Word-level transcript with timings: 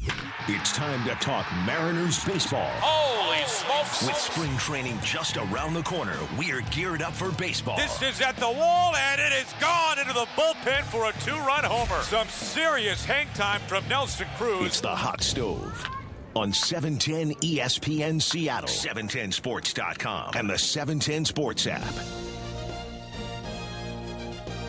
It's 0.00 0.72
time 0.72 1.04
to 1.06 1.14
talk 1.16 1.46
Mariners 1.66 2.24
baseball. 2.24 2.70
Holy 2.80 3.44
smokes! 3.46 4.06
With 4.06 4.16
spring 4.16 4.56
training 4.56 4.98
just 5.02 5.36
around 5.36 5.74
the 5.74 5.82
corner, 5.82 6.16
we're 6.38 6.62
geared 6.70 7.02
up 7.02 7.14
for 7.14 7.30
baseball. 7.32 7.76
This 7.76 8.00
is 8.02 8.20
at 8.20 8.36
the 8.36 8.48
wall, 8.48 8.94
and 8.94 9.20
it 9.20 9.32
is 9.32 9.52
gone 9.60 9.98
into 9.98 10.12
the 10.12 10.26
bullpen 10.36 10.84
for 10.84 11.08
a 11.08 11.12
two-run 11.24 11.64
homer. 11.64 12.02
Some 12.02 12.28
serious 12.28 13.04
hang 13.04 13.26
time 13.34 13.60
from 13.62 13.86
Nelson 13.88 14.28
Cruz. 14.36 14.66
It's 14.66 14.80
the 14.80 14.88
hot 14.88 15.20
stove 15.20 15.88
on 16.36 16.52
710 16.52 17.34
ESPN 17.40 18.22
Seattle, 18.22 18.68
710sports.com, 18.68 20.32
and 20.34 20.48
the 20.48 20.58
710 20.58 21.24
Sports 21.24 21.66
app. 21.66 22.27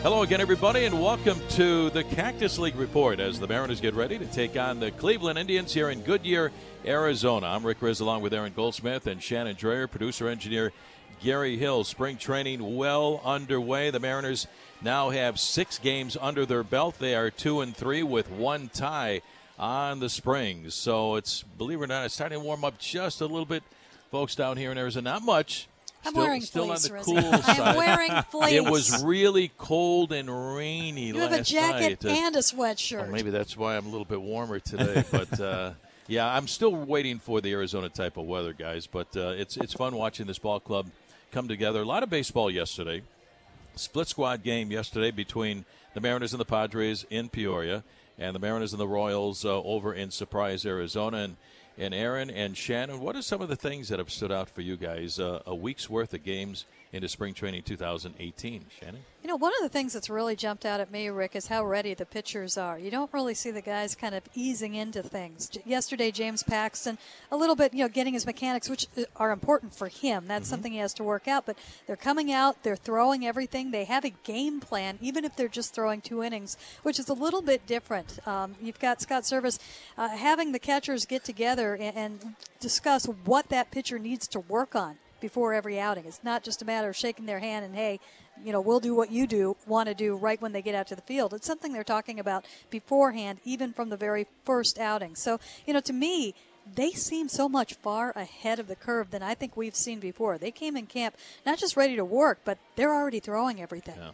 Hello 0.02 0.22
again, 0.22 0.40
everybody, 0.40 0.86
and 0.86 0.98
welcome 0.98 1.38
to 1.50 1.90
the 1.90 2.02
Cactus 2.02 2.58
League 2.58 2.76
Report 2.76 3.20
as 3.20 3.38
the 3.38 3.46
Mariners 3.46 3.82
get 3.82 3.92
ready 3.92 4.18
to 4.18 4.24
take 4.24 4.56
on 4.56 4.80
the 4.80 4.90
Cleveland 4.92 5.38
Indians 5.38 5.74
here 5.74 5.90
in 5.90 6.00
Goodyear, 6.00 6.52
Arizona. 6.86 7.48
I'm 7.48 7.66
Rick 7.66 7.80
Rizzs 7.80 8.00
along 8.00 8.22
with 8.22 8.32
Aaron 8.32 8.54
Goldsmith 8.56 9.06
and 9.06 9.22
Shannon 9.22 9.56
Drayer, 9.56 9.90
producer 9.90 10.26
engineer 10.26 10.72
Gary 11.22 11.58
Hill. 11.58 11.84
Spring 11.84 12.16
training 12.16 12.76
well 12.76 13.20
underway. 13.26 13.90
The 13.90 14.00
Mariners 14.00 14.46
now 14.80 15.10
have 15.10 15.38
six 15.38 15.78
games 15.78 16.16
under 16.18 16.46
their 16.46 16.64
belt. 16.64 16.98
They 16.98 17.14
are 17.14 17.30
two 17.30 17.60
and 17.60 17.76
three 17.76 18.02
with 18.02 18.30
one 18.30 18.70
tie 18.72 19.20
on 19.58 20.00
the 20.00 20.08
Springs. 20.08 20.72
So 20.74 21.16
it's, 21.16 21.42
believe 21.42 21.78
it 21.78 21.84
or 21.84 21.88
not, 21.88 22.06
it's 22.06 22.14
starting 22.14 22.38
to 22.38 22.44
warm 22.44 22.64
up 22.64 22.78
just 22.78 23.20
a 23.20 23.26
little 23.26 23.44
bit, 23.44 23.62
folks, 24.10 24.34
down 24.34 24.56
here 24.56 24.72
in 24.72 24.78
Arizona. 24.78 25.10
Not 25.10 25.24
much. 25.24 25.68
I'm 26.04 26.12
still, 26.12 26.22
wearing 26.22 26.40
still 26.40 26.66
fleece, 26.66 26.90
on 26.90 26.96
the 26.96 27.02
cool 27.04 27.42
side. 27.42 27.60
I'm 27.60 27.76
wearing 27.76 28.22
fleece. 28.30 28.52
It 28.54 28.64
was 28.64 29.04
really 29.04 29.50
cold 29.58 30.12
and 30.12 30.28
rainy 30.56 31.08
You 31.08 31.14
last 31.14 31.30
have 31.30 31.40
a 31.40 31.44
jacket 31.44 32.04
night. 32.04 32.10
Uh, 32.10 32.26
and 32.26 32.36
a 32.36 32.38
sweatshirt. 32.40 33.02
well, 33.02 33.10
maybe 33.10 33.30
that's 33.30 33.56
why 33.56 33.76
I'm 33.76 33.86
a 33.86 33.90
little 33.90 34.04
bit 34.04 34.20
warmer 34.20 34.58
today. 34.58 35.04
But 35.10 35.40
uh, 35.40 35.72
yeah, 36.06 36.34
I'm 36.34 36.48
still 36.48 36.74
waiting 36.74 37.18
for 37.18 37.40
the 37.40 37.52
Arizona 37.52 37.88
type 37.88 38.16
of 38.16 38.26
weather, 38.26 38.52
guys. 38.52 38.86
But 38.86 39.16
uh, 39.16 39.34
it's 39.36 39.56
it's 39.56 39.74
fun 39.74 39.94
watching 39.94 40.26
this 40.26 40.38
ball 40.38 40.60
club 40.60 40.86
come 41.32 41.48
together. 41.48 41.82
A 41.82 41.84
lot 41.84 42.02
of 42.02 42.10
baseball 42.10 42.50
yesterday. 42.50 43.02
Split 43.76 44.08
squad 44.08 44.42
game 44.42 44.70
yesterday 44.72 45.10
between 45.10 45.64
the 45.94 46.00
Mariners 46.00 46.32
and 46.32 46.40
the 46.40 46.44
Padres 46.44 47.06
in 47.10 47.28
Peoria, 47.28 47.84
and 48.18 48.34
the 48.34 48.40
Mariners 48.40 48.72
and 48.72 48.80
the 48.80 48.88
Royals 48.88 49.44
uh, 49.44 49.62
over 49.62 49.94
in 49.94 50.10
Surprise, 50.10 50.66
Arizona. 50.66 51.18
And 51.18 51.36
and 51.80 51.94
Aaron 51.94 52.28
and 52.30 52.56
Shannon, 52.56 53.00
what 53.00 53.16
are 53.16 53.22
some 53.22 53.40
of 53.40 53.48
the 53.48 53.56
things 53.56 53.88
that 53.88 53.98
have 53.98 54.10
stood 54.10 54.30
out 54.30 54.50
for 54.50 54.60
you 54.60 54.76
guys? 54.76 55.18
Uh, 55.18 55.40
a 55.46 55.54
week's 55.54 55.88
worth 55.88 56.12
of 56.12 56.22
games 56.22 56.66
into 56.92 57.08
spring 57.08 57.34
training 57.34 57.62
2018. 57.62 58.66
Shannon. 58.80 59.00
You 59.22 59.28
know, 59.28 59.36
one 59.36 59.52
of 59.58 59.62
the 59.62 59.68
things 59.68 59.92
that's 59.92 60.10
really 60.10 60.34
jumped 60.34 60.64
out 60.64 60.80
at 60.80 60.90
me, 60.90 61.08
Rick, 61.08 61.36
is 61.36 61.46
how 61.46 61.64
ready 61.64 61.94
the 61.94 62.06
pitchers 62.06 62.56
are. 62.56 62.78
You 62.78 62.90
don't 62.90 63.12
really 63.12 63.34
see 63.34 63.50
the 63.50 63.60
guys 63.60 63.94
kind 63.94 64.14
of 64.14 64.22
easing 64.34 64.74
into 64.74 65.02
things. 65.02 65.50
J- 65.50 65.62
yesterday, 65.66 66.10
James 66.10 66.42
Paxton, 66.42 66.98
a 67.30 67.36
little 67.36 67.54
bit, 67.54 67.74
you 67.74 67.84
know, 67.84 67.88
getting 67.88 68.14
his 68.14 68.26
mechanics, 68.26 68.68
which 68.68 68.86
uh, 68.96 69.02
are 69.16 69.30
important 69.30 69.74
for 69.74 69.88
him. 69.88 70.26
That's 70.26 70.48
something 70.48 70.72
he 70.72 70.78
has 70.78 70.94
to 70.94 71.04
work 71.04 71.28
out. 71.28 71.46
But 71.46 71.58
they're 71.86 71.96
coming 71.96 72.32
out, 72.32 72.62
they're 72.62 72.76
throwing 72.76 73.26
everything. 73.26 73.70
They 73.70 73.84
have 73.84 74.04
a 74.04 74.10
game 74.24 74.58
plan, 74.58 74.98
even 75.00 75.24
if 75.24 75.36
they're 75.36 75.48
just 75.48 75.74
throwing 75.74 76.00
two 76.00 76.22
innings, 76.22 76.56
which 76.82 76.98
is 76.98 77.08
a 77.08 77.14
little 77.14 77.42
bit 77.42 77.66
different. 77.66 78.26
Um, 78.26 78.56
you've 78.60 78.80
got 78.80 79.00
Scott 79.00 79.24
Servais 79.24 79.58
uh, 79.96 80.08
having 80.08 80.52
the 80.52 80.58
catchers 80.58 81.04
get 81.04 81.24
together 81.24 81.74
and, 81.74 81.96
and 81.96 82.34
discuss 82.58 83.04
what 83.04 83.48
that 83.50 83.70
pitcher 83.70 83.98
needs 83.98 84.26
to 84.28 84.40
work 84.40 84.74
on 84.74 84.96
before 85.20 85.52
every 85.52 85.78
outing. 85.78 86.04
It's 86.06 86.24
not 86.24 86.42
just 86.42 86.62
a 86.62 86.64
matter 86.64 86.88
of 86.88 86.96
shaking 86.96 87.26
their 87.26 87.40
hand 87.40 87.64
and 87.64 87.74
hey, 87.74 88.00
you 88.44 88.52
know, 88.52 88.60
we'll 88.60 88.80
do 88.80 88.94
what 88.94 89.10
you 89.10 89.26
do 89.26 89.56
want 89.66 89.88
to 89.88 89.94
do 89.94 90.16
right 90.16 90.40
when 90.40 90.52
they 90.52 90.62
get 90.62 90.74
out 90.74 90.86
to 90.88 90.96
the 90.96 91.02
field. 91.02 91.34
It's 91.34 91.46
something 91.46 91.72
they're 91.72 91.84
talking 91.84 92.18
about 92.18 92.46
beforehand, 92.70 93.40
even 93.44 93.72
from 93.72 93.90
the 93.90 93.96
very 93.96 94.26
first 94.44 94.78
outing. 94.78 95.14
So, 95.14 95.38
you 95.66 95.74
know, 95.74 95.80
to 95.80 95.92
me, 95.92 96.34
they 96.74 96.90
seem 96.92 97.28
so 97.28 97.48
much 97.48 97.74
far 97.74 98.12
ahead 98.12 98.58
of 98.58 98.66
the 98.66 98.76
curve 98.76 99.10
than 99.10 99.22
I 99.22 99.34
think 99.34 99.56
we've 99.56 99.74
seen 99.74 99.98
before. 100.00 100.38
They 100.38 100.50
came 100.50 100.76
in 100.76 100.86
camp 100.86 101.16
not 101.44 101.58
just 101.58 101.76
ready 101.76 101.96
to 101.96 102.04
work, 102.04 102.40
but 102.44 102.58
they're 102.76 102.94
already 102.94 103.20
throwing 103.20 103.60
everything. 103.60 103.96
Yeah. 103.98 104.10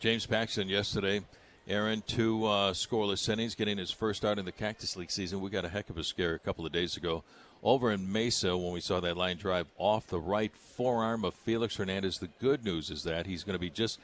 James 0.00 0.26
Paxton 0.26 0.68
yesterday, 0.68 1.20
Aaron, 1.68 2.02
two 2.06 2.44
uh, 2.46 2.72
scoreless 2.72 3.28
innings, 3.28 3.54
getting 3.54 3.78
his 3.78 3.90
first 3.90 4.18
start 4.18 4.38
in 4.38 4.44
the 4.44 4.52
Cactus 4.52 4.96
League 4.96 5.10
season. 5.10 5.40
We 5.40 5.50
got 5.50 5.64
a 5.64 5.68
heck 5.68 5.90
of 5.90 5.98
a 5.98 6.04
scare 6.04 6.34
a 6.34 6.38
couple 6.38 6.66
of 6.66 6.72
days 6.72 6.96
ago 6.96 7.22
over 7.62 7.90
in 7.90 8.10
Mesa 8.10 8.56
when 8.56 8.72
we 8.72 8.80
saw 8.80 9.00
that 9.00 9.16
line 9.16 9.36
drive 9.36 9.66
off 9.76 10.06
the 10.06 10.18
right 10.20 10.52
forearm 10.56 11.24
of 11.24 11.34
Felix 11.34 11.76
Hernandez. 11.76 12.18
The 12.18 12.28
good 12.40 12.64
news 12.64 12.90
is 12.90 13.02
that 13.04 13.26
he's 13.26 13.44
going 13.44 13.54
to 13.54 13.60
be 13.60 13.70
just 13.70 13.98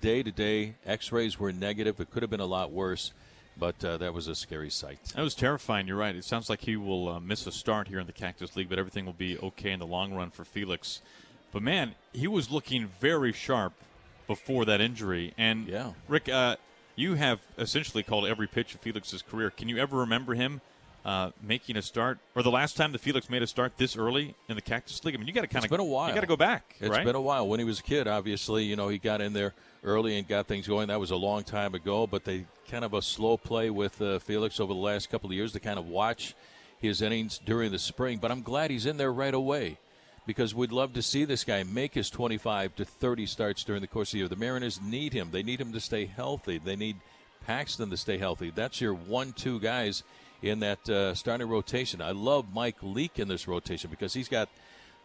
day 0.00 0.22
to 0.22 0.30
day. 0.30 0.74
X 0.86 1.10
rays 1.12 1.38
were 1.38 1.52
negative. 1.52 2.00
It 2.00 2.10
could 2.10 2.22
have 2.22 2.30
been 2.30 2.40
a 2.40 2.46
lot 2.46 2.70
worse, 2.70 3.12
but 3.56 3.84
uh, 3.84 3.96
that 3.98 4.14
was 4.14 4.28
a 4.28 4.34
scary 4.34 4.70
sight. 4.70 4.98
That 5.16 5.22
was 5.22 5.34
terrifying. 5.34 5.88
You're 5.88 5.96
right. 5.96 6.14
It 6.14 6.24
sounds 6.24 6.48
like 6.48 6.60
he 6.60 6.76
will 6.76 7.08
uh, 7.08 7.20
miss 7.20 7.46
a 7.46 7.52
start 7.52 7.88
here 7.88 7.98
in 7.98 8.06
the 8.06 8.12
Cactus 8.12 8.56
League, 8.56 8.68
but 8.68 8.78
everything 8.78 9.06
will 9.06 9.12
be 9.12 9.38
okay 9.38 9.72
in 9.72 9.80
the 9.80 9.86
long 9.86 10.14
run 10.14 10.30
for 10.30 10.44
Felix. 10.44 11.02
But 11.52 11.62
man, 11.62 11.94
he 12.12 12.28
was 12.28 12.50
looking 12.50 12.86
very 13.00 13.32
sharp 13.32 13.72
before 14.28 14.64
that 14.66 14.80
injury. 14.80 15.34
And 15.36 15.66
Yeah. 15.66 15.92
Rick, 16.06 16.28
uh, 16.28 16.56
you 16.94 17.14
have 17.14 17.40
essentially 17.58 18.04
called 18.04 18.26
every 18.26 18.46
pitch 18.46 18.74
of 18.74 18.80
Felix's 18.80 19.22
career. 19.22 19.50
Can 19.50 19.68
you 19.68 19.78
ever 19.78 19.96
remember 19.98 20.34
him 20.34 20.60
uh, 21.04 21.30
making 21.42 21.76
a 21.76 21.82
start, 21.82 22.18
or 22.34 22.42
the 22.42 22.50
last 22.50 22.76
time 22.76 22.92
that 22.92 23.00
Felix 23.00 23.30
made 23.30 23.42
a 23.42 23.46
start 23.46 23.72
this 23.76 23.96
early 23.96 24.34
in 24.48 24.56
the 24.56 24.62
Cactus 24.62 25.04
League? 25.04 25.14
I 25.14 25.18
mean, 25.18 25.26
you 25.26 25.32
got 25.32 25.42
to 25.42 25.46
kind 25.46 25.64
of 25.64 25.70
been 25.70 25.80
a 25.80 25.84
while. 25.84 26.08
You 26.08 26.14
got 26.14 26.20
to 26.20 26.26
go 26.26 26.36
back. 26.36 26.76
It's 26.80 26.90
right? 26.90 27.04
been 27.04 27.14
a 27.14 27.20
while. 27.20 27.48
When 27.48 27.58
he 27.58 27.64
was 27.64 27.80
a 27.80 27.82
kid, 27.82 28.06
obviously, 28.06 28.64
you 28.64 28.76
know, 28.76 28.88
he 28.88 28.98
got 28.98 29.20
in 29.20 29.32
there 29.32 29.54
early 29.82 30.18
and 30.18 30.28
got 30.28 30.46
things 30.46 30.68
going. 30.68 30.88
That 30.88 31.00
was 31.00 31.10
a 31.10 31.16
long 31.16 31.42
time 31.42 31.74
ago, 31.74 32.06
but 32.06 32.24
they 32.24 32.46
kind 32.70 32.84
of 32.84 32.94
a 32.94 33.02
slow 33.02 33.36
play 33.36 33.70
with 33.70 34.00
uh, 34.02 34.18
Felix 34.18 34.60
over 34.60 34.72
the 34.72 34.78
last 34.78 35.10
couple 35.10 35.30
of 35.30 35.34
years 35.34 35.52
to 35.52 35.60
kind 35.60 35.78
of 35.78 35.86
watch 35.86 36.34
his 36.78 37.02
innings 37.02 37.38
during 37.44 37.72
the 37.72 37.78
spring. 37.78 38.18
But 38.18 38.30
I'm 38.30 38.42
glad 38.42 38.70
he's 38.70 38.86
in 38.86 38.96
there 38.96 39.12
right 39.12 39.34
away 39.34 39.78
because 40.26 40.54
we'd 40.54 40.72
love 40.72 40.92
to 40.94 41.02
see 41.02 41.24
this 41.24 41.44
guy 41.44 41.62
make 41.62 41.94
his 41.94 42.10
25 42.10 42.76
to 42.76 42.84
30 42.84 43.26
starts 43.26 43.64
during 43.64 43.80
the 43.80 43.86
course 43.86 44.10
of 44.10 44.12
the 44.12 44.18
year. 44.18 44.28
The 44.28 44.36
Mariners 44.36 44.80
need 44.80 45.12
him. 45.12 45.30
They 45.30 45.42
need 45.42 45.60
him 45.60 45.72
to 45.72 45.80
stay 45.80 46.06
healthy. 46.06 46.58
They 46.58 46.76
need 46.76 46.96
Paxton 47.46 47.90
to 47.90 47.96
stay 47.96 48.18
healthy. 48.18 48.52
That's 48.54 48.80
your 48.80 48.94
one-two 48.94 49.60
guys 49.60 50.02
in 50.42 50.60
that 50.60 50.88
uh, 50.88 51.14
starting 51.14 51.48
rotation. 51.48 52.00
I 52.00 52.12
love 52.12 52.54
Mike 52.54 52.76
Leake 52.82 53.18
in 53.18 53.28
this 53.28 53.46
rotation 53.46 53.90
because 53.90 54.14
he's 54.14 54.28
got 54.28 54.48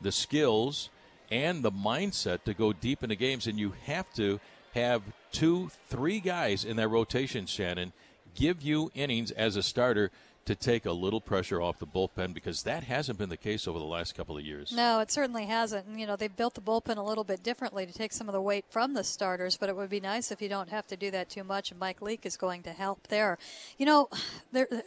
the 0.01 0.11
skills 0.11 0.89
and 1.31 1.63
the 1.63 1.71
mindset 1.71 2.43
to 2.43 2.53
go 2.53 2.73
deep 2.73 3.03
into 3.03 3.15
games, 3.15 3.47
and 3.47 3.59
you 3.59 3.73
have 3.85 4.11
to 4.13 4.39
have 4.73 5.01
two, 5.31 5.71
three 5.87 6.19
guys 6.19 6.63
in 6.63 6.77
that 6.77 6.89
rotation, 6.89 7.45
Shannon, 7.45 7.93
give 8.35 8.61
you 8.61 8.91
innings 8.93 9.31
as 9.31 9.55
a 9.55 9.63
starter 9.63 10.11
to 10.45 10.53
take 10.53 10.85
a 10.85 10.91
little 10.91 11.19
pressure 11.19 11.59
off 11.59 11.79
the 11.79 11.87
bullpen 11.87 12.31
because 12.33 12.61
that 12.63 12.83
hasn't 12.83 13.17
been 13.17 13.29
the 13.29 13.37
case 13.37 13.67
over 13.67 13.79
the 13.79 13.85
last 13.85 14.13
couple 14.15 14.37
of 14.37 14.45
years. 14.45 14.71
No, 14.71 14.99
it 14.99 15.11
certainly 15.11 15.47
hasn't. 15.47 15.87
And, 15.87 15.99
you 15.99 16.05
know, 16.05 16.15
they've 16.15 16.35
built 16.35 16.53
the 16.53 16.61
bullpen 16.61 16.97
a 16.97 17.01
little 17.01 17.23
bit 17.23 17.41
differently 17.41 17.87
to 17.87 17.93
take 17.93 18.13
some 18.13 18.29
of 18.29 18.33
the 18.33 18.41
weight 18.41 18.65
from 18.69 18.93
the 18.93 19.03
starters, 19.03 19.57
but 19.57 19.69
it 19.69 19.75
would 19.75 19.89
be 19.89 19.99
nice 19.99 20.31
if 20.31 20.43
you 20.43 20.49
don't 20.49 20.69
have 20.69 20.85
to 20.87 20.95
do 20.95 21.09
that 21.11 21.29
too 21.29 21.43
much, 21.43 21.71
and 21.71 21.79
Mike 21.79 21.99
Leake 21.99 22.27
is 22.27 22.37
going 22.37 22.61
to 22.61 22.71
help 22.71 23.07
there. 23.07 23.39
You 23.79 23.87
know, 23.87 24.09
there, 24.51 24.67
uh, 24.71 24.81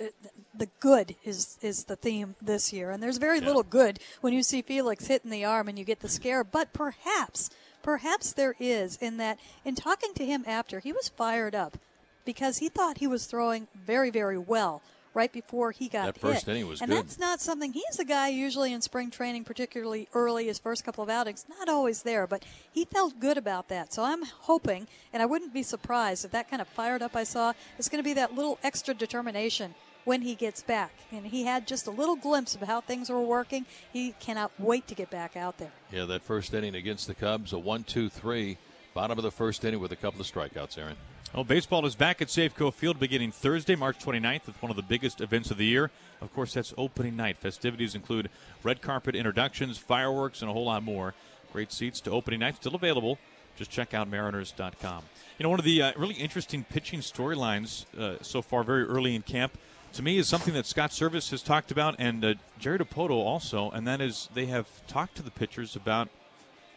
the 0.54 0.68
good 0.78 1.16
is, 1.24 1.58
is 1.60 1.84
the 1.84 1.96
theme 1.96 2.36
this 2.40 2.72
year, 2.72 2.90
and 2.90 3.02
there's 3.02 3.18
very 3.18 3.40
little 3.40 3.64
good 3.64 3.98
when 4.20 4.32
you 4.32 4.44
see 4.44 4.62
Felix 4.62 5.08
hitting 5.08 5.30
the 5.30 5.44
arm 5.44 5.66
and 5.66 5.76
you 5.76 5.84
get 5.84 6.00
the 6.00 6.08
scare, 6.08 6.44
but 6.44 6.72
perhaps, 6.72 7.50
perhaps 7.82 8.32
there 8.32 8.54
is 8.60 8.96
in 8.98 9.16
that, 9.16 9.40
in 9.64 9.74
talking 9.74 10.14
to 10.14 10.24
him 10.24 10.44
after, 10.46 10.78
he 10.78 10.92
was 10.92 11.08
fired 11.08 11.56
up 11.56 11.78
because 12.24 12.58
he 12.58 12.68
thought 12.68 12.98
he 12.98 13.08
was 13.08 13.26
throwing 13.26 13.66
very, 13.74 14.10
very 14.10 14.38
well 14.38 14.82
right 15.18 15.32
before 15.32 15.72
he 15.72 15.88
got 15.88 16.06
That 16.06 16.20
first 16.20 16.46
hit. 16.46 16.52
inning 16.52 16.68
was 16.68 16.80
and 16.80 16.88
good. 16.90 16.98
that's 16.98 17.18
not 17.18 17.40
something 17.40 17.72
he's 17.72 17.98
a 17.98 18.04
guy 18.04 18.28
usually 18.28 18.72
in 18.72 18.80
spring 18.80 19.10
training 19.10 19.42
particularly 19.42 20.06
early 20.14 20.46
his 20.46 20.60
first 20.60 20.84
couple 20.84 21.02
of 21.02 21.10
outings 21.10 21.44
not 21.58 21.68
always 21.68 22.02
there 22.04 22.24
but 22.28 22.44
he 22.70 22.84
felt 22.84 23.18
good 23.18 23.36
about 23.36 23.68
that 23.68 23.92
so 23.92 24.04
i'm 24.04 24.22
hoping 24.22 24.86
and 25.12 25.20
i 25.20 25.26
wouldn't 25.26 25.52
be 25.52 25.64
surprised 25.64 26.24
if 26.24 26.30
that 26.30 26.48
kind 26.48 26.62
of 26.62 26.68
fired 26.68 27.02
up 27.02 27.16
i 27.16 27.24
saw 27.24 27.52
is 27.78 27.88
going 27.88 27.98
to 27.98 28.04
be 28.08 28.14
that 28.14 28.32
little 28.36 28.60
extra 28.62 28.94
determination 28.94 29.74
when 30.04 30.22
he 30.22 30.36
gets 30.36 30.62
back 30.62 30.92
and 31.10 31.26
he 31.26 31.42
had 31.42 31.66
just 31.66 31.88
a 31.88 31.90
little 31.90 32.14
glimpse 32.16 32.54
of 32.54 32.60
how 32.62 32.80
things 32.80 33.10
were 33.10 33.20
working 33.20 33.66
he 33.92 34.12
cannot 34.20 34.52
wait 34.56 34.86
to 34.86 34.94
get 34.94 35.10
back 35.10 35.36
out 35.36 35.58
there 35.58 35.72
Yeah, 35.90 36.04
that 36.04 36.22
first 36.22 36.54
inning 36.54 36.76
against 36.76 37.08
the 37.08 37.14
Cubs, 37.14 37.52
a 37.52 37.58
one-two-three, 37.58 38.56
bottom 38.94 39.18
of 39.18 39.24
the 39.24 39.32
first 39.32 39.64
inning 39.64 39.80
with 39.80 39.90
a 39.92 39.96
couple 39.96 40.20
of 40.20 40.26
strikeouts, 40.28 40.78
Aaron. 40.78 40.96
Well, 41.34 41.44
baseball 41.44 41.84
is 41.84 41.94
back 41.94 42.22
at 42.22 42.28
Safeco 42.28 42.72
Field 42.72 42.98
beginning 42.98 43.32
Thursday, 43.32 43.76
March 43.76 43.98
29th, 43.98 44.46
with 44.46 44.62
one 44.62 44.70
of 44.70 44.76
the 44.76 44.82
biggest 44.82 45.20
events 45.20 45.50
of 45.50 45.58
the 45.58 45.66
year. 45.66 45.90
Of 46.22 46.32
course, 46.32 46.54
that's 46.54 46.72
opening 46.78 47.16
night. 47.16 47.36
Festivities 47.36 47.94
include 47.94 48.30
red 48.62 48.80
carpet 48.80 49.14
introductions, 49.14 49.76
fireworks, 49.76 50.40
and 50.40 50.50
a 50.50 50.54
whole 50.54 50.64
lot 50.64 50.82
more. 50.82 51.12
Great 51.52 51.70
seats 51.70 52.00
to 52.00 52.10
opening 52.10 52.40
night 52.40 52.56
still 52.56 52.74
available. 52.74 53.18
Just 53.56 53.70
check 53.70 53.92
out 53.92 54.08
Mariners.com. 54.08 55.04
You 55.38 55.42
know, 55.42 55.50
one 55.50 55.58
of 55.58 55.66
the 55.66 55.82
uh, 55.82 55.92
really 55.98 56.14
interesting 56.14 56.64
pitching 56.64 57.00
storylines 57.00 57.84
uh, 57.96 58.16
so 58.22 58.40
far, 58.40 58.64
very 58.64 58.84
early 58.84 59.14
in 59.14 59.20
camp, 59.20 59.58
to 59.92 60.02
me, 60.02 60.16
is 60.16 60.28
something 60.28 60.54
that 60.54 60.64
Scott 60.64 60.90
Servais 60.90 61.30
has 61.30 61.42
talked 61.42 61.70
about, 61.70 61.96
and 61.98 62.24
uh, 62.24 62.34
Jerry 62.58 62.78
Dipoto 62.78 63.10
also, 63.10 63.70
and 63.70 63.86
that 63.86 64.00
is 64.00 64.30
they 64.32 64.46
have 64.46 64.66
talked 64.86 65.16
to 65.16 65.22
the 65.22 65.30
pitchers 65.30 65.76
about 65.76 66.08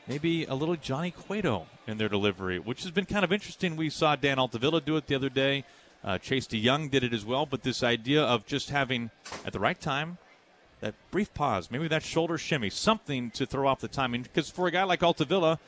maybe 0.08 0.46
a 0.46 0.54
little 0.54 0.76
Johnny 0.76 1.12
Cueto 1.12 1.68
in 1.88 1.98
their 1.98 2.10
delivery, 2.10 2.60
which 2.60 2.84
has 2.84 2.92
been 2.92 3.06
kind 3.06 3.24
of 3.24 3.32
interesting. 3.32 3.76
We 3.76 3.90
saw 3.90 4.16
Dan 4.16 4.40
Altavilla 4.40 4.82
do 4.82 4.98
it 4.98 5.08
the 5.08 5.16
other 5.16 5.30
day. 5.30 5.64
Uh, 6.04 6.18
Chase 6.18 6.48
DeYoung 6.48 6.90
did 6.90 7.04
it 7.04 7.14
as 7.14 7.26
well. 7.26 7.46
But 7.46 7.64
this 7.64 7.84
idea 7.84 8.24
of 8.24 8.46
just 8.46 8.70
having, 8.70 9.12
at 9.46 9.54
the 9.54 9.60
right 9.60 9.80
time, 9.80 10.18
that 10.80 10.96
brief 11.12 11.34
pause, 11.34 11.70
maybe 11.70 11.88
that 11.88 12.04
shoulder 12.04 12.38
shimmy, 12.38 12.70
something 12.70 13.30
to 13.32 13.46
throw 13.46 13.68
off 13.68 13.80
the 13.80 13.88
timing. 13.88 14.24
Because 14.24 14.50
for 14.50 14.68
a 14.68 14.72
guy 14.72 14.84
like 14.84 15.04
Altavilla, 15.04 15.60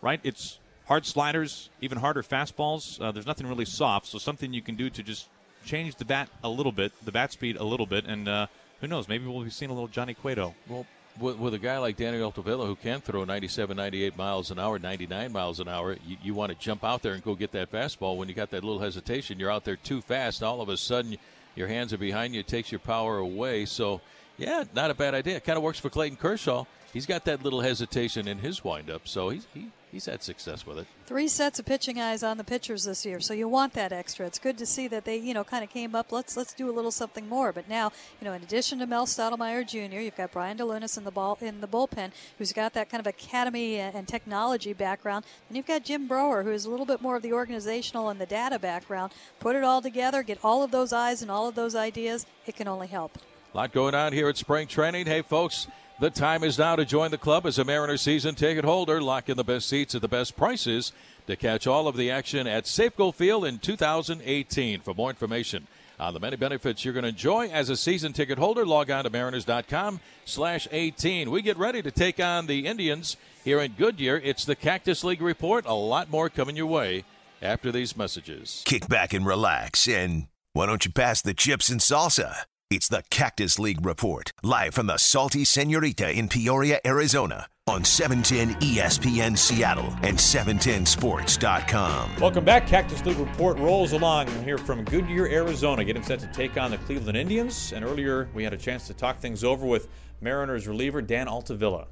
right, 0.00 0.20
it's 0.24 0.58
hard 0.86 1.04
sliders, 1.06 1.70
even 1.80 1.98
harder 1.98 2.22
fastballs. 2.22 3.00
Uh, 3.00 3.12
there's 3.12 3.26
nothing 3.26 3.46
really 3.46 3.64
soft, 3.66 4.06
so 4.06 4.18
something 4.18 4.52
you 4.52 4.62
can 4.62 4.76
do 4.76 4.90
to 4.90 5.02
just 5.02 5.28
change 5.64 5.94
the 5.96 6.04
bat 6.04 6.28
a 6.42 6.48
little 6.48 6.72
bit, 6.72 6.92
the 7.04 7.12
bat 7.12 7.32
speed 7.32 7.56
a 7.56 7.64
little 7.64 7.86
bit, 7.86 8.04
and 8.06 8.28
uh, 8.28 8.46
who 8.80 8.86
knows, 8.88 9.08
maybe 9.08 9.26
we'll 9.26 9.44
be 9.44 9.50
seeing 9.50 9.70
a 9.70 9.74
little 9.74 9.88
Johnny 9.88 10.14
Cueto. 10.14 10.54
Well, 10.68 10.86
with, 11.20 11.38
with, 11.38 11.54
a 11.54 11.58
guy 11.58 11.78
like 11.78 11.96
Danny 11.96 12.18
Altavilla 12.18 12.66
who 12.66 12.76
can 12.76 13.00
throw 13.00 13.24
97, 13.24 13.76
98 13.76 14.16
miles 14.16 14.50
an 14.50 14.58
hour, 14.58 14.78
99 14.78 15.32
miles 15.32 15.60
an 15.60 15.68
hour, 15.68 15.96
you, 16.06 16.16
you, 16.22 16.34
want 16.34 16.50
to 16.50 16.58
jump 16.58 16.84
out 16.84 17.02
there 17.02 17.12
and 17.12 17.22
go 17.22 17.34
get 17.34 17.52
that 17.52 17.70
fastball. 17.70 18.16
When 18.16 18.28
you 18.28 18.34
got 18.34 18.50
that 18.50 18.64
little 18.64 18.80
hesitation, 18.80 19.38
you're 19.38 19.50
out 19.50 19.64
there 19.64 19.76
too 19.76 20.00
fast. 20.00 20.42
All 20.42 20.60
of 20.60 20.68
a 20.68 20.76
sudden, 20.76 21.16
your 21.54 21.68
hands 21.68 21.92
are 21.92 21.98
behind 21.98 22.34
you. 22.34 22.40
It 22.40 22.46
takes 22.46 22.72
your 22.72 22.78
power 22.78 23.18
away. 23.18 23.66
So, 23.66 24.00
yeah, 24.38 24.64
not 24.74 24.90
a 24.90 24.94
bad 24.94 25.14
idea. 25.14 25.36
It 25.36 25.44
kind 25.44 25.56
of 25.56 25.62
works 25.62 25.78
for 25.78 25.90
Clayton 25.90 26.16
Kershaw. 26.16 26.64
He's 26.92 27.06
got 27.06 27.24
that 27.24 27.42
little 27.42 27.60
hesitation 27.60 28.28
in 28.28 28.38
his 28.38 28.64
windup, 28.64 29.08
so 29.08 29.30
he's, 29.30 29.46
he 29.54 29.68
he's 29.92 30.06
had 30.06 30.22
success 30.22 30.66
with 30.66 30.78
it. 30.78 30.86
Three 31.06 31.28
sets 31.28 31.58
of 31.58 31.66
pitching 31.66 32.00
eyes 32.00 32.22
on 32.22 32.38
the 32.38 32.44
pitchers 32.44 32.84
this 32.84 33.04
year, 33.06 33.20
so 33.20 33.34
you 33.34 33.46
want 33.46 33.74
that 33.74 33.92
extra. 33.92 34.26
It's 34.26 34.38
good 34.38 34.58
to 34.58 34.66
see 34.66 34.88
that 34.88 35.04
they, 35.04 35.18
you 35.18 35.34
know, 35.34 35.44
kind 35.44 35.62
of 35.62 35.70
came 35.70 35.94
up. 35.94 36.10
Let's 36.10 36.36
let's 36.36 36.54
do 36.54 36.70
a 36.70 36.72
little 36.72 36.90
something 36.90 37.28
more. 37.28 37.52
But 37.52 37.68
now, 37.68 37.92
you 38.20 38.24
know, 38.24 38.32
in 38.32 38.42
addition 38.42 38.78
to 38.78 38.86
Mel 38.86 39.06
Stottlemyre 39.06 39.66
Jr., 39.66 40.00
you've 40.00 40.16
got 40.16 40.32
Brian 40.32 40.56
DeLunas 40.56 40.96
in 40.96 41.04
the 41.04 41.10
ball 41.10 41.38
in 41.40 41.60
the 41.60 41.68
bullpen, 41.68 42.10
who's 42.38 42.52
got 42.52 42.72
that 42.72 42.88
kind 42.88 43.00
of 43.00 43.06
academy 43.06 43.76
and 43.76 44.08
technology 44.08 44.72
background. 44.72 45.24
And 45.48 45.56
you've 45.56 45.66
got 45.66 45.84
Jim 45.84 46.08
Brower, 46.08 46.42
who's 46.42 46.64
a 46.64 46.70
little 46.70 46.86
bit 46.86 47.02
more 47.02 47.16
of 47.16 47.22
the 47.22 47.32
organizational 47.32 48.08
and 48.08 48.20
the 48.20 48.26
data 48.26 48.58
background. 48.58 49.12
Put 49.38 49.56
it 49.56 49.64
all 49.64 49.82
together, 49.82 50.22
get 50.22 50.38
all 50.42 50.62
of 50.62 50.70
those 50.70 50.92
eyes 50.92 51.22
and 51.22 51.30
all 51.30 51.48
of 51.48 51.54
those 51.54 51.74
ideas. 51.74 52.26
It 52.46 52.56
can 52.56 52.66
only 52.66 52.86
help. 52.86 53.18
A 53.52 53.56
lot 53.56 53.72
going 53.72 53.94
on 53.94 54.12
here 54.12 54.28
at 54.28 54.38
spring 54.38 54.66
training. 54.66 55.06
Hey, 55.06 55.22
folks. 55.22 55.66
The 56.00 56.10
time 56.10 56.42
is 56.42 56.58
now 56.58 56.74
to 56.74 56.84
join 56.84 57.10
the 57.10 57.18
club 57.18 57.46
as 57.46 57.58
a 57.58 57.64
Mariners 57.64 58.00
season 58.00 58.34
ticket 58.34 58.64
holder. 58.64 59.00
Lock 59.00 59.28
in 59.28 59.36
the 59.36 59.44
best 59.44 59.68
seats 59.68 59.94
at 59.94 60.00
the 60.00 60.08
best 60.08 60.36
prices 60.36 60.90
to 61.26 61.36
catch 61.36 61.66
all 61.66 61.86
of 61.86 61.96
the 61.96 62.10
action 62.10 62.46
at 62.46 62.64
Safeco 62.64 63.14
Field 63.14 63.44
in 63.44 63.58
2018. 63.58 64.80
For 64.80 64.94
more 64.94 65.10
information 65.10 65.68
on 66.00 66.14
the 66.14 66.18
many 66.18 66.36
benefits 66.36 66.84
you're 66.84 66.94
going 66.94 67.04
to 67.04 67.10
enjoy 67.10 67.48
as 67.50 67.68
a 67.68 67.76
season 67.76 68.12
ticket 68.12 68.38
holder, 68.38 68.66
log 68.66 68.90
on 68.90 69.04
to 69.04 69.10
mariners.com 69.10 70.00
slash 70.24 70.66
18. 70.72 71.30
We 71.30 71.42
get 71.42 71.56
ready 71.58 71.82
to 71.82 71.90
take 71.90 72.18
on 72.18 72.46
the 72.46 72.66
Indians 72.66 73.16
here 73.44 73.60
in 73.60 73.72
Goodyear. 73.72 74.16
It's 74.16 74.44
the 74.44 74.56
Cactus 74.56 75.04
League 75.04 75.22
Report. 75.22 75.66
A 75.66 75.74
lot 75.74 76.10
more 76.10 76.28
coming 76.28 76.56
your 76.56 76.66
way 76.66 77.04
after 77.40 77.70
these 77.70 77.96
messages. 77.96 78.62
Kick 78.64 78.88
back 78.88 79.12
and 79.12 79.26
relax, 79.26 79.86
and 79.86 80.26
why 80.52 80.66
don't 80.66 80.84
you 80.84 80.90
pass 80.90 81.22
the 81.22 81.34
chips 81.34 81.68
and 81.68 81.80
salsa? 81.80 82.44
It's 82.72 82.88
the 82.88 83.04
Cactus 83.10 83.58
League 83.58 83.84
Report, 83.84 84.32
live 84.42 84.72
from 84.72 84.86
the 84.86 84.96
Salty 84.96 85.44
Senorita 85.44 86.10
in 86.10 86.26
Peoria, 86.26 86.80
Arizona, 86.86 87.46
on 87.66 87.84
710 87.84 88.58
ESPN 88.66 89.36
Seattle 89.36 89.94
and 90.02 90.16
710sports.com. 90.16 92.16
Welcome 92.18 92.46
back. 92.46 92.66
Cactus 92.66 93.04
League 93.04 93.18
Report 93.18 93.58
rolls 93.58 93.92
along 93.92 94.30
and 94.30 94.42
here 94.42 94.56
from 94.56 94.86
Goodyear, 94.86 95.26
Arizona, 95.26 95.84
getting 95.84 96.02
set 96.02 96.18
to 96.20 96.26
take 96.28 96.56
on 96.56 96.70
the 96.70 96.78
Cleveland 96.78 97.18
Indians. 97.18 97.74
And 97.74 97.84
earlier, 97.84 98.30
we 98.32 98.42
had 98.42 98.54
a 98.54 98.56
chance 98.56 98.86
to 98.86 98.94
talk 98.94 99.18
things 99.18 99.44
over 99.44 99.66
with 99.66 99.88
Mariners 100.22 100.66
reliever 100.66 101.02
Dan 101.02 101.28
Altavilla. 101.28 101.88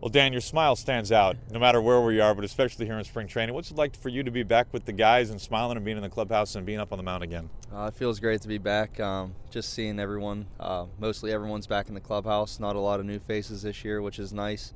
Well, 0.00 0.10
Dan, 0.10 0.30
your 0.30 0.40
smile 0.40 0.76
stands 0.76 1.10
out 1.10 1.36
no 1.50 1.58
matter 1.58 1.82
where 1.82 2.00
we 2.00 2.20
are, 2.20 2.32
but 2.32 2.44
especially 2.44 2.86
here 2.86 2.96
in 2.96 3.04
spring 3.04 3.26
training. 3.26 3.52
What's 3.52 3.72
it 3.72 3.76
like 3.76 3.96
for 3.96 4.10
you 4.10 4.22
to 4.22 4.30
be 4.30 4.44
back 4.44 4.72
with 4.72 4.84
the 4.84 4.92
guys 4.92 5.30
and 5.30 5.40
smiling 5.40 5.76
and 5.76 5.84
being 5.84 5.96
in 5.96 6.04
the 6.04 6.08
clubhouse 6.08 6.54
and 6.54 6.64
being 6.64 6.78
up 6.78 6.92
on 6.92 6.98
the 6.98 7.02
mound 7.02 7.24
again? 7.24 7.50
Uh, 7.74 7.86
it 7.86 7.94
feels 7.94 8.20
great 8.20 8.40
to 8.42 8.48
be 8.48 8.58
back. 8.58 9.00
Um, 9.00 9.34
just 9.50 9.72
seeing 9.72 9.98
everyone, 9.98 10.46
uh, 10.60 10.86
mostly 11.00 11.32
everyone's 11.32 11.66
back 11.66 11.88
in 11.88 11.94
the 11.94 12.00
clubhouse. 12.00 12.60
Not 12.60 12.76
a 12.76 12.78
lot 12.78 13.00
of 13.00 13.06
new 13.06 13.18
faces 13.18 13.62
this 13.62 13.84
year, 13.84 14.00
which 14.00 14.20
is 14.20 14.32
nice. 14.32 14.72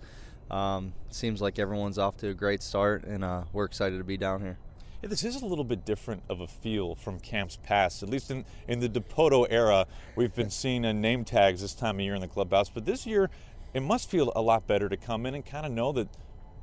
Um, 0.51 0.93
seems 1.11 1.41
like 1.41 1.61
everyone's 1.61 1.99
off 1.99 2.17
to 2.17 2.31
a 2.31 2.35
great 2.35 2.61
start, 2.61 3.05
and 3.05 3.23
uh, 3.23 3.45
we're 3.53 3.65
excited 3.65 3.99
to 3.99 4.05
be 4.05 4.17
down 4.17 4.41
here. 4.41 4.59
Yeah, 5.03 5.09
this 5.09 5.25
is 5.25 5.43
a 5.43 5.47
little 5.47 5.65
bit 5.65 5.85
different 5.85 6.23
of 6.29 6.41
a 6.41 6.47
feel 6.47 6.95
from 6.95 7.19
camps 7.19 7.59
past. 7.63 8.03
At 8.03 8.09
least 8.09 8.31
in, 8.31 8.45
in 8.69 8.79
the 8.81 8.89
Dipoto 8.89 9.47
era, 9.51 9.87
we've 10.15 10.35
been 10.35 10.51
seeing 10.51 10.83
name 11.01 11.25
tags 11.25 11.61
this 11.61 11.75
time 11.75 11.97
of 11.97 12.01
year 12.03 12.15
in 12.15 12.21
the 12.21 12.29
clubhouse. 12.29 12.69
But 12.69 12.85
this 12.85 13.05
year, 13.05 13.29
it 13.75 13.81
must 13.83 14.11
feel 14.11 14.33
a 14.37 14.43
lot 14.43 14.67
better 14.67 14.89
to 14.89 14.97
come 14.97 15.27
in 15.27 15.35
and 15.35 15.45
kind 15.45 15.65
of 15.65 15.73
know 15.73 15.93
that 15.93 16.09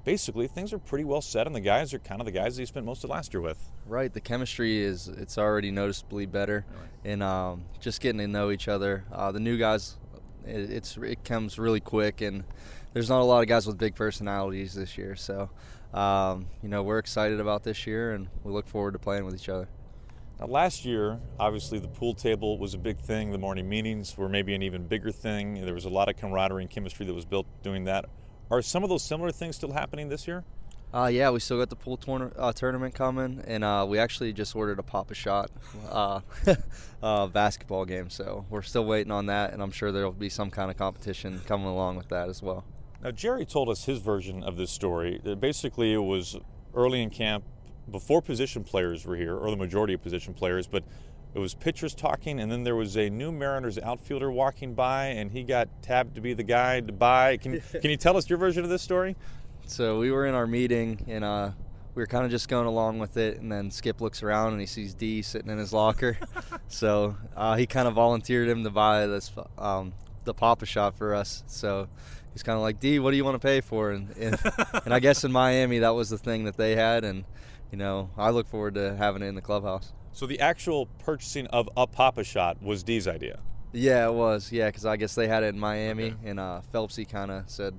basically 0.06 0.48
things 0.48 0.72
are 0.74 0.80
pretty 0.80 1.04
well 1.04 1.22
set 1.22 1.48
and 1.48 1.56
the 1.56 1.62
guys 1.62 1.94
are 1.94 2.00
kind 2.00 2.22
of 2.22 2.26
the 2.26 2.32
guys 2.32 2.56
that 2.56 2.62
you 2.62 2.66
spent 2.66 2.86
most 2.86 3.04
of 3.04 3.10
last 3.10 3.34
year 3.34 3.42
with. 3.42 3.72
Right 3.86 4.14
the 4.14 4.22
chemistry 4.22 4.80
is 4.80 5.08
it's 5.08 5.38
already 5.38 5.72
noticeably 5.72 6.26
better 6.26 6.66
right. 6.70 7.12
and 7.12 7.24
um, 7.24 7.66
just 7.80 8.02
getting 8.02 8.20
to 8.20 8.28
know 8.28 8.52
each 8.52 8.68
other. 8.68 9.06
Uh, 9.12 9.32
the 9.32 9.40
new 9.40 9.58
guys 9.58 9.98
it, 10.46 10.72
it's 10.72 10.98
it 10.98 11.24
comes 11.24 11.60
really 11.60 11.80
quick 11.80 12.22
and 12.22 12.44
there's 12.94 13.10
not 13.10 13.22
a 13.22 13.24
lot 13.24 13.42
of 13.42 13.48
guys 13.48 13.68
with 13.68 13.78
big 13.78 13.96
personalities 13.96 14.74
this 14.74 14.98
year. 14.98 15.16
So 15.16 15.50
um, 15.94 16.48
you 16.62 16.70
know 16.70 16.84
we're 16.84 17.00
excited 17.00 17.40
about 17.40 17.64
this 17.64 17.88
year 17.88 18.14
and 18.14 18.28
we 18.44 18.52
look 18.52 18.68
forward 18.68 18.94
to 18.94 19.00
playing 19.00 19.26
with 19.26 19.36
each 19.36 19.50
other 19.50 19.68
now, 20.40 20.46
last 20.48 20.86
year, 20.86 21.20
obviously, 21.40 21.80
the 21.80 21.88
pool 21.88 22.14
table 22.14 22.58
was 22.58 22.74
a 22.74 22.78
big 22.78 22.98
thing. 22.98 23.32
The 23.32 23.38
morning 23.38 23.68
meetings 23.68 24.18
were 24.18 24.30
maybe 24.30 24.54
an 24.54 24.62
even 24.62 24.88
bigger 24.88 25.12
thing. 25.12 25.66
There 25.66 25.74
was 25.74 25.86
a 25.86 25.90
lot 25.90 26.08
of 26.08 26.16
camaraderie 26.16 26.64
and 26.64 26.70
chemistry 26.72 27.06
that 27.06 27.14
was 27.14 27.26
built 27.26 27.46
doing 27.62 27.84
that. 27.86 28.06
Are 28.50 28.62
some 28.62 28.84
of 28.84 28.90
those 28.90 29.04
similar 29.04 29.32
things 29.32 29.58
still 29.58 29.74
happening 29.74 30.10
this 30.10 30.28
year? 30.28 30.44
Uh, 30.92 31.06
yeah, 31.06 31.30
we 31.30 31.40
still 31.40 31.60
got 31.60 31.70
the 31.70 31.76
pool 31.76 31.98
tourna- 31.98 32.34
uh, 32.36 32.52
tournament 32.52 32.96
coming, 32.96 33.44
and 33.46 33.64
uh, 33.64 33.86
we 33.88 34.00
actually 34.00 34.34
just 34.34 34.56
ordered 34.56 34.80
a 34.80 34.84
Pop-A-Shot 34.84 35.52
uh, 35.90 36.22
uh, 37.04 37.28
basketball 37.28 37.86
game. 37.86 38.10
So 38.10 38.46
we're 38.50 38.64
still 38.64 38.86
waiting 38.86 39.12
on 39.12 39.28
that, 39.28 39.54
and 39.54 39.62
I'm 39.62 39.70
sure 39.72 39.92
there'll 39.92 40.12
be 40.12 40.30
some 40.30 40.50
kind 40.50 40.72
of 40.72 40.78
competition 40.78 41.42
coming 41.46 41.68
along 41.68 41.98
with 41.98 42.10
that 42.10 42.28
as 42.28 42.42
well. 42.42 42.66
Now, 43.04 43.12
Jerry 43.12 43.46
told 43.46 43.70
us 43.70 43.86
his 43.86 44.00
version 44.00 44.42
of 44.42 44.58
this 44.58 44.72
story. 44.72 45.22
Basically, 45.40 45.94
it 45.94 45.98
was 45.98 46.38
early 46.74 47.04
in 47.04 47.12
camp, 47.12 47.44
before 47.92 48.22
position 48.22 48.64
players 48.64 49.06
were 49.06 49.16
here, 49.16 49.36
or 49.36 49.50
the 49.52 49.58
majority 49.58 49.94
of 49.94 50.02
position 50.02 50.34
players, 50.34 50.68
but 50.68 50.84
it 51.34 51.40
was 51.40 51.54
pitchers 51.54 51.94
talking, 51.94 52.40
and 52.40 52.52
then 52.52 52.64
there 52.64 52.76
was 52.76 52.98
a 52.98 53.10
new 53.10 53.32
Mariners 53.32 53.78
outfielder 53.78 54.32
walking 54.32 54.74
by, 54.74 55.06
and 55.06 55.32
he 55.32 55.44
got 55.44 55.70
tabbed 55.82 56.16
to 56.16 56.22
be 56.22 56.34
the 56.34 56.44
guy 56.44 56.80
to 56.80 56.92
buy. 56.92 57.38
Can, 57.38 57.62
can 57.82 57.92
you 57.92 57.98
tell 57.98 58.18
us 58.18 58.30
your 58.30 58.40
version 58.40 58.64
of 58.64 58.70
this 58.70 58.82
story? 58.82 59.16
So 59.68 60.00
we 60.00 60.12
were 60.12 60.26
in 60.26 60.34
our 60.34 60.48
meeting, 60.48 61.06
and 61.08 61.24
uh, 61.24 61.52
we 61.94 62.02
were 62.02 62.08
kind 62.08 62.26
of 62.26 62.32
just 62.32 62.50
going 62.50 62.66
along 62.66 63.00
with 63.00 63.18
it, 63.18 63.40
and 63.40 63.52
then 63.52 63.70
Skip 63.70 64.02
looks 64.02 64.24
around 64.24 64.54
and 64.54 64.60
he 64.60 64.66
sees 64.66 64.94
D 64.94 65.22
sitting 65.22 65.52
in 65.52 65.58
his 65.58 65.72
locker. 65.72 66.18
so 66.68 67.16
uh, 67.36 67.56
he 67.56 67.68
kind 67.68 67.88
of 67.88 67.94
volunteered 67.94 68.48
him 68.50 68.64
to 68.64 68.70
buy 68.70 69.06
this 69.06 69.32
um, 69.58 69.94
the 70.24 70.34
Pop-A-Shot 70.34 70.96
for 70.96 71.14
us. 71.14 71.44
So 71.48 71.88
he's 72.34 72.44
kind 72.44 72.56
of 72.56 72.62
like, 72.62 72.80
D, 72.80 73.00
what 73.00 73.12
do 73.12 73.18
you 73.18 73.26
want 73.26 73.36
to 73.36 73.46
pay 73.46 73.62
for? 73.62 73.92
And, 73.92 74.10
and, 74.18 74.38
and 74.86 74.94
I 74.94 75.00
guess 75.00 75.24
in 75.24 75.32
Miami 75.32 75.80
that 75.80 75.90
was 75.90 76.10
the 76.10 76.18
thing 76.18 76.46
that 76.46 76.58
they 76.58 76.76
had, 76.76 77.04
and 77.04 77.26
you 77.72 77.78
know, 77.78 78.10
I 78.18 78.30
look 78.32 78.48
forward 78.48 78.76
to 78.76 78.96
having 78.96 79.22
it 79.22 79.28
in 79.28 79.36
the 79.36 79.42
clubhouse. 79.42 79.94
So 80.12 80.26
the 80.26 80.40
actual 80.40 80.88
purchasing 81.04 81.48
of 81.48 81.70
a 81.78 81.86
Pop-A-Shot 81.86 82.62
was 82.62 82.84
D's 82.84 83.08
idea. 83.08 83.40
Yeah, 83.72 84.08
it 84.08 84.14
was. 84.14 84.52
Yeah, 84.52 84.68
because 84.68 84.86
I 84.86 84.98
guess 84.98 85.14
they 85.14 85.28
had 85.28 85.44
it 85.44 85.48
in 85.48 85.60
Miami, 85.60 86.06
okay. 86.06 86.16
and 86.26 86.40
uh, 86.40 86.62
Phelpsy 86.74 87.08
kind 87.08 87.30
of 87.30 87.50
said, 87.50 87.78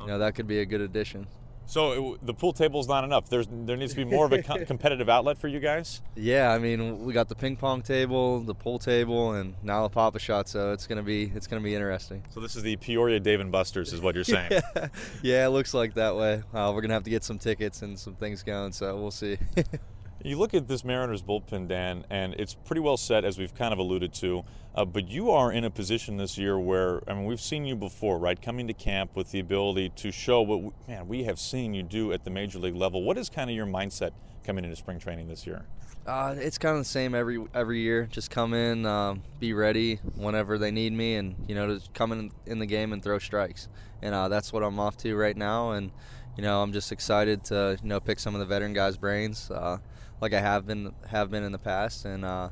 you 0.00 0.06
know, 0.06 0.18
that 0.18 0.34
could 0.34 0.46
be 0.46 0.60
a 0.60 0.64
good 0.64 0.80
addition. 0.80 1.26
So 1.66 2.14
it, 2.14 2.26
the 2.26 2.34
pool 2.34 2.52
table 2.52 2.80
is 2.80 2.88
not 2.88 3.04
enough. 3.04 3.28
There's 3.28 3.46
there 3.50 3.76
needs 3.76 3.92
to 3.92 3.96
be 3.96 4.04
more 4.04 4.26
of 4.26 4.32
a 4.32 4.42
co- 4.42 4.64
competitive 4.66 5.08
outlet 5.08 5.38
for 5.38 5.48
you 5.48 5.60
guys. 5.60 6.02
Yeah, 6.16 6.52
I 6.52 6.58
mean 6.58 7.04
we 7.04 7.12
got 7.12 7.28
the 7.28 7.34
ping 7.34 7.56
pong 7.56 7.82
table, 7.82 8.40
the 8.40 8.54
pool 8.54 8.78
table, 8.78 9.32
and 9.32 9.54
now 9.62 9.82
the 9.82 9.88
Pop-A-Shot. 9.88 10.48
So 10.48 10.72
it's 10.72 10.86
gonna 10.86 11.02
be 11.02 11.32
it's 11.34 11.46
gonna 11.46 11.62
be 11.62 11.74
interesting. 11.74 12.22
So 12.30 12.40
this 12.40 12.56
is 12.56 12.62
the 12.62 12.76
Peoria 12.76 13.20
Dave 13.20 13.40
and 13.40 13.50
Buster's, 13.50 13.92
is 13.92 14.00
what 14.00 14.14
you're 14.14 14.24
saying? 14.24 14.50
yeah. 14.50 14.88
yeah, 15.22 15.46
it 15.46 15.50
looks 15.50 15.74
like 15.74 15.94
that 15.94 16.16
way. 16.16 16.42
Uh, 16.52 16.72
we're 16.74 16.82
gonna 16.82 16.94
have 16.94 17.04
to 17.04 17.10
get 17.10 17.24
some 17.24 17.38
tickets 17.38 17.82
and 17.82 17.98
some 17.98 18.14
things 18.14 18.42
going. 18.42 18.72
So 18.72 18.96
we'll 18.96 19.10
see. 19.10 19.38
You 20.26 20.38
look 20.38 20.54
at 20.54 20.68
this 20.68 20.86
Mariners 20.86 21.22
bullpen, 21.22 21.68
Dan, 21.68 22.06
and 22.08 22.32
it's 22.38 22.54
pretty 22.54 22.80
well 22.80 22.96
set, 22.96 23.26
as 23.26 23.36
we've 23.36 23.54
kind 23.54 23.74
of 23.74 23.78
alluded 23.78 24.14
to. 24.14 24.42
Uh, 24.74 24.86
but 24.86 25.06
you 25.06 25.30
are 25.30 25.52
in 25.52 25.64
a 25.64 25.70
position 25.70 26.16
this 26.16 26.38
year 26.38 26.58
where, 26.58 27.02
I 27.06 27.12
mean, 27.12 27.26
we've 27.26 27.42
seen 27.42 27.66
you 27.66 27.76
before, 27.76 28.18
right? 28.18 28.40
Coming 28.40 28.66
to 28.68 28.72
camp 28.72 29.16
with 29.16 29.32
the 29.32 29.38
ability 29.38 29.90
to 29.96 30.10
show 30.10 30.40
what, 30.40 30.62
we, 30.62 30.70
man, 30.88 31.08
we 31.08 31.24
have 31.24 31.38
seen 31.38 31.74
you 31.74 31.82
do 31.82 32.10
at 32.14 32.24
the 32.24 32.30
major 32.30 32.58
league 32.58 32.74
level. 32.74 33.02
What 33.02 33.18
is 33.18 33.28
kind 33.28 33.50
of 33.50 33.54
your 33.54 33.66
mindset 33.66 34.12
coming 34.44 34.64
into 34.64 34.76
spring 34.76 34.98
training 34.98 35.28
this 35.28 35.46
year? 35.46 35.66
Uh, 36.06 36.34
it's 36.38 36.56
kind 36.56 36.72
of 36.74 36.80
the 36.80 36.88
same 36.88 37.14
every 37.14 37.44
every 37.54 37.80
year. 37.80 38.06
Just 38.10 38.30
come 38.30 38.54
in, 38.54 38.86
um, 38.86 39.22
be 39.40 39.52
ready 39.52 39.96
whenever 40.16 40.56
they 40.56 40.70
need 40.70 40.92
me, 40.94 41.16
and 41.16 41.34
you 41.48 41.54
know, 41.54 41.74
just 41.74 41.92
come 41.92 42.12
in 42.12 42.30
in 42.46 42.58
the 42.58 42.66
game 42.66 42.92
and 42.94 43.02
throw 43.02 43.18
strikes. 43.18 43.68
And 44.02 44.14
uh, 44.14 44.28
that's 44.28 44.52
what 44.52 44.62
I'm 44.62 44.78
off 44.78 44.96
to 44.98 45.16
right 45.16 45.36
now. 45.36 45.72
And 45.72 45.90
you 46.36 46.42
know, 46.42 46.62
I'm 46.62 46.72
just 46.72 46.92
excited 46.92 47.44
to 47.44 47.78
you 47.82 47.88
know 47.88 48.00
pick 48.00 48.18
some 48.18 48.34
of 48.34 48.40
the 48.40 48.46
veteran 48.46 48.74
guys' 48.74 48.98
brains, 48.98 49.50
uh, 49.50 49.78
like 50.20 50.32
I 50.32 50.40
have 50.40 50.66
been 50.66 50.94
have 51.08 51.30
been 51.30 51.44
in 51.44 51.52
the 51.52 51.58
past, 51.58 52.04
and 52.04 52.24
uh, 52.24 52.50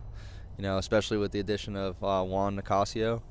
you 0.57 0.63
know, 0.63 0.79
especially 0.79 1.19
with 1.19 1.33
the 1.33 1.41
addition 1.41 1.77
of 1.77 2.03
uh, 2.03 2.23
Juan 2.23 2.57
Nicasio. 2.57 3.23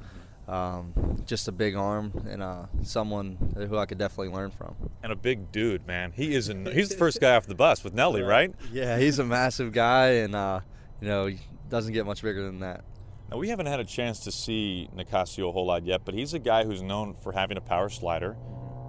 Um, 0.47 1.23
just 1.25 1.47
a 1.47 1.51
big 1.51 1.75
arm 1.75 2.11
and 2.27 2.41
uh, 2.43 2.65
someone 2.83 3.37
who 3.55 3.77
I 3.77 3.85
could 3.85 3.97
definitely 3.97 4.33
learn 4.33 4.51
from. 4.51 4.75
And 5.01 5.13
a 5.13 5.15
big 5.15 5.49
dude, 5.51 5.87
man. 5.87 6.11
He 6.11 6.35
is. 6.35 6.49
An, 6.49 6.65
he's 6.65 6.89
the 6.89 6.97
first 6.97 7.21
guy 7.21 7.35
off 7.35 7.47
the 7.47 7.55
bus 7.55 7.83
with 7.85 7.93
Nelly, 7.93 8.21
right? 8.21 8.53
Yeah, 8.73 8.97
he's 8.97 9.19
a 9.19 9.23
massive 9.23 9.71
guy, 9.71 10.07
and 10.07 10.35
uh, 10.35 10.59
you 10.99 11.07
know, 11.07 11.27
he 11.27 11.39
doesn't 11.69 11.93
get 11.93 12.05
much 12.05 12.21
bigger 12.21 12.43
than 12.43 12.59
that. 12.59 12.83
Now 13.29 13.37
we 13.37 13.47
haven't 13.47 13.67
had 13.67 13.79
a 13.79 13.85
chance 13.85 14.19
to 14.21 14.31
see 14.31 14.89
Nicasio 14.93 15.47
a 15.47 15.51
whole 15.53 15.65
lot 15.65 15.85
yet, 15.85 16.01
but 16.03 16.13
he's 16.13 16.33
a 16.33 16.39
guy 16.39 16.65
who's 16.65 16.81
known 16.81 17.13
for 17.13 17.31
having 17.31 17.55
a 17.55 17.61
power 17.61 17.87
slider, 17.87 18.35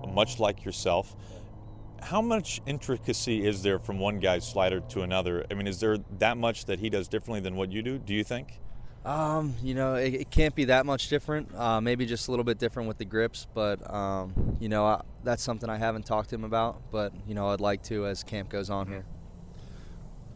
much 0.08 0.40
like 0.40 0.64
yourself. 0.64 1.14
How 2.02 2.20
much 2.20 2.60
intricacy 2.66 3.46
is 3.46 3.62
there 3.62 3.78
from 3.78 3.98
one 3.98 4.18
guy's 4.18 4.46
slider 4.46 4.80
to 4.80 5.02
another? 5.02 5.46
I 5.50 5.54
mean, 5.54 5.68
is 5.68 5.78
there 5.78 5.98
that 6.18 6.36
much 6.36 6.64
that 6.64 6.80
he 6.80 6.90
does 6.90 7.06
differently 7.06 7.40
than 7.40 7.54
what 7.54 7.70
you 7.70 7.80
do? 7.80 7.96
Do 7.98 8.12
you 8.12 8.24
think? 8.24 8.60
Um, 9.04 9.54
you 9.62 9.74
know, 9.74 9.94
it, 9.94 10.14
it, 10.14 10.30
can't 10.30 10.54
be 10.54 10.66
that 10.66 10.84
much 10.84 11.08
different. 11.08 11.52
Uh, 11.54 11.80
maybe 11.80 12.06
just 12.06 12.28
a 12.28 12.30
little 12.30 12.44
bit 12.44 12.58
different 12.58 12.88
with 12.88 12.98
the 12.98 13.04
grips, 13.04 13.48
but 13.52 13.92
um, 13.92 14.56
you 14.60 14.68
know, 14.68 14.84
I, 14.84 15.02
that's 15.24 15.42
something 15.42 15.68
I 15.68 15.76
haven't 15.76 16.06
talked 16.06 16.30
to 16.30 16.34
him 16.36 16.44
about. 16.44 16.82
But 16.92 17.12
you 17.26 17.34
know, 17.34 17.48
I'd 17.48 17.60
like 17.60 17.82
to 17.84 18.06
as 18.06 18.22
camp 18.22 18.48
goes 18.48 18.70
on 18.70 18.86
here. 18.86 19.04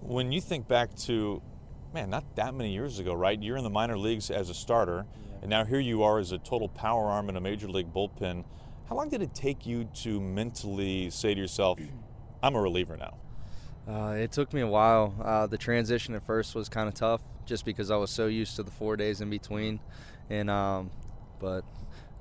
When 0.00 0.32
you 0.32 0.40
think 0.40 0.66
back 0.66 0.94
to, 0.98 1.42
man, 1.94 2.10
not 2.10 2.36
that 2.36 2.54
many 2.54 2.72
years 2.72 2.98
ago, 2.98 3.14
right? 3.14 3.40
You're 3.40 3.56
in 3.56 3.64
the 3.64 3.70
minor 3.70 3.98
leagues 3.98 4.30
as 4.30 4.50
a 4.50 4.54
starter, 4.54 5.06
and 5.42 5.50
now 5.50 5.64
here 5.64 5.80
you 5.80 6.02
are 6.02 6.18
as 6.18 6.32
a 6.32 6.38
total 6.38 6.68
power 6.68 7.06
arm 7.06 7.28
in 7.28 7.36
a 7.36 7.40
major 7.40 7.68
league 7.68 7.92
bullpen. 7.92 8.44
How 8.88 8.94
long 8.94 9.08
did 9.08 9.20
it 9.20 9.34
take 9.34 9.66
you 9.66 9.88
to 10.02 10.20
mentally 10.20 11.10
say 11.10 11.34
to 11.34 11.40
yourself, 11.40 11.80
"I'm 12.40 12.54
a 12.54 12.60
reliever 12.60 12.96
now"? 12.96 13.14
Uh, 13.88 14.12
it 14.12 14.30
took 14.30 14.52
me 14.52 14.60
a 14.60 14.66
while. 14.66 15.14
Uh, 15.20 15.46
the 15.46 15.58
transition 15.58 16.14
at 16.14 16.24
first 16.24 16.54
was 16.54 16.68
kind 16.68 16.86
of 16.88 16.94
tough 16.94 17.20
just 17.44 17.64
because 17.64 17.90
I 17.90 17.96
was 17.96 18.10
so 18.10 18.26
used 18.26 18.54
to 18.56 18.62
the 18.62 18.70
four 18.70 18.96
days 18.96 19.20
in 19.20 19.28
between. 19.28 19.80
And 20.30 20.48
um, 20.48 20.92
but 21.40 21.64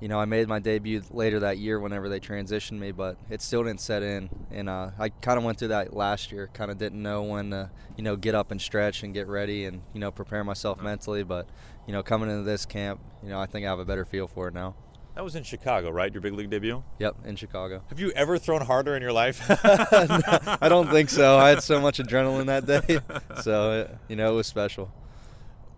you 0.00 0.08
know, 0.08 0.18
I 0.18 0.24
made 0.24 0.48
my 0.48 0.58
debut 0.58 1.02
later 1.10 1.40
that 1.40 1.58
year 1.58 1.78
whenever 1.78 2.08
they 2.08 2.18
transitioned 2.18 2.78
me, 2.78 2.90
but 2.90 3.16
it 3.30 3.42
still 3.42 3.62
didn't 3.62 3.80
set 3.80 4.02
in. 4.02 4.28
And 4.50 4.68
uh, 4.68 4.90
I 4.98 5.08
kind 5.08 5.38
of 5.38 5.44
went 5.44 5.58
through 5.58 5.68
that 5.68 5.94
last 5.94 6.32
year. 6.32 6.50
Kind 6.52 6.72
of 6.72 6.78
didn't 6.78 7.00
know 7.00 7.22
when 7.22 7.50
to, 7.50 7.70
you 7.96 8.02
know, 8.02 8.16
get 8.16 8.34
up 8.34 8.50
and 8.50 8.60
stretch 8.60 9.04
and 9.04 9.14
get 9.14 9.28
ready 9.28 9.66
and 9.66 9.82
you 9.94 10.00
know 10.00 10.10
prepare 10.10 10.42
myself 10.42 10.82
mentally. 10.82 11.22
But 11.22 11.48
you 11.86 11.92
know, 11.92 12.02
coming 12.02 12.28
into 12.28 12.42
this 12.42 12.66
camp, 12.66 13.00
you 13.22 13.28
know, 13.28 13.38
I 13.38 13.46
think 13.46 13.64
I 13.66 13.70
have 13.70 13.78
a 13.78 13.84
better 13.84 14.04
feel 14.04 14.26
for 14.26 14.48
it 14.48 14.54
now. 14.54 14.74
That 15.16 15.24
was 15.24 15.34
in 15.34 15.44
Chicago, 15.44 15.90
right? 15.90 16.12
Your 16.12 16.20
big 16.20 16.34
league 16.34 16.50
debut? 16.50 16.84
Yep, 16.98 17.16
in 17.24 17.36
Chicago. 17.36 17.82
Have 17.88 17.98
you 17.98 18.10
ever 18.10 18.36
thrown 18.36 18.60
harder 18.60 18.94
in 18.96 19.00
your 19.00 19.14
life? 19.14 19.42
I 19.48 20.68
don't 20.68 20.90
think 20.90 21.08
so. 21.08 21.38
I 21.38 21.48
had 21.48 21.62
so 21.62 21.80
much 21.80 21.98
adrenaline 21.98 22.46
that 22.46 22.66
day. 22.66 23.00
So, 23.40 23.80
it, 23.80 23.98
you 24.08 24.16
know, 24.16 24.32
it 24.32 24.34
was 24.34 24.46
special. 24.46 24.92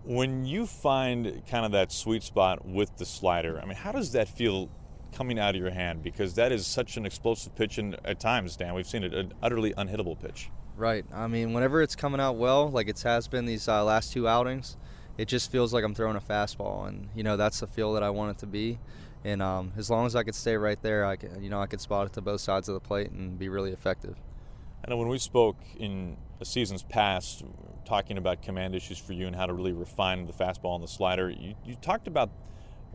When 0.03 0.45
you 0.45 0.67
find 0.67 1.47
kind 1.49 1.65
of 1.65 1.71
that 1.71 1.93
sweet 1.93 2.25
spot 2.25 2.67
with 2.67 2.97
the 2.97 3.07
slider, 3.07 3.61
I 3.63 3.65
mean, 3.65 3.77
how 3.77 3.93
does 3.93 4.11
that 4.11 4.29
feel 4.29 4.71
coming 5.13 5.39
out 5.39 5.55
of 5.55 5.61
your 5.61 5.71
hand? 5.71 6.03
Because 6.03 6.35
that 6.35 6.51
is 6.51 6.67
such 6.67 6.97
an 6.97 7.07
explosive 7.07 7.55
pitch, 7.55 7.79
and 7.79 7.97
at 8.05 8.19
times, 8.19 8.57
Dan, 8.57 8.75
we've 8.75 8.89
seen 8.89 9.05
it 9.05 9.15
an 9.15 9.33
utterly 9.41 9.73
unhittable 9.75 10.21
pitch. 10.21 10.51
Right. 10.77 11.05
I 11.15 11.29
mean, 11.29 11.53
whenever 11.53 11.81
it's 11.81 11.95
coming 11.95 12.21
out 12.21 12.39
well, 12.39 12.71
like 12.71 12.89
it 12.89 13.01
has 13.03 13.29
been 13.29 13.47
these 13.47 13.69
uh, 13.69 13.85
last 13.85 14.13
two 14.13 14.27
outings, 14.27 14.77
it 15.17 15.27
just 15.29 15.53
feels 15.53 15.73
like 15.73 15.85
I'm 15.85 15.95
throwing 15.95 16.17
a 16.17 16.21
fastball, 16.21 16.89
and 16.89 17.09
you 17.15 17.23
know 17.23 17.37
that's 17.37 17.61
the 17.61 17.69
feel 17.69 17.93
that 17.93 18.03
I 18.03 18.11
want 18.11 18.37
it 18.37 18.41
to 18.41 18.47
be. 18.47 18.81
And 19.25 19.43
um, 19.43 19.73
as 19.77 19.91
long 19.91 20.07
as 20.07 20.15
I 20.15 20.23
could 20.23 20.35
stay 20.35 20.57
right 20.57 20.81
there, 20.81 21.05
I 21.05 21.17
could, 21.17 21.39
you 21.41 21.51
know, 21.51 21.61
I 21.61 21.67
could 21.67 21.81
spot 21.81 22.07
it 22.07 22.13
to 22.15 22.21
both 22.21 22.41
sides 22.41 22.69
of 22.69 22.75
the 22.75 22.81
plate 22.81 23.11
and 23.11 23.39
be 23.39 23.49
really 23.49 23.73
effective. 23.73 24.17
I 24.85 24.91
know 24.91 24.97
when 24.97 25.09
we 25.09 25.19
spoke 25.19 25.59
in 25.79 26.17
the 26.39 26.45
seasons 26.45 26.83
past, 26.85 27.45
talking 27.85 28.17
about 28.17 28.43
command 28.43 28.75
issues 28.75 28.99
for 28.99 29.13
you 29.13 29.27
and 29.27 29.35
how 29.35 29.47
to 29.47 29.53
really 29.53 29.73
refine 29.73 30.27
the 30.27 30.33
fastball 30.33 30.75
and 30.75 30.85
the 30.85 30.89
slider, 30.89 31.31
you, 31.31 31.55
you 31.65 31.75
talked 31.75 32.07
about 32.07 32.31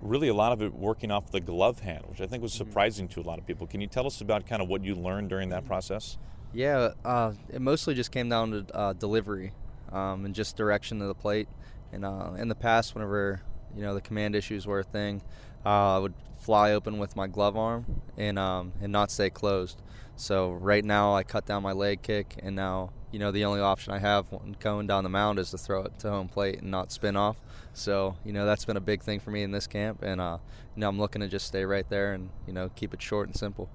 really 0.02 0.28
a 0.28 0.34
lot 0.34 0.52
of 0.52 0.62
it 0.62 0.74
working 0.74 1.12
off 1.12 1.32
the 1.32 1.40
glove 1.40 1.80
hand, 1.80 2.06
which 2.08 2.22
I 2.22 2.28
think 2.28 2.44
was 2.44 2.54
surprising 2.54 3.08
to 3.10 3.22
a 3.22 3.24
lot 3.24 3.40
of 3.40 3.46
people. 3.46 3.68
Can 3.68 3.82
you 3.82 3.88
tell 3.88 4.06
us 4.06 4.22
about 4.22 4.46
kind 4.46 4.62
of 4.62 4.68
what 4.70 4.84
you 4.84 4.96
learned 4.96 5.30
during 5.30 5.50
that 5.50 5.66
process? 5.66 6.18
Yeah, 6.54 6.90
uh, 7.04 7.34
it 7.52 7.62
mostly 7.62 7.96
just 7.96 8.12
came 8.12 8.30
down 8.30 8.52
to 8.52 8.76
uh, 8.76 8.94
delivery 8.94 9.54
um, 9.92 10.26
and 10.26 10.36
just 10.36 10.56
direction 10.56 11.02
of 11.02 11.08
the 11.08 11.16
plate. 11.16 11.48
And 11.92 12.06
uh, 12.06 12.32
in 12.38 12.48
the 12.48 12.56
past, 12.56 12.96
whenever 12.96 13.42
you 13.76 13.82
know 13.82 13.94
the 13.94 14.02
command 14.02 14.36
issues 14.36 14.68
were 14.68 14.80
a 14.80 14.84
thing, 14.84 15.22
uh, 15.66 15.96
I 15.96 16.00
would 16.00 16.14
fly 16.40 16.74
open 16.74 16.98
with 16.98 17.16
my 17.16 17.28
glove 17.28 17.56
arm 17.56 18.02
and 18.18 18.38
um, 18.38 18.74
and 18.82 18.92
not 18.92 19.12
stay 19.12 19.30
closed. 19.30 19.82
So 20.16 20.52
right 20.52 20.84
now 20.86 21.16
I 21.16 21.24
cut 21.24 21.46
down 21.46 21.64
my 21.64 21.72
leg 21.72 22.02
kick, 22.02 22.36
and 22.44 22.56
now 22.56 22.92
you 23.12 23.20
know 23.20 23.32
the 23.32 23.46
only 23.46 23.62
option 23.62 23.94
I 23.94 24.00
have 24.00 24.32
when 24.32 24.56
going 24.60 24.88
down 24.88 25.04
the 25.04 25.10
mound 25.10 25.40
is 25.40 25.52
to 25.52 25.58
throw 25.58 25.84
it 25.84 26.00
to 26.00 26.10
home 26.10 26.28
plate 26.28 26.60
and 26.60 26.70
not 26.70 26.92
spin 26.92 27.16
off. 27.16 27.38
So 27.74 28.18
you 28.24 28.34
know 28.34 28.46
that's 28.46 28.66
been 28.66 28.78
a 28.78 28.82
big 28.82 29.02
thing 29.02 29.20
for 29.20 29.32
me 29.32 29.44
in 29.44 29.52
this 29.52 29.68
camp, 29.68 30.04
and 30.04 30.22
uh, 30.22 30.38
you 30.76 30.82
know 30.82 30.90
I'm 30.90 31.00
looking 31.00 31.22
to 31.22 31.28
just 31.28 31.48
stay 31.48 31.66
right 31.66 31.88
there 31.90 32.14
and 32.14 32.30
you 32.46 32.54
know 32.54 32.70
keep 32.76 32.94
it 32.94 33.02
short 33.02 33.28
and 33.28 33.36
simple. 33.36 33.70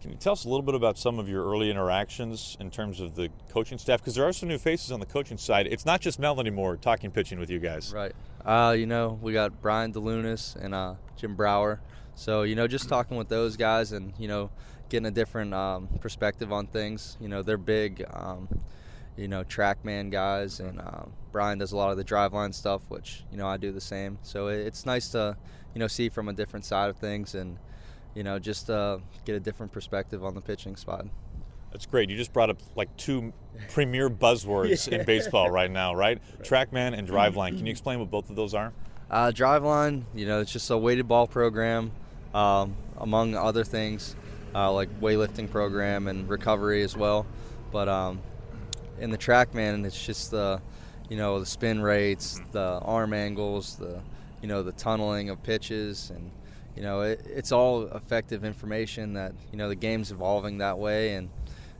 Can 0.00 0.12
you 0.12 0.16
tell 0.16 0.34
us 0.34 0.44
a 0.44 0.48
little 0.48 0.62
bit 0.62 0.76
about 0.76 0.96
some 0.96 1.18
of 1.18 1.28
your 1.28 1.44
early 1.44 1.70
interactions 1.70 2.56
in 2.60 2.70
terms 2.70 3.00
of 3.00 3.16
the 3.16 3.30
coaching 3.50 3.78
staff? 3.78 4.00
Because 4.00 4.14
there 4.14 4.26
are 4.26 4.32
some 4.32 4.48
new 4.48 4.58
faces 4.58 4.92
on 4.92 5.00
the 5.00 5.06
coaching 5.06 5.36
side. 5.36 5.66
It's 5.66 5.84
not 5.84 6.00
just 6.00 6.20
Mel 6.20 6.38
anymore 6.38 6.76
talking 6.76 7.10
pitching 7.10 7.40
with 7.40 7.50
you 7.50 7.58
guys. 7.58 7.92
Right. 7.92 8.12
Uh, 8.44 8.76
you 8.78 8.86
know, 8.86 9.18
we 9.20 9.32
got 9.32 9.60
Brian 9.60 9.92
DeLunas 9.92 10.54
and 10.54 10.72
uh, 10.72 10.94
Jim 11.16 11.34
Brower. 11.34 11.80
So, 12.14 12.42
you 12.42 12.54
know, 12.54 12.68
just 12.68 12.88
talking 12.88 13.16
with 13.16 13.28
those 13.28 13.56
guys 13.56 13.90
and, 13.90 14.12
you 14.18 14.28
know, 14.28 14.50
getting 14.88 15.06
a 15.06 15.10
different 15.10 15.52
um, 15.52 15.88
perspective 16.00 16.52
on 16.52 16.68
things. 16.68 17.16
You 17.20 17.28
know, 17.28 17.42
they're 17.42 17.58
big, 17.58 18.04
um, 18.12 18.48
you 19.16 19.26
know, 19.26 19.42
TrackMan 19.42 20.12
guys, 20.12 20.60
and 20.60 20.80
uh, 20.80 21.06
Brian 21.32 21.58
does 21.58 21.72
a 21.72 21.76
lot 21.76 21.90
of 21.90 21.96
the 21.96 22.04
driveline 22.04 22.54
stuff, 22.54 22.82
which, 22.88 23.24
you 23.32 23.36
know, 23.36 23.48
I 23.48 23.56
do 23.56 23.72
the 23.72 23.80
same. 23.80 24.18
So 24.22 24.46
it's 24.46 24.86
nice 24.86 25.08
to, 25.08 25.36
you 25.74 25.80
know, 25.80 25.88
see 25.88 26.08
from 26.08 26.28
a 26.28 26.32
different 26.32 26.64
side 26.64 26.88
of 26.88 26.98
things 26.98 27.34
and, 27.34 27.58
you 28.14 28.22
know, 28.22 28.38
just 28.38 28.70
uh, 28.70 28.98
get 29.24 29.34
a 29.34 29.40
different 29.40 29.72
perspective 29.72 30.24
on 30.24 30.34
the 30.34 30.40
pitching 30.40 30.76
spot. 30.76 31.06
That's 31.72 31.86
great. 31.86 32.08
You 32.10 32.16
just 32.16 32.32
brought 32.32 32.50
up 32.50 32.58
like 32.76 32.94
two 32.96 33.32
premier 33.70 34.08
buzzwords 34.08 34.90
yeah. 34.90 34.98
in 34.98 35.06
baseball 35.06 35.50
right 35.50 35.70
now, 35.70 35.94
right? 35.94 36.20
TrackMan 36.42 36.98
and 36.98 37.08
Driveline. 37.08 37.56
Can 37.56 37.66
you 37.66 37.70
explain 37.70 37.98
what 37.98 38.10
both 38.10 38.30
of 38.30 38.36
those 38.36 38.54
are? 38.54 38.72
Uh, 39.10 39.30
Driveline, 39.30 40.02
you 40.14 40.26
know, 40.26 40.40
it's 40.40 40.52
just 40.52 40.70
a 40.70 40.76
weighted 40.76 41.08
ball 41.08 41.26
program, 41.26 41.92
um, 42.34 42.76
among 42.98 43.34
other 43.34 43.64
things, 43.64 44.14
uh, 44.54 44.70
like 44.70 44.88
weightlifting 45.00 45.50
program 45.50 46.08
and 46.08 46.28
recovery 46.28 46.82
as 46.82 46.96
well. 46.96 47.26
But 47.72 47.88
um, 47.88 48.20
in 48.98 49.10
the 49.10 49.18
TrackMan, 49.18 49.86
it's 49.86 50.04
just 50.04 50.30
the, 50.30 50.60
you 51.08 51.16
know, 51.16 51.40
the 51.40 51.46
spin 51.46 51.80
rates, 51.80 52.40
the 52.52 52.80
arm 52.82 53.14
angles, 53.14 53.76
the, 53.76 54.00
you 54.42 54.48
know, 54.48 54.62
the 54.62 54.72
tunneling 54.72 55.30
of 55.30 55.42
pitches 55.42 56.10
and 56.10 56.30
you 56.78 56.84
know, 56.84 57.00
it, 57.00 57.26
it's 57.26 57.50
all 57.50 57.88
effective 57.88 58.44
information 58.44 59.14
that 59.14 59.32
you 59.50 59.58
know 59.58 59.68
the 59.68 59.74
game's 59.74 60.12
evolving 60.12 60.58
that 60.58 60.78
way, 60.78 61.14
and 61.14 61.28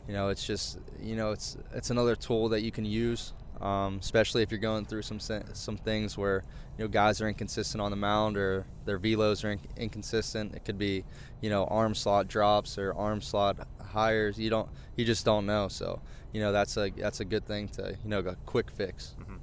you 0.08 0.12
know, 0.12 0.28
it's 0.28 0.44
just 0.44 0.80
you 1.00 1.14
know, 1.14 1.30
it's 1.30 1.56
it's 1.72 1.90
another 1.90 2.16
tool 2.16 2.48
that 2.48 2.62
you 2.62 2.72
can 2.72 2.84
use, 2.84 3.32
um, 3.60 3.98
especially 4.00 4.42
if 4.42 4.50
you're 4.50 4.58
going 4.58 4.84
through 4.84 5.02
some 5.02 5.20
some 5.20 5.76
things 5.76 6.18
where 6.18 6.42
you 6.76 6.84
know 6.84 6.88
guys 6.88 7.20
are 7.20 7.28
inconsistent 7.28 7.80
on 7.80 7.92
the 7.92 7.96
mound 7.96 8.36
or 8.36 8.66
their 8.86 8.98
velos 8.98 9.44
are 9.44 9.56
inconsistent. 9.76 10.56
It 10.56 10.64
could 10.64 10.78
be 10.78 11.04
you 11.40 11.48
know 11.48 11.66
arm 11.66 11.94
slot 11.94 12.26
drops 12.26 12.76
or 12.76 12.92
arm 12.94 13.22
slot 13.22 13.68
hires. 13.92 14.36
You 14.36 14.50
don't 14.50 14.68
you 14.96 15.04
just 15.04 15.24
don't 15.24 15.46
know. 15.46 15.68
So 15.68 16.00
you 16.32 16.40
know 16.40 16.50
that's 16.50 16.76
a 16.76 16.90
that's 16.90 17.20
a 17.20 17.24
good 17.24 17.46
thing 17.46 17.68
to 17.68 17.96
you 18.02 18.10
know 18.10 18.18
a 18.18 18.34
quick 18.46 18.68
fix. 18.68 19.14
Mm-hmm. 19.20 19.36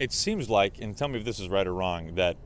It 0.00 0.12
seems 0.12 0.50
like, 0.50 0.80
and 0.80 0.96
tell 0.96 1.06
me 1.06 1.20
if 1.20 1.24
this 1.24 1.38
is 1.38 1.48
right 1.48 1.66
or 1.66 1.74
wrong, 1.74 2.16
that 2.16 2.36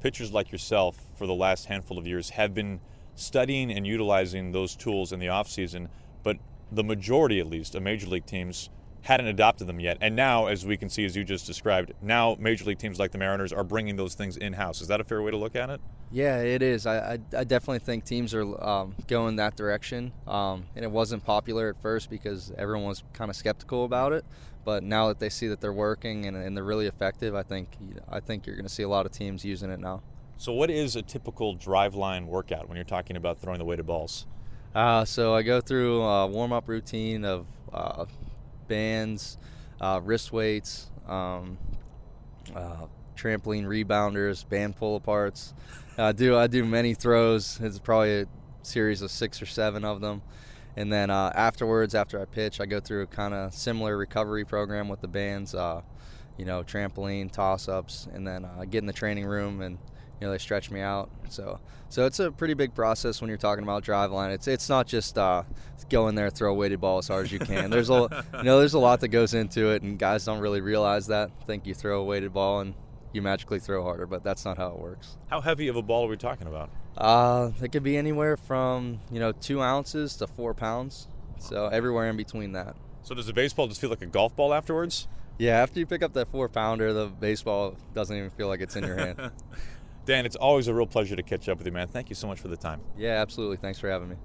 pitchers 0.00 0.32
like 0.32 0.50
yourself 0.50 0.98
for 1.16 1.26
the 1.26 1.34
last 1.34 1.66
handful 1.66 1.98
of 1.98 2.06
years 2.06 2.30
have 2.30 2.54
been 2.54 2.80
studying 3.14 3.70
and 3.70 3.86
utilizing 3.86 4.52
those 4.52 4.74
tools 4.74 5.12
in 5.12 5.20
the 5.20 5.26
offseason, 5.26 5.88
but 6.22 6.36
the 6.72 6.84
majority, 6.84 7.38
at 7.40 7.46
least, 7.46 7.74
of 7.74 7.82
major 7.82 8.06
league 8.06 8.26
teams 8.26 8.70
hadn't 9.02 9.26
adopted 9.26 9.66
them 9.66 9.80
yet. 9.80 9.98
And 10.00 10.14
now, 10.14 10.46
as 10.46 10.66
we 10.66 10.76
can 10.76 10.88
see, 10.88 11.04
as 11.04 11.16
you 11.16 11.24
just 11.24 11.46
described, 11.46 11.92
now 12.02 12.36
major 12.38 12.64
league 12.64 12.78
teams 12.78 12.98
like 12.98 13.12
the 13.12 13.18
Mariners 13.18 13.52
are 13.52 13.64
bringing 13.64 13.96
those 13.96 14.14
things 14.14 14.36
in 14.36 14.52
house. 14.54 14.80
Is 14.80 14.88
that 14.88 15.00
a 15.00 15.04
fair 15.04 15.22
way 15.22 15.30
to 15.30 15.36
look 15.36 15.56
at 15.56 15.70
it? 15.70 15.80
Yeah, 16.12 16.38
it 16.40 16.62
is. 16.62 16.86
I, 16.86 17.14
I, 17.14 17.18
I 17.38 17.44
definitely 17.44 17.78
think 17.78 18.04
teams 18.04 18.34
are 18.34 18.62
um, 18.62 18.94
going 19.06 19.36
that 19.36 19.56
direction. 19.56 20.12
Um, 20.26 20.64
and 20.74 20.84
it 20.84 20.90
wasn't 20.90 21.24
popular 21.24 21.68
at 21.68 21.80
first 21.80 22.10
because 22.10 22.52
everyone 22.58 22.88
was 22.88 23.02
kind 23.12 23.30
of 23.30 23.36
skeptical 23.36 23.84
about 23.84 24.12
it. 24.12 24.24
But 24.64 24.82
now 24.82 25.08
that 25.08 25.18
they 25.18 25.30
see 25.30 25.48
that 25.48 25.60
they're 25.60 25.72
working 25.72 26.26
and, 26.26 26.36
and 26.36 26.56
they're 26.56 26.64
really 26.64 26.86
effective, 26.86 27.34
I 27.34 27.42
think 27.42 27.68
I 28.10 28.20
think 28.20 28.46
you're 28.46 28.56
going 28.56 28.66
to 28.66 28.72
see 28.72 28.82
a 28.82 28.88
lot 28.88 29.06
of 29.06 29.12
teams 29.12 29.44
using 29.44 29.70
it 29.70 29.80
now. 29.80 30.02
So, 30.36 30.52
what 30.52 30.70
is 30.70 30.96
a 30.96 31.02
typical 31.02 31.56
driveline 31.56 32.26
workout 32.26 32.68
when 32.68 32.76
you're 32.76 32.84
talking 32.84 33.16
about 33.16 33.38
throwing 33.38 33.58
the 33.58 33.64
weighted 33.64 33.86
balls? 33.86 34.26
Uh, 34.74 35.04
so 35.04 35.34
I 35.34 35.42
go 35.42 35.60
through 35.60 36.02
a 36.02 36.26
warm 36.26 36.52
up 36.52 36.68
routine 36.68 37.24
of 37.24 37.46
uh, 37.72 38.06
bands, 38.70 39.36
uh, 39.80 40.00
wrist 40.02 40.32
weights, 40.32 40.86
um, 41.06 41.58
uh, 42.54 42.86
trampoline 43.16 43.66
rebounders, 43.66 44.48
band 44.48 44.76
pull 44.76 44.98
aparts. 44.98 45.52
I 45.98 46.12
do 46.12 46.38
I 46.38 46.46
do 46.46 46.64
many 46.64 46.94
throws. 46.94 47.58
It's 47.60 47.78
probably 47.78 48.20
a 48.20 48.26
series 48.62 49.02
of 49.02 49.10
six 49.10 49.42
or 49.42 49.46
seven 49.46 49.84
of 49.84 50.00
them. 50.00 50.22
And 50.76 50.90
then 50.90 51.10
uh, 51.10 51.32
afterwards, 51.34 51.94
after 51.94 52.22
I 52.22 52.24
pitch, 52.24 52.60
I 52.60 52.66
go 52.66 52.80
through 52.80 53.02
a 53.02 53.06
kind 53.06 53.34
of 53.34 53.52
similar 53.52 53.98
recovery 53.98 54.44
program 54.44 54.88
with 54.88 55.00
the 55.00 55.08
bands. 55.08 55.54
Uh, 55.54 55.82
you 56.38 56.46
know, 56.46 56.62
trampoline, 56.62 57.30
toss 57.30 57.68
ups, 57.68 58.08
and 58.14 58.26
then 58.26 58.46
uh, 58.46 58.64
get 58.64 58.78
in 58.78 58.86
the 58.86 58.94
training 58.94 59.26
room 59.26 59.60
and 59.60 59.76
you 60.20 60.26
know 60.26 60.32
they 60.32 60.38
stretch 60.38 60.70
me 60.70 60.80
out. 60.80 61.10
So 61.28 61.58
so 61.88 62.06
it's 62.06 62.20
a 62.20 62.30
pretty 62.30 62.54
big 62.54 62.74
process 62.74 63.20
when 63.20 63.28
you're 63.28 63.38
talking 63.38 63.64
about 63.64 63.84
driveline. 63.84 64.32
It's 64.32 64.46
it's 64.46 64.68
not 64.68 64.86
just 64.86 65.18
uh, 65.18 65.42
go 65.88 66.08
in 66.08 66.14
there 66.14 66.30
throw 66.30 66.52
a 66.52 66.54
weighted 66.54 66.80
ball 66.80 66.98
as 66.98 67.08
hard 67.08 67.26
as 67.26 67.32
you 67.32 67.38
can. 67.38 67.70
There's 67.70 67.90
a 67.90 68.24
you 68.34 68.42
know 68.44 68.58
there's 68.58 68.74
a 68.74 68.78
lot 68.78 69.00
that 69.00 69.08
goes 69.08 69.34
into 69.34 69.70
it, 69.70 69.82
and 69.82 69.98
guys 69.98 70.24
don't 70.24 70.40
really 70.40 70.60
realize 70.60 71.06
that. 71.08 71.30
Think 71.46 71.66
you 71.66 71.74
throw 71.74 72.00
a 72.00 72.04
weighted 72.04 72.32
ball 72.32 72.60
and 72.60 72.74
you 73.12 73.22
magically 73.22 73.58
throw 73.58 73.82
harder, 73.82 74.06
but 74.06 74.22
that's 74.22 74.44
not 74.44 74.56
how 74.56 74.68
it 74.68 74.78
works. 74.78 75.16
How 75.28 75.40
heavy 75.40 75.68
of 75.68 75.76
a 75.76 75.82
ball 75.82 76.06
are 76.06 76.08
we 76.08 76.16
talking 76.16 76.46
about? 76.46 76.70
Uh, 76.96 77.50
it 77.62 77.72
could 77.72 77.82
be 77.82 77.96
anywhere 77.96 78.36
from 78.36 79.00
you 79.10 79.20
know 79.20 79.32
two 79.32 79.62
ounces 79.62 80.16
to 80.16 80.26
four 80.26 80.54
pounds. 80.54 81.08
So 81.38 81.68
everywhere 81.68 82.08
in 82.08 82.16
between 82.16 82.52
that. 82.52 82.76
So 83.02 83.14
does 83.14 83.26
the 83.26 83.32
baseball 83.32 83.66
just 83.66 83.80
feel 83.80 83.90
like 83.90 84.02
a 84.02 84.06
golf 84.06 84.36
ball 84.36 84.52
afterwards? 84.52 85.08
Yeah, 85.38 85.62
after 85.62 85.80
you 85.80 85.86
pick 85.86 86.02
up 86.02 86.12
that 86.12 86.28
four 86.28 86.50
pounder, 86.50 86.92
the 86.92 87.06
baseball 87.06 87.74
doesn't 87.94 88.14
even 88.14 88.28
feel 88.28 88.48
like 88.48 88.60
it's 88.60 88.76
in 88.76 88.84
your 88.84 88.96
hand. 88.96 89.30
Dan, 90.10 90.26
it's 90.26 90.34
always 90.34 90.66
a 90.66 90.74
real 90.74 90.88
pleasure 90.88 91.14
to 91.14 91.22
catch 91.22 91.48
up 91.48 91.58
with 91.58 91.68
you, 91.68 91.72
man. 91.72 91.86
Thank 91.86 92.08
you 92.08 92.16
so 92.16 92.26
much 92.26 92.40
for 92.40 92.48
the 92.48 92.56
time. 92.56 92.80
Yeah, 92.98 93.22
absolutely. 93.22 93.58
Thanks 93.58 93.78
for 93.78 93.88
having 93.88 94.08
me. 94.08 94.16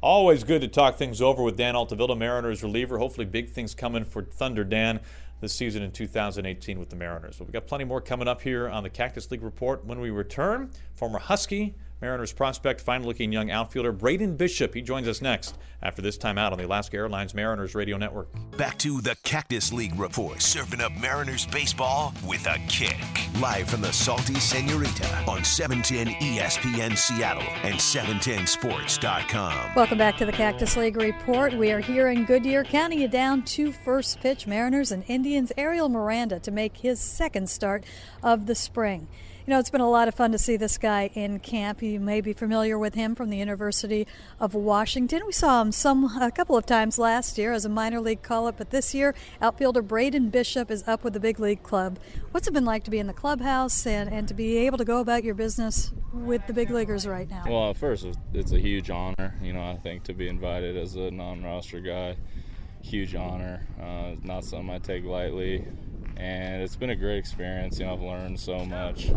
Always 0.00 0.42
good 0.42 0.62
to 0.62 0.66
talk 0.66 0.96
things 0.96 1.22
over 1.22 1.44
with 1.44 1.56
Dan 1.56 1.76
Altavilla, 1.76 2.16
Mariners 2.16 2.64
reliever. 2.64 2.98
Hopefully, 2.98 3.24
big 3.24 3.48
things 3.48 3.72
coming 3.72 4.04
for 4.04 4.24
Thunder 4.24 4.64
Dan 4.64 4.98
this 5.40 5.54
season 5.54 5.84
in 5.84 5.92
2018 5.92 6.80
with 6.80 6.90
the 6.90 6.96
Mariners. 6.96 7.36
But 7.38 7.46
we've 7.46 7.52
got 7.52 7.68
plenty 7.68 7.84
more 7.84 8.00
coming 8.00 8.26
up 8.26 8.40
here 8.40 8.68
on 8.68 8.82
the 8.82 8.90
Cactus 8.90 9.30
League 9.30 9.44
Report 9.44 9.84
when 9.84 10.00
we 10.00 10.10
return. 10.10 10.72
Former 10.96 11.20
Husky 11.20 11.76
Mariners 12.00 12.32
prospect, 12.32 12.80
fine 12.80 13.02
looking 13.02 13.32
young 13.32 13.50
outfielder 13.50 13.90
Braden 13.90 14.36
Bishop. 14.36 14.72
He 14.72 14.82
joins 14.82 15.08
us 15.08 15.20
next 15.20 15.58
after 15.82 16.00
this 16.00 16.16
time 16.16 16.38
out 16.38 16.52
on 16.52 16.58
the 16.58 16.66
Alaska 16.66 16.96
Airlines 16.96 17.34
Mariners 17.34 17.74
Radio 17.74 17.96
Network. 17.96 18.28
Back 18.56 18.78
to 18.78 19.00
the 19.00 19.16
Cactus 19.24 19.72
League 19.72 19.98
Report, 19.98 20.40
serving 20.40 20.80
up 20.80 20.92
Mariners 20.92 21.46
baseball 21.46 22.14
with 22.24 22.46
a 22.46 22.56
kick. 22.68 22.96
Live 23.40 23.68
from 23.68 23.80
the 23.80 23.92
Salty 23.92 24.36
Senorita 24.36 25.24
on 25.26 25.42
710 25.42 26.14
ESPN 26.20 26.96
Seattle 26.96 27.42
and 27.64 27.74
710sports.com. 27.74 29.74
Welcome 29.74 29.98
back 29.98 30.16
to 30.18 30.26
the 30.26 30.32
Cactus 30.32 30.76
League 30.76 30.96
Report. 30.96 31.52
We 31.54 31.72
are 31.72 31.80
here 31.80 32.08
in 32.08 32.24
Goodyear, 32.24 32.62
counting 32.62 33.00
it 33.00 33.10
down 33.10 33.42
to 33.46 33.72
first 33.72 34.20
pitch 34.20 34.46
Mariners 34.46 34.92
and 34.92 35.02
Indians. 35.08 35.50
Ariel 35.56 35.88
Miranda 35.88 36.38
to 36.40 36.52
make 36.52 36.78
his 36.78 37.00
second 37.00 37.50
start 37.50 37.82
of 38.22 38.46
the 38.46 38.54
spring. 38.54 39.08
You 39.48 39.54
know, 39.54 39.60
it's 39.60 39.70
been 39.70 39.80
a 39.80 39.88
lot 39.88 40.08
of 40.08 40.14
fun 40.14 40.32
to 40.32 40.38
see 40.38 40.58
this 40.58 40.76
guy 40.76 41.08
in 41.14 41.38
camp. 41.38 41.80
You 41.80 42.00
may 42.00 42.20
be 42.20 42.34
familiar 42.34 42.78
with 42.78 42.92
him 42.92 43.14
from 43.14 43.30
the 43.30 43.38
University 43.38 44.06
of 44.38 44.52
Washington. 44.52 45.22
We 45.24 45.32
saw 45.32 45.62
him 45.62 45.72
some 45.72 46.04
a 46.20 46.30
couple 46.30 46.54
of 46.54 46.66
times 46.66 46.98
last 46.98 47.38
year 47.38 47.54
as 47.54 47.64
a 47.64 47.70
minor 47.70 47.98
league 47.98 48.20
call-up, 48.20 48.58
but 48.58 48.68
this 48.68 48.94
year, 48.94 49.14
outfielder 49.40 49.80
Braden 49.80 50.28
Bishop 50.28 50.70
is 50.70 50.86
up 50.86 51.02
with 51.02 51.14
the 51.14 51.18
big 51.18 51.40
league 51.40 51.62
club. 51.62 51.98
What's 52.30 52.46
it 52.46 52.52
been 52.52 52.66
like 52.66 52.84
to 52.84 52.90
be 52.90 52.98
in 52.98 53.06
the 53.06 53.14
clubhouse 53.14 53.86
and, 53.86 54.12
and 54.12 54.28
to 54.28 54.34
be 54.34 54.58
able 54.58 54.76
to 54.76 54.84
go 54.84 55.00
about 55.00 55.24
your 55.24 55.34
business 55.34 55.92
with 56.12 56.46
the 56.46 56.52
big 56.52 56.68
leaguers 56.68 57.06
right 57.06 57.30
now? 57.30 57.44
Well, 57.48 57.72
first, 57.72 58.06
it's 58.34 58.52
a 58.52 58.60
huge 58.60 58.90
honor. 58.90 59.34
You 59.40 59.54
know, 59.54 59.62
I 59.62 59.76
think 59.76 60.02
to 60.04 60.12
be 60.12 60.28
invited 60.28 60.76
as 60.76 60.96
a 60.96 61.10
non-roster 61.10 61.80
guy, 61.80 62.18
huge 62.82 63.14
honor. 63.14 63.66
Uh, 63.80 64.16
not 64.22 64.44
something 64.44 64.68
I 64.68 64.78
take 64.78 65.06
lightly 65.06 65.64
and 66.18 66.62
it's 66.62 66.74
been 66.74 66.90
a 66.90 66.96
great 66.96 67.18
experience. 67.18 67.78
You 67.78 67.86
know, 67.86 67.94
I've 67.94 68.02
learned 68.02 68.40
so 68.40 68.64
much. 68.64 69.10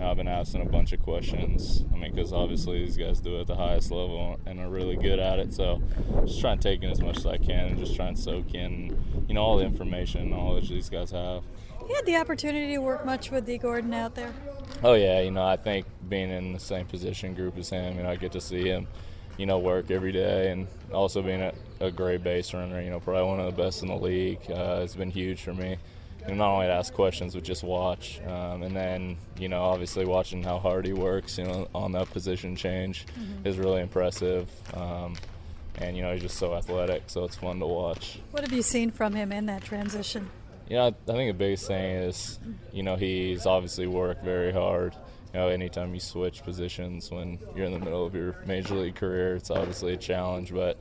I've 0.00 0.16
been 0.16 0.28
asking 0.28 0.62
a 0.62 0.64
bunch 0.64 0.92
of 0.92 1.00
questions. 1.00 1.84
I 1.92 1.96
mean, 1.96 2.12
because 2.12 2.32
obviously 2.32 2.84
these 2.84 2.96
guys 2.96 3.20
do 3.20 3.36
it 3.36 3.42
at 3.42 3.46
the 3.46 3.54
highest 3.54 3.90
level 3.92 4.38
and 4.46 4.58
are 4.58 4.68
really 4.68 4.96
good 4.96 5.20
at 5.20 5.38
it. 5.38 5.54
So, 5.54 5.80
just 6.24 6.40
trying 6.40 6.58
to 6.58 6.62
take 6.62 6.82
in 6.82 6.90
as 6.90 7.00
much 7.00 7.18
as 7.18 7.26
I 7.26 7.36
can 7.36 7.66
and 7.66 7.78
just 7.78 7.94
try 7.94 8.08
and 8.08 8.18
soak 8.18 8.54
in, 8.54 8.98
you 9.28 9.34
know, 9.34 9.42
all 9.42 9.58
the 9.58 9.64
information 9.64 10.22
and 10.22 10.30
knowledge 10.30 10.68
these 10.70 10.90
guys 10.90 11.12
have. 11.12 11.44
You 11.88 11.94
had 11.94 12.06
the 12.06 12.16
opportunity 12.16 12.74
to 12.74 12.78
work 12.78 13.04
much 13.04 13.30
with 13.30 13.46
Dee 13.46 13.58
Gordon 13.58 13.94
out 13.94 14.16
there. 14.16 14.32
Oh 14.82 14.94
yeah, 14.94 15.20
you 15.20 15.30
know, 15.30 15.44
I 15.44 15.56
think 15.56 15.86
being 16.08 16.30
in 16.30 16.52
the 16.52 16.60
same 16.60 16.86
position 16.86 17.34
group 17.34 17.56
as 17.58 17.70
him, 17.70 17.96
you 17.96 18.02
know, 18.02 18.10
I 18.10 18.16
get 18.16 18.32
to 18.32 18.40
see 18.40 18.64
him 18.64 18.88
you 19.38 19.46
know, 19.46 19.58
work 19.58 19.90
every 19.90 20.12
day, 20.12 20.50
and 20.50 20.66
also 20.92 21.22
being 21.22 21.40
a, 21.40 21.54
a, 21.80 21.90
great 21.90 22.22
base 22.22 22.52
runner, 22.52 22.82
you 22.82 22.90
know, 22.90 23.00
probably 23.00 23.22
one 23.22 23.40
of 23.40 23.46
the 23.46 23.62
best 23.62 23.80
in 23.80 23.88
the 23.88 23.96
league. 23.96 24.38
Uh, 24.50 24.80
it's 24.82 24.94
been 24.94 25.10
huge 25.10 25.40
for 25.40 25.54
me 25.54 25.78
and 26.26 26.38
not 26.38 26.52
only 26.52 26.66
to 26.66 26.72
ask 26.72 26.92
questions 26.92 27.34
but 27.34 27.42
just 27.42 27.62
watch. 27.62 28.20
Um, 28.26 28.62
and 28.62 28.74
then 28.74 29.16
you 29.38 29.48
know 29.48 29.62
obviously 29.62 30.04
watching 30.04 30.42
how 30.42 30.58
hard 30.58 30.86
he 30.86 30.92
works 30.92 31.38
you 31.38 31.44
know 31.44 31.68
on 31.74 31.92
that 31.92 32.10
position 32.10 32.56
change 32.56 33.06
mm-hmm. 33.06 33.46
is 33.46 33.58
really 33.58 33.80
impressive. 33.80 34.48
Um, 34.74 35.14
and 35.78 35.96
you 35.96 36.02
know 36.02 36.12
he's 36.12 36.22
just 36.22 36.36
so 36.36 36.54
athletic 36.54 37.04
so 37.06 37.24
it's 37.24 37.36
fun 37.36 37.58
to 37.60 37.66
watch. 37.66 38.18
What 38.30 38.42
have 38.42 38.52
you 38.52 38.62
seen 38.62 38.90
from 38.90 39.14
him 39.14 39.32
in 39.32 39.46
that 39.46 39.62
transition? 39.62 40.30
Yeah 40.68 40.86
i 40.86 41.12
think 41.12 41.30
the 41.30 41.38
biggest 41.38 41.66
thing 41.66 41.96
is 41.96 42.38
you 42.72 42.84
know 42.84 42.94
he's 42.96 43.46
obviously 43.46 43.86
worked 43.86 44.24
very 44.24 44.52
hard. 44.52 44.94
You 45.32 45.40
know 45.40 45.48
anytime 45.48 45.94
you 45.94 46.00
switch 46.00 46.42
positions 46.42 47.10
when 47.10 47.38
you're 47.54 47.66
in 47.66 47.72
the 47.72 47.78
middle 47.78 48.04
of 48.04 48.14
your 48.14 48.36
major 48.46 48.74
league 48.74 48.96
career 48.96 49.36
it's 49.36 49.50
obviously 49.50 49.94
a 49.94 49.96
challenge. 49.96 50.52
But 50.52 50.78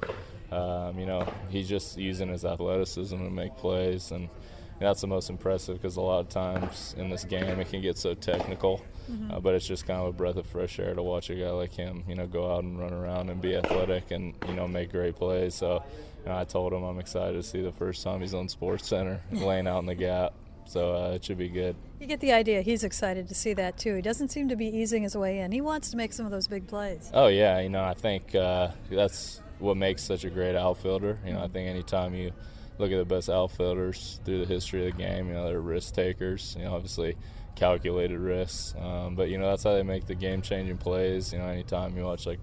um, 0.51 0.99
you 0.99 1.05
know 1.05 1.31
he's 1.49 1.69
just 1.69 1.97
using 1.97 2.29
his 2.29 2.45
athleticism 2.45 3.17
to 3.17 3.29
make 3.29 3.55
plays. 3.57 4.11
And 4.11 4.29
that's 4.79 5.01
the 5.01 5.07
most 5.07 5.29
impressive 5.29 5.75
because 5.75 5.97
a 5.97 6.01
lot 6.01 6.19
of 6.19 6.29
times 6.29 6.95
in 6.97 7.09
this 7.09 7.23
game 7.23 7.59
it 7.59 7.69
can 7.69 7.81
get 7.81 7.97
so 7.97 8.13
technical. 8.13 8.81
Mm-hmm. 9.09 9.31
Uh, 9.31 9.39
but 9.39 9.55
it's 9.55 9.67
just 9.67 9.87
kind 9.87 9.99
of 9.99 10.07
a 10.07 10.11
breath 10.11 10.37
of 10.37 10.45
fresh 10.45 10.79
air 10.79 10.93
to 10.93 11.01
watch 11.01 11.29
a 11.29 11.35
guy 11.35 11.49
like 11.49 11.73
him, 11.73 12.03
you 12.07 12.15
know, 12.15 12.27
go 12.27 12.53
out 12.53 12.63
and 12.63 12.79
run 12.79 12.93
around 12.93 13.29
and 13.29 13.41
be 13.41 13.55
athletic 13.55 14.11
and 14.11 14.35
you 14.47 14.53
know 14.53 14.67
make 14.67 14.91
great 14.91 15.15
plays. 15.15 15.55
So 15.55 15.83
you 16.23 16.29
know, 16.29 16.37
I 16.37 16.43
told 16.43 16.73
him 16.73 16.83
I'm 16.83 16.99
excited 16.99 17.33
to 17.33 17.43
see 17.43 17.61
the 17.61 17.71
first 17.71 18.03
time 18.03 18.21
he's 18.21 18.33
on 18.33 18.47
Sports 18.49 18.87
Center 18.87 19.21
laying 19.31 19.67
out 19.67 19.79
in 19.79 19.85
the 19.85 19.95
gap. 19.95 20.33
So 20.65 20.95
uh, 20.95 21.11
it 21.13 21.25
should 21.25 21.39
be 21.39 21.49
good. 21.49 21.75
You 21.99 22.05
get 22.05 22.19
the 22.19 22.31
idea. 22.31 22.61
He's 22.61 22.83
excited 22.83 23.27
to 23.27 23.33
see 23.33 23.53
that 23.55 23.79
too. 23.79 23.95
He 23.95 24.01
doesn't 24.03 24.29
seem 24.29 24.49
to 24.49 24.55
be 24.55 24.67
easing 24.67 25.01
his 25.01 25.17
way 25.17 25.39
in. 25.39 25.51
He 25.51 25.61
wants 25.61 25.89
to 25.91 25.97
make 25.97 26.13
some 26.13 26.25
of 26.27 26.31
those 26.31 26.47
big 26.47 26.67
plays. 26.67 27.09
Oh 27.13 27.27
yeah, 27.27 27.59
you 27.59 27.69
know 27.69 27.83
I 27.83 27.95
think 27.95 28.35
uh, 28.35 28.69
that's 28.91 29.41
what 29.57 29.77
makes 29.77 30.03
such 30.03 30.25
a 30.25 30.29
great 30.29 30.55
outfielder. 30.55 31.17
You 31.25 31.33
know 31.33 31.43
I 31.43 31.47
think 31.47 31.67
anytime 31.67 32.13
you 32.13 32.31
look 32.79 32.91
at 32.91 32.97
the 32.97 33.05
best 33.05 33.29
outfielders 33.29 34.19
through 34.25 34.39
the 34.39 34.45
history 34.45 34.87
of 34.87 34.95
the 34.95 35.03
game. 35.03 35.27
You 35.27 35.35
know, 35.35 35.45
they're 35.45 35.61
risk 35.61 35.93
takers. 35.93 36.55
You 36.57 36.65
know, 36.65 36.73
obviously 36.73 37.15
calculated 37.55 38.17
risks, 38.17 38.73
um, 38.79 39.15
but 39.15 39.29
you 39.29 39.37
know 39.37 39.49
that's 39.49 39.63
how 39.63 39.73
they 39.73 39.83
make 39.83 40.07
the 40.07 40.15
game-changing 40.15 40.77
plays. 40.77 41.33
You 41.33 41.39
know, 41.39 41.45
anytime 41.45 41.95
you 41.95 42.03
watch 42.03 42.25
like 42.25 42.39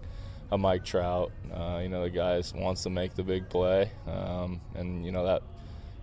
a 0.52 0.58
Mike 0.58 0.84
Trout, 0.84 1.32
uh, 1.52 1.80
you 1.82 1.88
know 1.88 2.02
the 2.02 2.10
guy 2.10 2.40
wants 2.54 2.82
to 2.84 2.90
make 2.90 3.14
the 3.14 3.24
big 3.24 3.48
play, 3.48 3.90
um, 4.06 4.60
and 4.74 5.04
you 5.04 5.10
know 5.10 5.24
that 5.24 5.42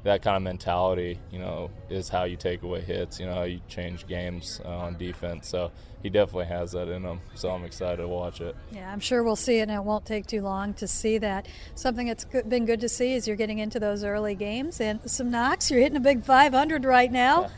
that 0.04 0.22
kind 0.22 0.36
of 0.36 0.44
mentality, 0.44 1.18
you 1.32 1.40
know, 1.40 1.70
is 1.90 2.10
how 2.10 2.26
you 2.26 2.36
take 2.36 2.64
away 2.64 2.82
hits. 2.82 3.20
You 3.20 3.26
know, 3.26 3.36
how 3.36 3.44
you 3.44 3.62
change 3.70 4.06
games 4.06 4.62
uh, 4.66 4.70
on 4.70 4.98
defense. 4.98 5.48
So 5.48 5.72
he 6.02 6.10
definitely 6.10 6.48
has 6.48 6.74
that 6.74 6.90
in 6.90 7.04
him. 7.04 7.22
So 7.36 7.50
I'm 7.50 7.64
excited 7.64 7.98
to 7.98 8.08
watch 8.08 8.42
it. 8.42 8.56
Yeah, 8.72 8.92
I'm 8.92 9.00
sure 9.00 9.24
we'll 9.24 9.38
see 9.38 9.60
it, 9.60 9.64
and 9.64 9.72
it 9.72 9.84
won't 9.84 10.06
take 10.06 10.28
too 10.28 10.42
long 10.42 10.74
to 10.76 10.88
see 10.88 11.18
that. 11.20 11.48
Something 11.76 12.08
that's 12.08 12.26
good, 12.26 12.50
been 12.50 12.66
good 12.66 12.82
to 12.82 12.90
see 12.90 13.14
is 13.14 13.28
you're 13.28 13.38
getting 13.38 13.60
into 13.60 13.80
those 13.80 14.04
early 14.04 14.36
games 14.36 14.82
and 14.82 15.00
some 15.10 15.32
knocks. 15.32 15.72
You're 15.72 15.80
hitting 15.80 15.98
a 15.98 16.02
big 16.02 16.26
500 16.26 16.84
right 16.84 17.12
now. 17.12 17.50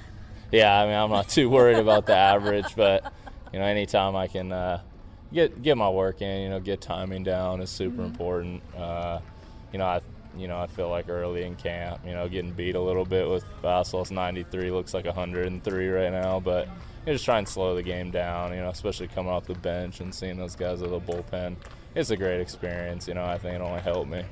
Yeah, 0.51 0.59
yeah 0.59 0.81
I 0.81 0.85
mean, 0.85 0.95
I'm 0.95 1.09
not 1.09 1.29
too 1.29 1.49
worried 1.49 1.79
about 1.79 2.05
the 2.05 2.15
average, 2.15 2.75
but 2.75 3.11
you 3.51 3.57
know, 3.57 3.65
anytime 3.65 4.15
I 4.15 4.27
can 4.27 4.51
uh, 4.51 4.81
get 5.33 5.63
get 5.63 5.77
my 5.77 5.89
work 5.89 6.21
in, 6.21 6.43
you 6.43 6.49
know, 6.49 6.59
get 6.59 6.79
timing 6.79 7.23
down 7.23 7.61
is 7.61 7.71
super 7.71 8.03
mm-hmm. 8.03 8.05
important. 8.05 8.63
Uh, 8.77 9.19
you 9.73 9.79
know, 9.79 9.85
I 9.85 10.01
you 10.37 10.47
know, 10.47 10.59
I 10.59 10.67
feel 10.67 10.89
like 10.89 11.09
early 11.09 11.43
in 11.43 11.55
camp, 11.55 12.01
you 12.05 12.11
know, 12.11 12.27
getting 12.27 12.51
beat 12.51 12.75
a 12.75 12.81
little 12.81 13.05
bit 13.05 13.29
with 13.29 13.43
fastballs 13.61 14.11
93 14.11 14.71
looks 14.71 14.93
like 14.93 15.05
103 15.05 15.87
right 15.89 16.11
now, 16.11 16.39
but 16.39 16.67
you 16.67 16.71
know, 17.07 17.13
just 17.13 17.25
try 17.25 17.37
and 17.37 17.47
slow 17.47 17.75
the 17.75 17.83
game 17.83 18.11
down, 18.11 18.53
you 18.53 18.59
know, 18.59 18.69
especially 18.69 19.07
coming 19.07 19.31
off 19.31 19.45
the 19.45 19.55
bench 19.55 19.99
and 19.99 20.13
seeing 20.13 20.37
those 20.37 20.55
guys 20.55 20.81
at 20.81 20.89
the 20.89 20.99
bullpen. 20.99 21.55
It's 21.95 22.09
a 22.09 22.17
great 22.17 22.41
experience, 22.41 23.07
you 23.07 23.13
know, 23.13 23.25
I 23.25 23.37
think 23.37 23.55
it 23.55 23.61
only 23.61 23.81
helped 23.81 24.09
me. 24.09 24.23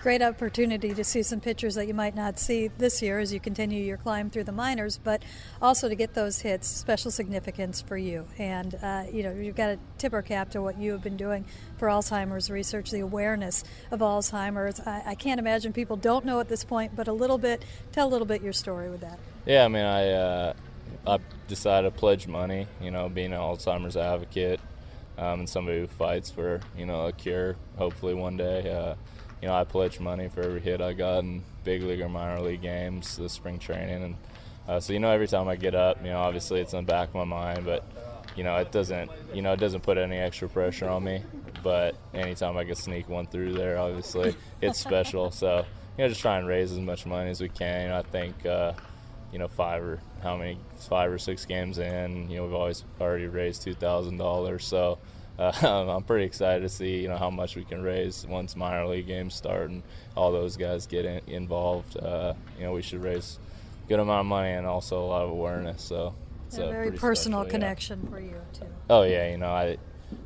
Great 0.00 0.22
opportunity 0.22 0.94
to 0.94 1.04
see 1.04 1.22
some 1.22 1.40
pitchers 1.40 1.74
that 1.74 1.86
you 1.86 1.92
might 1.92 2.14
not 2.14 2.38
see 2.38 2.68
this 2.78 3.02
year 3.02 3.18
as 3.18 3.34
you 3.34 3.38
continue 3.38 3.82
your 3.82 3.98
climb 3.98 4.30
through 4.30 4.44
the 4.44 4.52
minors, 4.52 4.98
but 5.02 5.22
also 5.60 5.88
to 5.90 5.94
get 5.94 6.14
those 6.14 6.40
hits, 6.40 6.66
special 6.66 7.10
significance 7.10 7.82
for 7.82 7.98
you. 7.98 8.26
And, 8.38 8.74
uh, 8.82 9.04
you 9.12 9.22
know, 9.22 9.32
you've 9.32 9.56
got 9.56 9.66
to 9.66 9.78
tip 9.98 10.14
our 10.14 10.22
cap 10.22 10.50
to 10.52 10.62
what 10.62 10.78
you 10.78 10.92
have 10.92 11.02
been 11.02 11.18
doing 11.18 11.44
for 11.76 11.88
Alzheimer's 11.88 12.50
research, 12.50 12.90
the 12.90 13.00
awareness 13.00 13.62
of 13.90 14.00
Alzheimer's. 14.00 14.80
I, 14.80 15.02
I 15.08 15.14
can't 15.14 15.38
imagine 15.38 15.72
people 15.74 15.96
don't 15.96 16.24
know 16.24 16.40
at 16.40 16.48
this 16.48 16.64
point, 16.64 16.96
but 16.96 17.06
a 17.06 17.12
little 17.12 17.38
bit, 17.38 17.62
tell 17.92 18.08
a 18.08 18.10
little 18.10 18.26
bit 18.26 18.42
your 18.42 18.54
story 18.54 18.88
with 18.88 19.02
that. 19.02 19.18
Yeah, 19.44 19.64
I 19.64 19.68
mean, 19.68 19.84
I, 19.84 20.10
uh, 20.12 20.52
I 21.06 21.18
decided 21.46 21.92
to 21.92 21.98
pledge 21.98 22.26
money, 22.26 22.66
you 22.80 22.90
know, 22.90 23.10
being 23.10 23.34
an 23.34 23.38
Alzheimer's 23.38 23.98
advocate 23.98 24.60
um, 25.18 25.40
and 25.40 25.48
somebody 25.48 25.80
who 25.80 25.86
fights 25.86 26.30
for, 26.30 26.60
you 26.74 26.86
know, 26.86 27.06
a 27.06 27.12
cure, 27.12 27.56
hopefully 27.76 28.14
one 28.14 28.38
day. 28.38 28.70
Uh, 28.70 28.94
you 29.40 29.48
know, 29.48 29.54
I 29.54 29.64
pledge 29.64 30.00
money 30.00 30.28
for 30.28 30.42
every 30.42 30.60
hit 30.60 30.80
I 30.80 30.92
got 30.92 31.20
in 31.20 31.42
big 31.64 31.82
league 31.82 32.00
or 32.00 32.08
minor 32.08 32.40
league 32.40 32.62
games, 32.62 33.16
the 33.16 33.28
spring 33.28 33.58
training, 33.58 34.02
and 34.02 34.16
uh, 34.68 34.80
so 34.80 34.92
you 34.92 34.98
know, 34.98 35.10
every 35.10 35.28
time 35.28 35.48
I 35.48 35.56
get 35.56 35.74
up, 35.74 35.98
you 36.04 36.10
know, 36.10 36.20
obviously 36.20 36.60
it's 36.60 36.72
in 36.72 36.84
the 36.84 36.90
back 36.90 37.08
of 37.08 37.14
my 37.14 37.24
mind, 37.24 37.64
but 37.64 37.84
you 38.36 38.44
know, 38.44 38.56
it 38.56 38.70
doesn't, 38.70 39.10
you 39.34 39.42
know, 39.42 39.52
it 39.52 39.60
doesn't 39.60 39.82
put 39.82 39.98
any 39.98 40.16
extra 40.16 40.48
pressure 40.48 40.88
on 40.88 41.02
me. 41.02 41.22
But 41.62 41.96
anytime 42.14 42.56
I 42.56 42.64
can 42.64 42.76
sneak 42.76 43.08
one 43.08 43.26
through 43.26 43.54
there, 43.54 43.78
obviously 43.78 44.34
it's 44.60 44.78
special. 44.78 45.30
So 45.30 45.64
you 45.98 46.04
know, 46.04 46.08
just 46.08 46.20
try 46.20 46.38
and 46.38 46.46
raise 46.46 46.72
as 46.72 46.78
much 46.78 47.04
money 47.06 47.30
as 47.30 47.40
we 47.40 47.48
can. 47.48 47.82
You 47.82 47.88
know, 47.88 47.98
I 47.98 48.02
think. 48.02 48.46
Uh, 48.46 48.72
you 49.32 49.38
know, 49.38 49.48
five 49.48 49.82
or 49.82 50.00
how 50.22 50.36
many, 50.36 50.58
five 50.88 51.10
or 51.12 51.18
six 51.18 51.44
games 51.44 51.78
in, 51.78 52.28
you 52.30 52.38
know, 52.38 52.44
we've 52.44 52.54
always 52.54 52.84
already 53.00 53.26
raised 53.26 53.62
two 53.62 53.74
thousand 53.74 54.16
dollars. 54.16 54.64
So 54.64 54.98
uh, 55.40 55.52
I'm 55.96 56.02
pretty 56.02 56.26
excited 56.26 56.60
to 56.62 56.68
see 56.68 57.00
you 57.00 57.08
know 57.08 57.16
how 57.16 57.30
much 57.30 57.56
we 57.56 57.64
can 57.64 57.82
raise 57.82 58.26
once 58.26 58.54
minor 58.54 58.86
league 58.86 59.06
games 59.06 59.34
start 59.34 59.70
and 59.70 59.82
all 60.16 60.30
those 60.30 60.56
guys 60.56 60.86
get 60.86 61.04
in, 61.04 61.20
involved. 61.26 61.96
Uh, 61.96 62.34
you 62.58 62.64
know, 62.64 62.72
we 62.72 62.82
should 62.82 63.02
raise 63.02 63.38
a 63.84 63.88
good 63.88 63.98
amount 63.98 64.20
of 64.20 64.26
money 64.26 64.50
and 64.50 64.66
also 64.66 65.02
a 65.02 65.06
lot 65.06 65.22
of 65.22 65.30
awareness. 65.30 65.82
So 65.82 66.14
it's 66.46 66.58
a 66.58 66.68
very 66.68 66.92
personal 66.92 67.40
special, 67.40 67.50
connection 67.50 68.00
yeah. 68.04 68.10
for 68.10 68.20
you 68.20 68.40
too. 68.52 68.66
Oh 68.90 69.02
yeah, 69.02 69.30
you 69.30 69.38
know, 69.38 69.50
I 69.50 69.78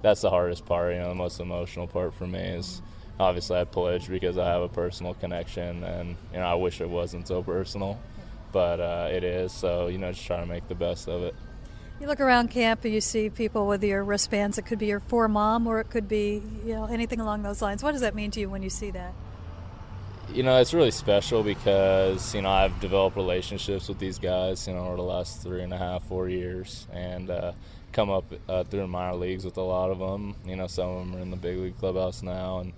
that's 0.03 0.23
the 0.23 0.31
hardest 0.31 0.67
part. 0.67 0.93
You 0.93 1.01
know, 1.01 1.11
the 1.11 1.15
most 1.15 1.41
emotional 1.41 1.87
part 1.87 2.15
for 2.15 2.27
me 2.27 2.41
is. 2.41 2.83
Obviously, 3.17 3.57
I 3.57 3.63
pledge 3.63 4.09
because 4.09 4.37
I 4.39 4.49
have 4.49 4.63
a 4.63 4.69
personal 4.69 5.15
connection, 5.15 5.85
and 5.85 6.17
you 6.33 6.41
know 6.41 6.47
I 6.47 6.55
wish 6.55 6.81
it 6.81 6.89
wasn't 6.89 7.29
so 7.29 7.45
personal, 7.45 7.97
but 8.51 8.81
uh, 8.81 9.09
it 9.09 9.23
is. 9.23 9.53
So 9.53 9.87
you 9.87 9.99
know, 9.99 10.11
just 10.11 10.27
trying 10.27 10.41
to 10.41 10.49
make 10.49 10.67
the 10.67 10.75
best 10.75 11.07
of 11.07 11.23
it. 11.23 11.37
You 12.05 12.09
look 12.09 12.21
around 12.21 12.51
camp 12.51 12.85
and 12.85 12.93
you 12.93 13.01
see 13.01 13.31
people 13.31 13.67
with 13.67 13.83
your 13.83 14.05
wristbands. 14.05 14.59
It 14.59 14.67
could 14.67 14.79
be 14.79 14.89
your 14.89 15.01
for 15.01 15.27
mom, 15.27 15.67
or 15.67 15.81
it 15.81 15.89
could 15.89 16.07
be 16.07 16.43
you 16.63 16.75
know 16.75 16.85
anything 16.85 17.19
along 17.19 17.45
those 17.45 17.63
lines. 17.63 17.83
What 17.83 17.93
does 17.93 18.03
that 18.03 18.15
mean 18.15 18.31
to 18.33 18.41
you 18.41 18.51
when 18.51 18.63
you 18.63 18.69
see 18.69 18.91
that? 18.91 19.15
You 20.31 20.43
know, 20.43 20.61
it's 20.61 20.75
really 20.75 20.91
special 20.91 21.43
because 21.43 22.35
you 22.35 22.43
know 22.43 22.51
I've 22.51 22.79
developed 22.79 23.17
relationships 23.17 23.89
with 23.89 23.99
these 23.99 24.19
guys. 24.19 24.69
You 24.69 24.75
know, 24.75 24.85
over 24.85 24.97
the 24.97 25.03
last 25.03 25.43
three 25.43 25.63
and 25.63 25.73
a 25.73 25.79
half, 25.79 26.03
four 26.03 26.29
years, 26.29 26.87
and 26.93 27.31
uh, 27.31 27.53
come 27.93 28.11
up 28.11 28.27
uh, 28.51 28.65
through 28.65 28.87
minor 28.87 29.17
leagues 29.17 29.47
with 29.47 29.57
a 29.57 29.63
lot 29.63 29.91
of 29.91 29.99
them. 29.99 30.35
You 30.45 30.57
know, 30.57 30.67
some 30.67 30.91
of 30.91 31.07
them 31.07 31.17
are 31.17 31.23
in 31.23 31.31
the 31.31 31.39
big 31.39 31.57
league 31.57 31.79
clubhouse 31.79 32.23
now, 32.23 32.59
and 32.59 32.75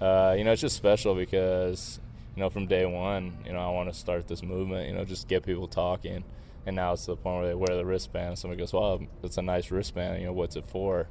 uh, 0.00 0.34
you 0.34 0.44
know 0.44 0.52
it's 0.52 0.62
just 0.62 0.76
special 0.76 1.14
because 1.14 2.00
you 2.34 2.40
know 2.40 2.48
from 2.48 2.68
day 2.68 2.86
one, 2.86 3.36
you 3.44 3.52
know 3.52 3.60
I 3.60 3.70
want 3.70 3.92
to 3.92 3.94
start 3.94 4.28
this 4.28 4.42
movement. 4.42 4.88
You 4.88 4.94
know, 4.94 5.04
just 5.04 5.28
get 5.28 5.44
people 5.44 5.68
talking 5.68 6.24
and 6.66 6.76
now 6.76 6.92
it's 6.92 7.04
to 7.06 7.12
the 7.12 7.16
point 7.16 7.40
where 7.40 7.48
they 7.48 7.54
wear 7.54 7.76
the 7.76 7.84
wristband. 7.84 8.38
Somebody 8.38 8.60
goes, 8.60 8.72
"Well, 8.72 9.00
it's 9.22 9.38
a 9.38 9.42
nice 9.42 9.70
wristband. 9.70 10.20
You 10.20 10.26
know, 10.26 10.32
what's 10.32 10.56
it 10.56 10.64
for?" 10.64 11.08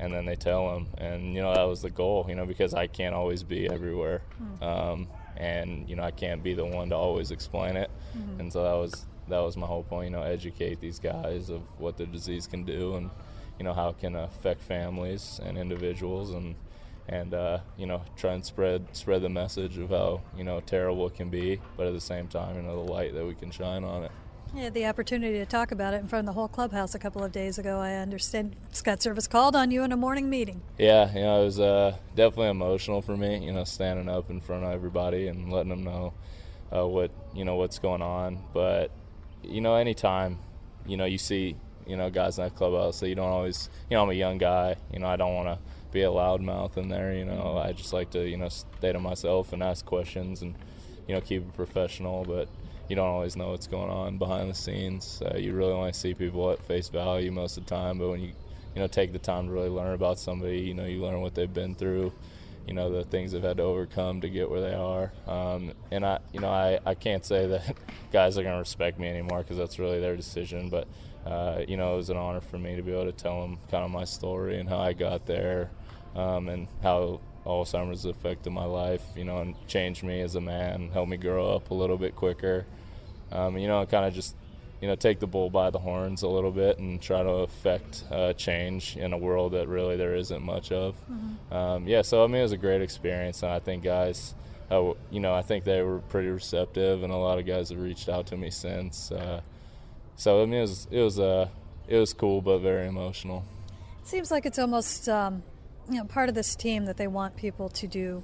And 0.00 0.12
then 0.12 0.26
they 0.26 0.36
tell 0.36 0.72
them, 0.72 0.88
and 0.96 1.34
you 1.34 1.42
know 1.42 1.54
that 1.54 1.64
was 1.64 1.82
the 1.82 1.90
goal. 1.90 2.26
You 2.28 2.34
know, 2.34 2.46
because 2.46 2.74
I 2.74 2.86
can't 2.86 3.14
always 3.14 3.42
be 3.42 3.68
everywhere, 3.68 4.22
mm-hmm. 4.40 4.62
um, 4.62 5.08
and 5.36 5.88
you 5.88 5.96
know 5.96 6.02
I 6.02 6.10
can't 6.10 6.42
be 6.42 6.54
the 6.54 6.64
one 6.64 6.90
to 6.90 6.96
always 6.96 7.30
explain 7.30 7.76
it. 7.76 7.90
Mm-hmm. 8.16 8.40
And 8.40 8.52
so 8.52 8.62
that 8.64 8.74
was 8.74 9.06
that 9.28 9.40
was 9.40 9.56
my 9.56 9.66
whole 9.66 9.82
point. 9.82 10.10
You 10.10 10.16
know, 10.16 10.22
educate 10.22 10.80
these 10.80 10.98
guys 10.98 11.50
of 11.50 11.62
what 11.78 11.96
the 11.96 12.06
disease 12.06 12.46
can 12.46 12.64
do, 12.64 12.96
and 12.96 13.10
you 13.58 13.64
know 13.64 13.74
how 13.74 13.90
it 13.90 13.98
can 13.98 14.14
affect 14.16 14.62
families 14.62 15.40
and 15.44 15.58
individuals, 15.58 16.30
and 16.30 16.54
and 17.08 17.34
uh, 17.34 17.58
you 17.76 17.86
know 17.86 18.02
try 18.16 18.34
and 18.34 18.44
spread 18.44 18.86
spread 18.92 19.22
the 19.22 19.28
message 19.28 19.78
of 19.78 19.90
how 19.90 20.20
you 20.36 20.44
know 20.44 20.60
terrible 20.60 21.06
it 21.06 21.14
can 21.14 21.30
be, 21.30 21.60
but 21.76 21.86
at 21.86 21.92
the 21.92 22.00
same 22.00 22.28
time, 22.28 22.56
you 22.56 22.62
know 22.62 22.84
the 22.84 22.92
light 22.92 23.14
that 23.14 23.24
we 23.24 23.34
can 23.34 23.50
shine 23.50 23.84
on 23.84 24.04
it. 24.04 24.12
You 24.54 24.62
had 24.62 24.72
the 24.72 24.86
opportunity 24.86 25.38
to 25.38 25.46
talk 25.46 25.72
about 25.72 25.92
it 25.92 25.98
in 25.98 26.08
front 26.08 26.26
of 26.26 26.34
the 26.34 26.38
whole 26.38 26.48
clubhouse 26.48 26.94
a 26.94 26.98
couple 26.98 27.22
of 27.22 27.32
days 27.32 27.58
ago. 27.58 27.80
I 27.80 27.94
understand 27.94 28.56
Scott 28.72 29.00
Servais 29.00 29.28
called 29.28 29.54
on 29.54 29.70
you 29.70 29.84
in 29.84 29.92
a 29.92 29.96
morning 29.96 30.30
meeting. 30.30 30.62
Yeah, 30.78 31.12
you 31.14 31.20
know, 31.20 31.42
it 31.42 31.44
was 31.44 31.60
uh, 31.60 31.96
definitely 32.16 32.48
emotional 32.48 33.02
for 33.02 33.16
me. 33.16 33.44
You 33.44 33.52
know, 33.52 33.64
standing 33.64 34.08
up 34.08 34.30
in 34.30 34.40
front 34.40 34.64
of 34.64 34.72
everybody 34.72 35.28
and 35.28 35.52
letting 35.52 35.68
them 35.68 35.84
know 35.84 36.14
uh, 36.74 36.86
what 36.86 37.10
you 37.34 37.44
know 37.44 37.56
what's 37.56 37.78
going 37.78 38.00
on. 38.00 38.42
But 38.54 38.90
you 39.42 39.60
know, 39.60 39.74
anytime 39.74 40.38
you 40.86 40.96
know 40.96 41.04
you 41.04 41.18
see 41.18 41.56
you 41.86 41.96
know 41.96 42.08
guys 42.08 42.38
in 42.38 42.44
that 42.44 42.56
clubhouse, 42.56 42.96
so 42.96 43.06
you 43.06 43.14
don't 43.14 43.28
always 43.28 43.68
you 43.90 43.96
know 43.96 44.02
I'm 44.02 44.10
a 44.10 44.14
young 44.14 44.38
guy. 44.38 44.76
You 44.92 44.98
know, 45.00 45.08
I 45.08 45.16
don't 45.16 45.34
want 45.34 45.48
to 45.48 45.58
be 45.92 46.02
a 46.02 46.08
loudmouth 46.08 46.78
in 46.78 46.88
there. 46.88 47.12
You 47.12 47.26
know, 47.26 47.58
I 47.62 47.72
just 47.72 47.92
like 47.92 48.10
to 48.12 48.26
you 48.26 48.38
know 48.38 48.48
stay 48.48 48.92
to 48.92 48.98
myself 48.98 49.52
and 49.52 49.62
ask 49.62 49.84
questions 49.84 50.40
and 50.40 50.54
you 51.06 51.14
know 51.14 51.20
keep 51.20 51.42
it 51.42 51.54
professional, 51.54 52.24
but 52.24 52.48
you 52.88 52.96
don't 52.96 53.06
always 53.06 53.36
know 53.36 53.50
what's 53.50 53.66
going 53.66 53.90
on 53.90 54.18
behind 54.18 54.50
the 54.50 54.54
scenes. 54.54 55.22
Uh, 55.22 55.36
you 55.36 55.52
really 55.52 55.72
only 55.72 55.92
see 55.92 56.14
people 56.14 56.50
at 56.50 56.62
face 56.62 56.88
value 56.88 57.30
most 57.30 57.58
of 57.58 57.66
the 57.66 57.70
time, 57.70 57.98
but 57.98 58.08
when 58.08 58.20
you 58.20 58.32
you 58.74 58.80
know 58.80 58.86
take 58.86 59.12
the 59.12 59.18
time 59.18 59.46
to 59.46 59.52
really 59.52 59.68
learn 59.68 59.94
about 59.94 60.18
somebody, 60.18 60.60
you 60.60 60.74
know 60.74 60.86
you 60.86 61.02
learn 61.02 61.20
what 61.20 61.34
they've 61.34 61.52
been 61.52 61.74
through, 61.74 62.12
you 62.66 62.72
know 62.72 62.90
the 62.90 63.04
things 63.04 63.32
they've 63.32 63.42
had 63.42 63.58
to 63.58 63.62
overcome 63.62 64.22
to 64.22 64.30
get 64.30 64.50
where 64.50 64.62
they 64.62 64.74
are. 64.74 65.12
Um, 65.26 65.72
and 65.90 66.04
I 66.04 66.18
you 66.32 66.40
know 66.40 66.48
I, 66.48 66.78
I 66.86 66.94
can't 66.94 67.24
say 67.24 67.46
that 67.46 67.76
guys 68.12 68.38
are 68.38 68.42
going 68.42 68.54
to 68.54 68.60
respect 68.60 68.98
me 68.98 69.08
anymore 69.08 69.38
because 69.38 69.58
that's 69.58 69.78
really 69.78 70.00
their 70.00 70.16
decision, 70.16 70.68
but. 70.68 70.88
Uh, 71.26 71.62
you 71.68 71.76
know, 71.76 71.92
it 71.92 71.96
was 71.96 72.08
an 72.08 72.16
honor 72.16 72.40
for 72.40 72.58
me 72.58 72.74
to 72.74 72.80
be 72.80 72.90
able 72.90 73.04
to 73.04 73.12
tell 73.12 73.42
them 73.42 73.58
kind 73.70 73.84
of 73.84 73.90
my 73.90 74.04
story 74.04 74.58
and 74.58 74.66
how 74.66 74.78
I 74.78 74.94
got 74.94 75.26
there, 75.26 75.68
um, 76.16 76.48
and 76.48 76.68
how 76.82 77.20
Alzheimer's 77.44 78.06
affected 78.06 78.50
my 78.50 78.64
life, 78.64 79.02
you 79.14 79.24
know, 79.24 79.38
and 79.38 79.54
changed 79.66 80.02
me 80.02 80.22
as 80.22 80.36
a 80.36 80.40
man, 80.40 80.88
helped 80.90 81.10
me 81.10 81.18
grow 81.18 81.54
up 81.54 81.70
a 81.70 81.74
little 81.74 81.98
bit 81.98 82.16
quicker 82.16 82.64
um, 83.32 83.58
you 83.58 83.68
know, 83.68 83.84
kind 83.86 84.04
of 84.04 84.14
just 84.14 84.34
you 84.80 84.88
know 84.88 84.94
take 84.94 85.18
the 85.18 85.26
bull 85.26 85.50
by 85.50 85.70
the 85.70 85.78
horns 85.78 86.22
a 86.22 86.28
little 86.28 86.50
bit 86.50 86.78
and 86.78 87.00
try 87.00 87.22
to 87.22 87.28
affect 87.28 88.04
uh, 88.10 88.32
change 88.34 88.96
in 88.96 89.12
a 89.12 89.18
world 89.18 89.52
that 89.52 89.68
really 89.68 89.96
there 89.96 90.14
isn't 90.14 90.42
much 90.42 90.70
of. 90.72 90.94
Mm-hmm. 91.10 91.54
Um, 91.54 91.88
yeah, 91.88 92.02
so 92.02 92.24
I 92.24 92.26
mean 92.26 92.36
it 92.36 92.42
was 92.42 92.52
a 92.52 92.58
great 92.58 92.82
experience, 92.82 93.42
and 93.42 93.52
I 93.52 93.58
think 93.58 93.82
guys, 93.82 94.34
uh, 94.70 94.92
you 95.10 95.20
know, 95.20 95.34
I 95.34 95.42
think 95.42 95.64
they 95.64 95.82
were 95.82 95.98
pretty 95.98 96.28
receptive, 96.28 97.02
and 97.02 97.12
a 97.12 97.16
lot 97.16 97.38
of 97.38 97.46
guys 97.46 97.70
have 97.70 97.80
reached 97.80 98.08
out 98.08 98.26
to 98.28 98.36
me 98.36 98.50
since. 98.50 99.10
Uh, 99.10 99.40
so 100.16 100.42
I 100.42 100.46
mean 100.46 100.58
it 100.58 100.62
was 100.62 100.88
it 100.90 101.00
was 101.00 101.18
uh, 101.18 101.48
it 101.88 101.96
was 101.96 102.12
cool 102.12 102.40
but 102.40 102.58
very 102.58 102.86
emotional. 102.86 103.44
It 104.02 104.08
seems 104.08 104.30
like 104.30 104.46
it's 104.46 104.58
almost 104.58 105.08
um, 105.08 105.42
you 105.88 105.96
know 105.96 106.04
part 106.04 106.28
of 106.28 106.34
this 106.34 106.54
team 106.54 106.84
that 106.84 106.96
they 106.96 107.08
want 107.08 107.36
people 107.36 107.68
to 107.70 107.86
do 107.86 108.22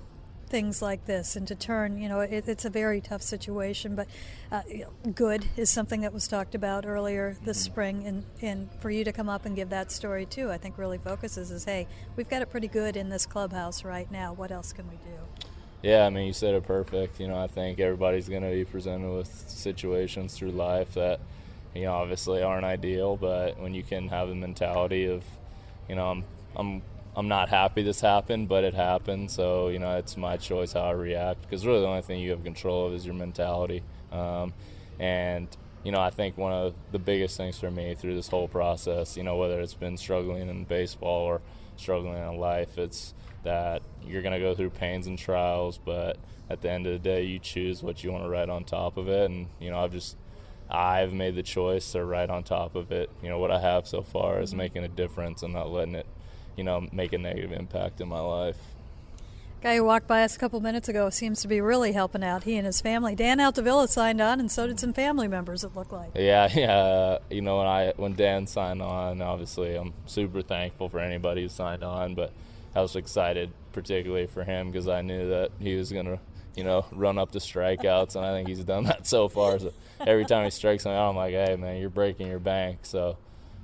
things 0.54 0.80
like 0.80 1.04
this 1.06 1.34
and 1.34 1.48
to 1.48 1.54
turn, 1.56 1.98
you 1.98 2.08
know, 2.08 2.20
it, 2.20 2.48
it's 2.48 2.64
a 2.64 2.70
very 2.70 3.00
tough 3.00 3.22
situation, 3.22 3.96
but 3.96 4.06
uh, 4.52 4.62
good 5.12 5.44
is 5.56 5.68
something 5.68 6.02
that 6.02 6.14
was 6.14 6.28
talked 6.28 6.54
about 6.54 6.86
earlier 6.86 7.36
this 7.44 7.58
mm-hmm. 7.58 7.72
spring. 7.72 8.06
And, 8.06 8.24
and 8.40 8.68
for 8.78 8.88
you 8.88 9.02
to 9.02 9.10
come 9.10 9.28
up 9.28 9.46
and 9.46 9.56
give 9.56 9.70
that 9.70 9.90
story 9.90 10.24
too, 10.24 10.52
I 10.52 10.58
think 10.58 10.78
really 10.78 10.98
focuses 10.98 11.50
is 11.50 11.64
hey, 11.64 11.88
we've 12.14 12.28
got 12.28 12.40
it 12.40 12.52
pretty 12.52 12.68
good 12.68 12.96
in 12.96 13.08
this 13.08 13.26
clubhouse 13.26 13.82
right 13.82 14.08
now. 14.12 14.32
What 14.32 14.52
else 14.52 14.72
can 14.72 14.88
we 14.88 14.94
do? 14.94 15.48
Yeah, 15.82 16.06
I 16.06 16.10
mean, 16.10 16.28
you 16.28 16.32
said 16.32 16.54
it 16.54 16.64
perfect. 16.64 17.18
You 17.18 17.26
know, 17.26 17.36
I 17.42 17.48
think 17.48 17.80
everybody's 17.80 18.28
going 18.28 18.44
to 18.44 18.52
be 18.52 18.64
presented 18.64 19.12
with 19.12 19.26
situations 19.48 20.34
through 20.36 20.52
life 20.52 20.94
that, 20.94 21.18
you 21.74 21.82
know, 21.82 21.94
obviously 21.94 22.44
aren't 22.44 22.64
ideal, 22.64 23.16
but 23.16 23.58
when 23.58 23.74
you 23.74 23.82
can 23.82 24.06
have 24.06 24.28
the 24.28 24.36
mentality 24.36 25.06
of, 25.06 25.24
you 25.88 25.96
know, 25.96 26.12
I'm, 26.12 26.24
I'm 26.54 26.82
I'm 27.16 27.28
not 27.28 27.48
happy 27.48 27.82
this 27.82 28.00
happened, 28.00 28.48
but 28.48 28.64
it 28.64 28.74
happened. 28.74 29.30
So 29.30 29.68
you 29.68 29.78
know, 29.78 29.96
it's 29.96 30.16
my 30.16 30.36
choice 30.36 30.72
how 30.72 30.82
I 30.82 30.90
react 30.92 31.42
because 31.42 31.66
really 31.66 31.80
the 31.80 31.86
only 31.86 32.02
thing 32.02 32.20
you 32.20 32.30
have 32.30 32.44
control 32.44 32.88
of 32.88 32.94
is 32.94 33.06
your 33.06 33.14
mentality. 33.14 33.82
Um, 34.12 34.52
and 34.98 35.48
you 35.84 35.92
know, 35.92 36.00
I 36.00 36.10
think 36.10 36.38
one 36.38 36.52
of 36.52 36.74
the 36.92 36.98
biggest 36.98 37.36
things 37.36 37.58
for 37.58 37.70
me 37.70 37.94
through 37.94 38.14
this 38.14 38.28
whole 38.28 38.48
process, 38.48 39.16
you 39.16 39.22
know, 39.22 39.36
whether 39.36 39.60
it's 39.60 39.74
been 39.74 39.96
struggling 39.96 40.48
in 40.48 40.64
baseball 40.64 41.24
or 41.24 41.42
struggling 41.76 42.16
in 42.16 42.38
life, 42.38 42.78
it's 42.78 43.14
that 43.42 43.82
you're 44.02 44.22
going 44.22 44.32
to 44.32 44.40
go 44.40 44.54
through 44.54 44.70
pains 44.70 45.06
and 45.06 45.18
trials, 45.18 45.78
but 45.78 46.16
at 46.48 46.62
the 46.62 46.70
end 46.70 46.86
of 46.86 46.92
the 46.92 46.98
day, 46.98 47.22
you 47.22 47.38
choose 47.38 47.82
what 47.82 48.02
you 48.02 48.10
want 48.10 48.24
to 48.24 48.28
write 48.28 48.48
on 48.48 48.64
top 48.64 48.96
of 48.96 49.08
it. 49.08 49.30
And 49.30 49.48
you 49.60 49.70
know, 49.70 49.78
I've 49.78 49.92
just 49.92 50.16
I've 50.70 51.12
made 51.12 51.34
the 51.34 51.42
choice 51.42 51.92
to 51.92 52.04
write 52.04 52.30
on 52.30 52.42
top 52.42 52.74
of 52.74 52.90
it. 52.90 53.10
You 53.22 53.28
know, 53.28 53.38
what 53.38 53.50
I 53.50 53.60
have 53.60 53.86
so 53.86 54.02
far 54.02 54.40
is 54.40 54.50
mm-hmm. 54.50 54.58
making 54.58 54.84
a 54.84 54.88
difference 54.88 55.42
and 55.42 55.52
not 55.52 55.70
letting 55.70 55.94
it 55.94 56.06
you 56.56 56.64
know, 56.64 56.86
make 56.92 57.12
a 57.12 57.18
negative 57.18 57.52
impact 57.52 58.00
in 58.00 58.08
my 58.08 58.20
life. 58.20 58.56
Guy 59.62 59.76
who 59.76 59.84
walked 59.84 60.06
by 60.06 60.22
us 60.22 60.36
a 60.36 60.38
couple 60.38 60.60
minutes 60.60 60.90
ago 60.90 61.08
seems 61.08 61.40
to 61.40 61.48
be 61.48 61.58
really 61.58 61.92
helping 61.92 62.22
out. 62.22 62.44
He 62.44 62.56
and 62.56 62.66
his 62.66 62.82
family. 62.82 63.14
Dan 63.14 63.40
Altavilla 63.40 63.88
signed 63.88 64.20
on, 64.20 64.38
and 64.38 64.52
so 64.52 64.66
did 64.66 64.78
some 64.78 64.92
family 64.92 65.26
members. 65.26 65.64
It 65.64 65.74
looked 65.74 65.92
like. 65.92 66.10
Yeah, 66.14 66.48
yeah. 66.54 67.18
You 67.30 67.40
know, 67.40 67.58
when 67.58 67.66
I 67.66 67.92
when 67.96 68.12
Dan 68.14 68.46
signed 68.46 68.82
on, 68.82 69.22
obviously 69.22 69.74
I'm 69.74 69.94
super 70.04 70.42
thankful 70.42 70.90
for 70.90 70.98
anybody 70.98 71.42
who 71.42 71.48
signed 71.48 71.82
on, 71.82 72.14
but 72.14 72.32
I 72.74 72.82
was 72.82 72.94
excited 72.94 73.52
particularly 73.72 74.26
for 74.26 74.44
him 74.44 74.70
because 74.70 74.86
I 74.86 75.00
knew 75.00 75.30
that 75.30 75.50
he 75.58 75.76
was 75.76 75.90
gonna 75.90 76.20
you 76.56 76.64
know, 76.64 76.84
run 76.92 77.18
up 77.18 77.32
the 77.32 77.38
strikeouts, 77.38 78.16
and 78.16 78.24
I 78.24 78.32
think 78.32 78.48
he's 78.48 78.64
done 78.64 78.84
that 78.84 79.06
so 79.06 79.28
far. 79.28 79.58
So 79.58 79.72
every 80.00 80.24
time 80.24 80.44
he 80.44 80.50
strikes 80.50 80.84
me 80.84 80.92
out, 80.92 81.10
I'm 81.10 81.16
like, 81.16 81.32
hey 81.32 81.56
man, 81.56 81.80
you're 81.80 81.90
breaking 81.90 82.28
your 82.28 82.38
bank. 82.38 82.80
So 82.82 83.16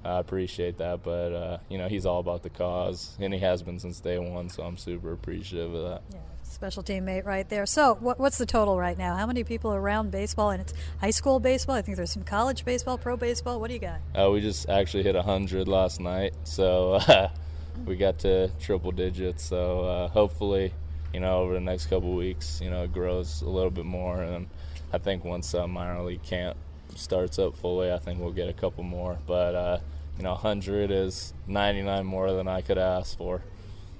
I 0.04 0.18
appreciate 0.18 0.78
that, 0.78 1.02
but 1.02 1.32
uh, 1.32 1.58
you 1.68 1.78
know, 1.78 1.88
he's 1.88 2.06
all 2.06 2.20
about 2.20 2.42
the 2.42 2.50
cause, 2.50 3.16
and 3.20 3.34
he 3.34 3.40
has 3.40 3.62
been 3.62 3.78
since 3.78 4.00
day 4.00 4.18
one. 4.18 4.48
So 4.48 4.62
I'm 4.62 4.76
super 4.76 5.12
appreciative 5.12 5.74
of 5.74 5.90
that. 5.90 6.02
Yeah 6.12 6.20
special 6.50 6.82
teammate 6.82 7.24
right 7.24 7.48
there. 7.48 7.64
So, 7.64 7.94
what, 8.00 8.18
what's 8.18 8.36
the 8.36 8.44
total 8.44 8.78
right 8.78 8.98
now? 8.98 9.16
How 9.16 9.26
many 9.26 9.44
people 9.44 9.72
are 9.72 9.80
around 9.80 10.10
baseball? 10.10 10.50
And 10.50 10.60
it's 10.60 10.74
high 11.00 11.10
school 11.10 11.40
baseball. 11.40 11.76
I 11.76 11.82
think 11.82 11.96
there's 11.96 12.12
some 12.12 12.24
college 12.24 12.64
baseball, 12.64 12.98
pro 12.98 13.16
baseball. 13.16 13.60
What 13.60 13.68
do 13.68 13.74
you 13.74 13.80
got? 13.80 14.00
Uh, 14.14 14.30
we 14.30 14.40
just 14.40 14.68
actually 14.68 15.04
hit 15.04 15.14
hundred 15.14 15.68
last 15.68 16.00
night, 16.00 16.34
so 16.44 16.94
uh, 16.94 17.30
we 17.86 17.96
got 17.96 18.18
to 18.20 18.48
triple 18.60 18.92
digits. 18.92 19.44
So 19.44 19.84
uh, 19.84 20.08
hopefully, 20.08 20.74
you 21.14 21.20
know, 21.20 21.40
over 21.40 21.54
the 21.54 21.60
next 21.60 21.86
couple 21.86 22.14
weeks, 22.14 22.60
you 22.60 22.70
know, 22.70 22.84
it 22.84 22.92
grows 22.92 23.42
a 23.42 23.48
little 23.48 23.70
bit 23.70 23.86
more. 23.86 24.22
And 24.22 24.48
I 24.92 24.98
think 24.98 25.24
once 25.24 25.54
uh, 25.54 25.66
minor 25.66 26.02
league 26.02 26.22
camp 26.22 26.56
starts 26.96 27.38
up 27.38 27.56
fully, 27.56 27.92
I 27.92 27.98
think 27.98 28.20
we'll 28.20 28.32
get 28.32 28.48
a 28.48 28.52
couple 28.52 28.84
more. 28.84 29.18
But 29.26 29.54
uh, 29.54 29.78
you 30.16 30.24
know, 30.24 30.32
100 30.32 30.90
is 30.90 31.32
99 31.46 32.04
more 32.04 32.32
than 32.32 32.48
I 32.48 32.60
could 32.60 32.78
ask 32.78 33.16
for. 33.16 33.42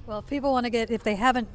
Well, 0.07 0.19
if 0.19 0.27
people 0.27 0.53
want 0.53 0.65
to 0.65 0.71
get, 0.71 0.91
if 0.91 1.03
they 1.03 1.15
haven't 1.15 1.49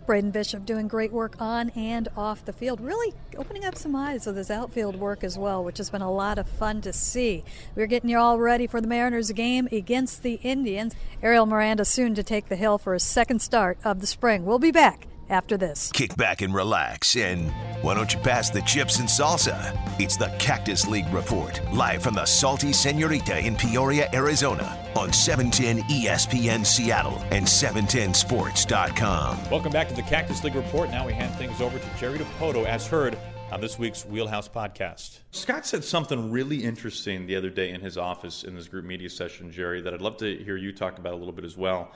Braden 0.05 0.31
Bishop 0.31 0.65
doing 0.65 0.87
great 0.87 1.11
work 1.11 1.35
on 1.39 1.69
and 1.71 2.07
off 2.17 2.43
the 2.43 2.53
field, 2.53 2.81
really 2.81 3.13
opening 3.37 3.63
up 3.63 3.77
some 3.77 3.95
eyes 3.95 4.25
with 4.25 4.35
his 4.35 4.51
outfield 4.51 4.95
work 4.95 5.23
as 5.23 5.37
well, 5.37 5.63
which 5.63 5.77
has 5.77 5.89
been 5.89 6.01
a 6.01 6.11
lot 6.11 6.37
of 6.37 6.49
fun 6.49 6.81
to 6.81 6.91
see. 6.91 7.43
We're 7.75 7.87
getting 7.87 8.09
you 8.09 8.17
all 8.17 8.39
ready 8.39 8.67
for 8.67 8.81
the 8.81 8.87
Mariners 8.87 9.31
game 9.31 9.67
against 9.71 10.23
the 10.23 10.33
Indians. 10.43 10.95
Ariel 11.21 11.45
Miranda 11.45 11.85
soon 11.85 12.15
to 12.15 12.23
take 12.23 12.49
the 12.49 12.55
hill 12.55 12.77
for 12.77 12.93
his 12.93 13.03
second 13.03 13.41
start 13.41 13.77
of 13.85 14.01
the 14.01 14.07
spring. 14.07 14.43
We'll 14.43 14.59
be 14.59 14.71
back 14.71 15.07
after 15.31 15.57
this. 15.57 15.91
Kick 15.93 16.15
back 16.17 16.41
and 16.41 16.53
relax, 16.53 17.15
and 17.15 17.49
why 17.81 17.95
don't 17.95 18.13
you 18.13 18.19
pass 18.19 18.49
the 18.49 18.61
chips 18.61 18.99
and 18.99 19.07
salsa? 19.07 19.75
It's 19.99 20.17
the 20.17 20.33
Cactus 20.37 20.87
League 20.87 21.11
Report, 21.11 21.59
live 21.73 22.03
from 22.03 22.13
the 22.13 22.25
Salty 22.25 22.73
Senorita 22.73 23.39
in 23.39 23.55
Peoria, 23.55 24.09
Arizona, 24.13 24.77
on 24.95 25.11
710 25.11 25.89
ESPN 25.89 26.65
Seattle 26.65 27.17
and 27.31 27.45
710sports.com. 27.45 29.49
Welcome 29.49 29.71
back 29.71 29.87
to 29.87 29.95
the 29.95 30.03
Cactus 30.03 30.43
League 30.43 30.55
Report. 30.55 30.91
Now 30.91 31.07
we 31.07 31.13
hand 31.13 31.33
things 31.35 31.61
over 31.61 31.79
to 31.79 31.85
Jerry 31.97 32.19
Dipoto, 32.19 32.65
as 32.65 32.85
heard 32.85 33.17
on 33.51 33.59
this 33.59 33.79
week's 33.79 34.05
Wheelhouse 34.05 34.47
podcast. 34.47 35.19
Scott 35.31 35.65
said 35.65 35.83
something 35.83 36.31
really 36.31 36.63
interesting 36.63 37.27
the 37.27 37.35
other 37.35 37.49
day 37.49 37.71
in 37.71 37.81
his 37.81 37.97
office 37.97 38.43
in 38.43 38.55
this 38.55 38.67
group 38.67 38.85
media 38.85 39.09
session, 39.09 39.51
Jerry, 39.51 39.81
that 39.81 39.93
I'd 39.93 40.01
love 40.01 40.17
to 40.17 40.37
hear 40.43 40.55
you 40.55 40.71
talk 40.71 40.99
about 40.99 41.13
a 41.13 41.17
little 41.17 41.33
bit 41.33 41.45
as 41.45 41.57
well 41.57 41.91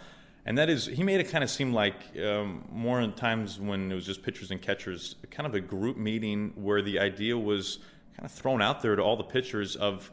and 0.46 0.58
that 0.58 0.70
is 0.70 0.86
he 0.86 1.04
made 1.04 1.20
it 1.20 1.30
kind 1.30 1.44
of 1.44 1.50
seem 1.50 1.74
like 1.74 1.96
um, 2.24 2.66
more 2.72 3.02
in 3.02 3.14
times 3.14 3.60
when 3.60 3.92
it 3.92 3.96
was 3.96 4.06
just 4.06 4.22
pitchers 4.22 4.52
and 4.52 4.62
catchers, 4.62 5.16
kind 5.32 5.48
of 5.48 5.56
a 5.56 5.60
group 5.60 5.98
meeting 5.98 6.54
where 6.56 6.82
the 6.82 7.00
idea 7.00 7.38
was 7.38 7.80
kind 8.16 8.26
of 8.26 8.32
thrown 8.32 8.62
out 8.62 8.82
there 8.82 8.96
to 8.96 9.02
all 9.02 9.18
the 9.18 9.24
pitchers 9.24 9.76
of 9.76 10.12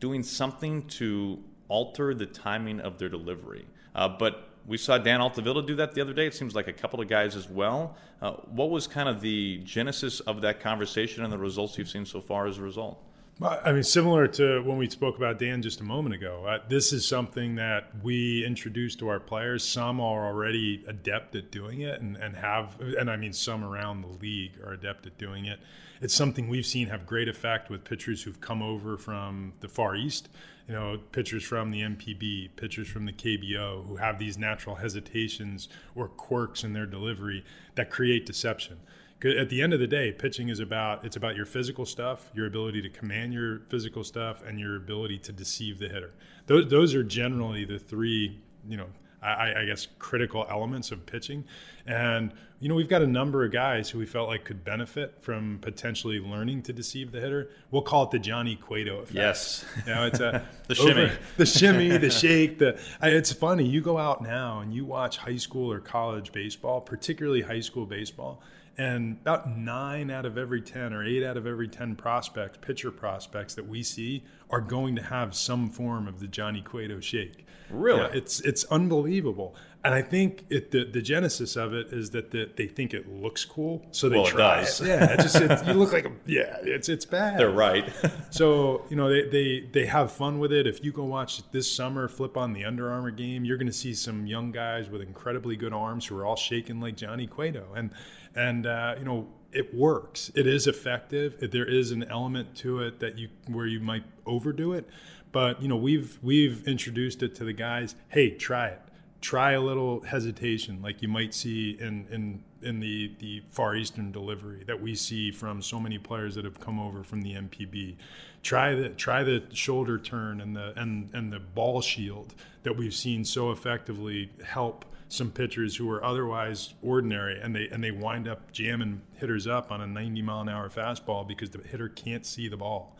doing 0.00 0.22
something 0.22 0.86
to 0.88 1.42
alter 1.68 2.14
the 2.14 2.26
timing 2.26 2.80
of 2.80 2.98
their 2.98 3.08
delivery. 3.08 3.66
Uh, 3.94 4.08
but 4.08 4.48
we 4.66 4.78
saw 4.78 4.96
Dan 4.96 5.20
Altavilla 5.20 5.62
do 5.62 5.76
that 5.76 5.94
the 5.94 6.00
other 6.00 6.14
day. 6.14 6.26
It 6.26 6.34
seems 6.34 6.54
like 6.54 6.68
a 6.68 6.72
couple 6.72 7.00
of 7.00 7.08
guys 7.08 7.36
as 7.36 7.48
well. 7.48 7.96
Uh, 8.22 8.32
what 8.32 8.70
was 8.70 8.86
kind 8.86 9.08
of 9.08 9.20
the 9.20 9.58
genesis 9.64 10.20
of 10.20 10.40
that 10.40 10.60
conversation 10.60 11.22
and 11.22 11.32
the 11.32 11.38
results 11.38 11.76
you've 11.76 11.88
seen 11.88 12.06
so 12.06 12.20
far 12.20 12.46
as 12.46 12.58
a 12.58 12.62
result? 12.62 13.02
I 13.42 13.72
mean, 13.72 13.82
similar 13.82 14.28
to 14.28 14.60
when 14.60 14.78
we 14.78 14.88
spoke 14.88 15.16
about 15.16 15.40
Dan 15.40 15.60
just 15.60 15.80
a 15.80 15.84
moment 15.84 16.14
ago, 16.14 16.46
uh, 16.46 16.58
this 16.68 16.92
is 16.92 17.06
something 17.06 17.56
that 17.56 17.90
we 18.02 18.44
introduced 18.44 19.00
to 19.00 19.08
our 19.08 19.18
players. 19.18 19.64
Some 19.64 20.00
are 20.00 20.26
already 20.26 20.84
adept 20.86 21.34
at 21.34 21.50
doing 21.50 21.80
it 21.80 22.00
and, 22.00 22.16
and 22.16 22.36
have, 22.36 22.80
and 22.80 23.10
I 23.10 23.16
mean, 23.16 23.32
some 23.32 23.64
around 23.64 24.02
the 24.02 24.08
league 24.08 24.52
are 24.64 24.72
adept 24.72 25.06
at 25.06 25.18
doing 25.18 25.46
it. 25.46 25.58
It's 26.00 26.14
something 26.14 26.48
we've 26.48 26.66
seen 26.66 26.88
have 26.88 27.06
great 27.06 27.28
effect 27.28 27.70
with 27.70 27.82
pitchers 27.82 28.22
who've 28.22 28.40
come 28.40 28.62
over 28.62 28.96
from 28.96 29.54
the 29.60 29.68
Far 29.68 29.96
East, 29.96 30.28
you 30.68 30.74
know, 30.74 31.00
pitchers 31.10 31.42
from 31.42 31.72
the 31.72 31.80
NPB, 31.80 32.50
pitchers 32.54 32.86
from 32.86 33.04
the 33.04 33.12
KBO 33.12 33.86
who 33.88 33.96
have 33.96 34.20
these 34.20 34.38
natural 34.38 34.76
hesitations 34.76 35.68
or 35.96 36.06
quirks 36.06 36.62
in 36.62 36.72
their 36.72 36.86
delivery 36.86 37.44
that 37.74 37.90
create 37.90 38.26
deception 38.26 38.78
at 39.24 39.48
the 39.48 39.62
end 39.62 39.72
of 39.72 39.80
the 39.80 39.86
day, 39.86 40.12
pitching 40.12 40.48
is 40.48 40.60
about 40.60 41.04
it's 41.04 41.16
about 41.16 41.36
your 41.36 41.46
physical 41.46 41.86
stuff, 41.86 42.30
your 42.34 42.46
ability 42.46 42.82
to 42.82 42.90
command 42.90 43.32
your 43.32 43.60
physical 43.68 44.04
stuff, 44.04 44.42
and 44.42 44.60
your 44.60 44.76
ability 44.76 45.18
to 45.20 45.32
deceive 45.32 45.78
the 45.78 45.88
hitter. 45.88 46.12
Those 46.46 46.68
those 46.68 46.94
are 46.94 47.02
generally 47.02 47.64
the 47.64 47.78
three 47.78 48.40
you 48.68 48.76
know 48.76 48.86
I, 49.24 49.60
I, 49.60 49.64
guess 49.64 49.88
critical 49.98 50.46
elements 50.50 50.90
of 50.90 51.06
pitching. 51.06 51.44
And 51.86 52.32
you 52.60 52.68
know 52.68 52.74
we've 52.74 52.88
got 52.88 53.00
a 53.00 53.06
number 53.06 53.44
of 53.44 53.52
guys 53.52 53.88
who 53.88 53.98
we 53.98 54.06
felt 54.06 54.28
like 54.28 54.44
could 54.44 54.64
benefit 54.64 55.16
from 55.20 55.58
potentially 55.62 56.18
learning 56.18 56.62
to 56.64 56.72
deceive 56.72 57.10
the 57.10 57.20
hitter. 57.20 57.50
We'll 57.70 57.82
call 57.82 58.04
it 58.04 58.10
the 58.10 58.18
Johnny 58.18 58.56
Cueto 58.56 58.98
effect. 58.98 59.14
Yes, 59.14 59.64
you 59.86 59.94
know 59.94 60.06
it's 60.06 60.20
a 60.20 60.46
the 60.68 60.74
shimmy, 60.74 61.10
the 61.38 61.46
shimmy, 61.46 61.96
the 61.96 62.10
shake. 62.10 62.58
The 62.58 62.78
it's 63.02 63.32
funny. 63.32 63.66
You 63.66 63.80
go 63.80 63.96
out 63.96 64.22
now 64.22 64.60
and 64.60 64.74
you 64.74 64.84
watch 64.84 65.16
high 65.16 65.36
school 65.36 65.72
or 65.72 65.80
college 65.80 66.30
baseball, 66.32 66.82
particularly 66.82 67.40
high 67.40 67.60
school 67.60 67.86
baseball 67.86 68.42
and 68.76 69.18
about 69.22 69.56
nine 69.56 70.10
out 70.10 70.26
of 70.26 70.36
every 70.36 70.60
10 70.60 70.92
or 70.92 71.04
eight 71.04 71.24
out 71.24 71.36
of 71.36 71.46
every 71.46 71.68
10 71.68 71.96
prospects, 71.96 72.58
pitcher 72.60 72.90
prospects 72.90 73.54
that 73.54 73.68
we 73.68 73.82
see 73.82 74.24
are 74.50 74.60
going 74.60 74.96
to 74.96 75.02
have 75.02 75.34
some 75.34 75.68
form 75.68 76.08
of 76.08 76.20
the 76.20 76.26
Johnny 76.26 76.60
Cueto 76.60 77.00
shake. 77.00 77.46
Really? 77.70 78.00
Yeah, 78.00 78.08
it's, 78.12 78.40
it's 78.40 78.64
unbelievable. 78.64 79.54
And 79.84 79.92
I 79.94 80.00
think 80.00 80.46
it, 80.48 80.70
the, 80.70 80.84
the 80.84 81.02
genesis 81.02 81.56
of 81.56 81.74
it 81.74 81.92
is 81.92 82.10
that 82.10 82.30
the, 82.30 82.50
they 82.56 82.66
think 82.66 82.94
it 82.94 83.06
looks 83.06 83.44
cool, 83.44 83.84
so 83.90 84.08
they 84.08 84.16
well, 84.16 84.24
try 84.24 84.62
it. 84.62 84.80
it. 84.80 84.86
Yeah, 84.86 85.12
it 85.12 85.20
just 85.20 85.36
it, 85.36 85.66
you 85.66 85.74
look 85.74 85.92
like 85.92 86.06
a 86.06 86.12
yeah. 86.24 86.56
It's 86.62 86.88
it's 86.88 87.04
bad. 87.04 87.38
They're 87.38 87.50
right. 87.50 87.92
so 88.30 88.86
you 88.88 88.96
know 88.96 89.10
they, 89.10 89.28
they 89.28 89.68
they 89.70 89.86
have 89.86 90.10
fun 90.10 90.38
with 90.38 90.52
it. 90.52 90.66
If 90.66 90.82
you 90.82 90.90
go 90.90 91.04
watch 91.04 91.42
this 91.52 91.70
summer, 91.70 92.08
flip 92.08 92.38
on 92.38 92.54
the 92.54 92.64
Under 92.64 92.90
Armour 92.90 93.10
game, 93.10 93.44
you're 93.44 93.58
going 93.58 93.66
to 93.66 93.74
see 93.74 93.92
some 93.92 94.26
young 94.26 94.52
guys 94.52 94.88
with 94.88 95.02
incredibly 95.02 95.54
good 95.54 95.74
arms 95.74 96.06
who 96.06 96.16
are 96.16 96.24
all 96.24 96.36
shaking 96.36 96.80
like 96.80 96.96
Johnny 96.96 97.26
Cueto, 97.26 97.66
and 97.76 97.90
and 98.34 98.66
uh, 98.66 98.94
you 98.98 99.04
know 99.04 99.28
it 99.52 99.74
works. 99.74 100.32
It 100.34 100.46
is 100.46 100.66
effective. 100.66 101.50
There 101.52 101.68
is 101.68 101.90
an 101.90 102.04
element 102.04 102.56
to 102.56 102.80
it 102.80 103.00
that 103.00 103.18
you 103.18 103.28
where 103.48 103.66
you 103.66 103.80
might 103.80 104.04
overdo 104.24 104.72
it, 104.72 104.88
but 105.30 105.60
you 105.60 105.68
know 105.68 105.76
we've 105.76 106.18
we've 106.22 106.66
introduced 106.66 107.22
it 107.22 107.34
to 107.34 107.44
the 107.44 107.52
guys. 107.52 107.94
Hey, 108.08 108.30
try 108.30 108.68
it. 108.68 108.80
Try 109.24 109.52
a 109.52 109.60
little 109.60 110.02
hesitation, 110.02 110.82
like 110.82 111.00
you 111.00 111.08
might 111.08 111.32
see 111.32 111.78
in 111.80 112.06
in 112.10 112.44
in 112.60 112.80
the 112.80 113.10
the 113.20 113.42
far 113.48 113.74
eastern 113.74 114.12
delivery 114.12 114.64
that 114.66 114.82
we 114.82 114.94
see 114.94 115.30
from 115.30 115.62
so 115.62 115.80
many 115.80 115.96
players 115.96 116.34
that 116.34 116.44
have 116.44 116.60
come 116.60 116.78
over 116.78 117.02
from 117.02 117.22
the 117.22 117.32
NPB 117.32 117.96
Try 118.42 118.74
the 118.74 118.90
try 118.90 119.22
the 119.22 119.42
shoulder 119.54 119.96
turn 119.96 120.42
and 120.42 120.54
the 120.54 120.78
and 120.78 121.08
and 121.14 121.32
the 121.32 121.38
ball 121.40 121.80
shield 121.80 122.34
that 122.64 122.76
we've 122.76 122.92
seen 122.92 123.24
so 123.24 123.50
effectively 123.50 124.30
help 124.44 124.84
some 125.08 125.30
pitchers 125.30 125.76
who 125.76 125.90
are 125.90 126.04
otherwise 126.04 126.74
ordinary 126.82 127.40
and 127.40 127.56
they 127.56 127.66
and 127.68 127.82
they 127.82 127.92
wind 127.92 128.28
up 128.28 128.52
jamming 128.52 129.00
hitters 129.14 129.46
up 129.46 129.72
on 129.72 129.80
a 129.80 129.86
90 129.86 130.20
mile 130.20 130.42
an 130.42 130.50
hour 130.50 130.68
fastball 130.68 131.26
because 131.26 131.48
the 131.48 131.62
hitter 131.62 131.88
can't 131.88 132.26
see 132.26 132.46
the 132.46 132.58
ball. 132.58 132.94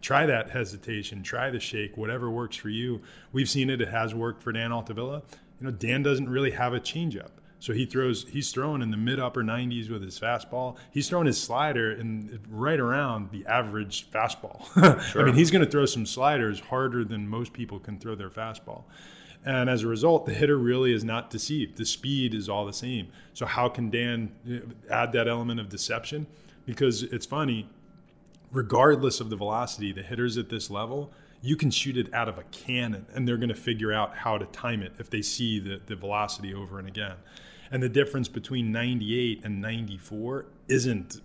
Try 0.00 0.24
that 0.24 0.48
hesitation 0.48 1.22
try 1.22 1.50
the 1.50 1.60
shake 1.60 1.98
whatever 1.98 2.30
works 2.30 2.56
for 2.56 2.70
you. 2.70 3.02
We've 3.30 3.50
seen 3.50 3.68
it 3.68 3.82
it 3.82 3.88
has 3.88 4.14
worked 4.14 4.42
for 4.42 4.52
dan 4.52 4.72
altavilla 4.72 5.24
you 5.60 5.66
know 5.66 5.70
dan 5.70 6.02
doesn't 6.02 6.28
really 6.28 6.50
have 6.50 6.72
a 6.72 6.80
changeup 6.80 7.30
so 7.58 7.72
he 7.72 7.86
throws 7.86 8.26
he's 8.28 8.50
throwing 8.50 8.82
in 8.82 8.90
the 8.90 8.96
mid 8.96 9.18
upper 9.18 9.42
90s 9.42 9.90
with 9.90 10.02
his 10.02 10.18
fastball 10.18 10.76
he's 10.90 11.08
throwing 11.08 11.26
his 11.26 11.40
slider 11.40 11.92
in 11.92 12.38
right 12.48 12.80
around 12.80 13.30
the 13.30 13.44
average 13.46 14.10
fastball 14.10 14.64
sure. 15.10 15.22
i 15.22 15.24
mean 15.24 15.34
he's 15.34 15.50
going 15.50 15.64
to 15.64 15.70
throw 15.70 15.86
some 15.86 16.06
sliders 16.06 16.60
harder 16.60 17.04
than 17.04 17.28
most 17.28 17.52
people 17.52 17.78
can 17.78 17.98
throw 17.98 18.14
their 18.14 18.30
fastball 18.30 18.84
and 19.46 19.70
as 19.70 19.84
a 19.84 19.86
result, 19.86 20.26
the 20.26 20.34
hitter 20.34 20.58
really 20.58 20.92
is 20.92 21.04
not 21.04 21.30
deceived. 21.30 21.76
The 21.76 21.86
speed 21.86 22.34
is 22.34 22.48
all 22.48 22.66
the 22.66 22.72
same. 22.72 23.12
So, 23.32 23.46
how 23.46 23.68
can 23.68 23.90
Dan 23.90 24.32
add 24.90 25.12
that 25.12 25.28
element 25.28 25.60
of 25.60 25.68
deception? 25.68 26.26
Because 26.66 27.04
it's 27.04 27.26
funny, 27.26 27.68
regardless 28.50 29.20
of 29.20 29.30
the 29.30 29.36
velocity, 29.36 29.92
the 29.92 30.02
hitters 30.02 30.36
at 30.36 30.48
this 30.48 30.68
level, 30.68 31.12
you 31.42 31.56
can 31.56 31.70
shoot 31.70 31.96
it 31.96 32.12
out 32.12 32.28
of 32.28 32.38
a 32.38 32.42
cannon 32.44 33.06
and 33.14 33.26
they're 33.26 33.36
going 33.36 33.48
to 33.48 33.54
figure 33.54 33.92
out 33.92 34.16
how 34.16 34.38
to 34.38 34.46
time 34.46 34.82
it 34.82 34.92
if 34.98 35.10
they 35.10 35.22
see 35.22 35.58
the, 35.58 35.80
the 35.86 35.96
velocity 35.96 36.54
over 36.54 36.78
and 36.78 36.88
again. 36.88 37.16
And 37.70 37.82
the 37.82 37.88
difference 37.88 38.28
between 38.28 38.72
98 38.72 39.44
and 39.44 39.60
94 39.60 40.46
isn't 40.68 41.20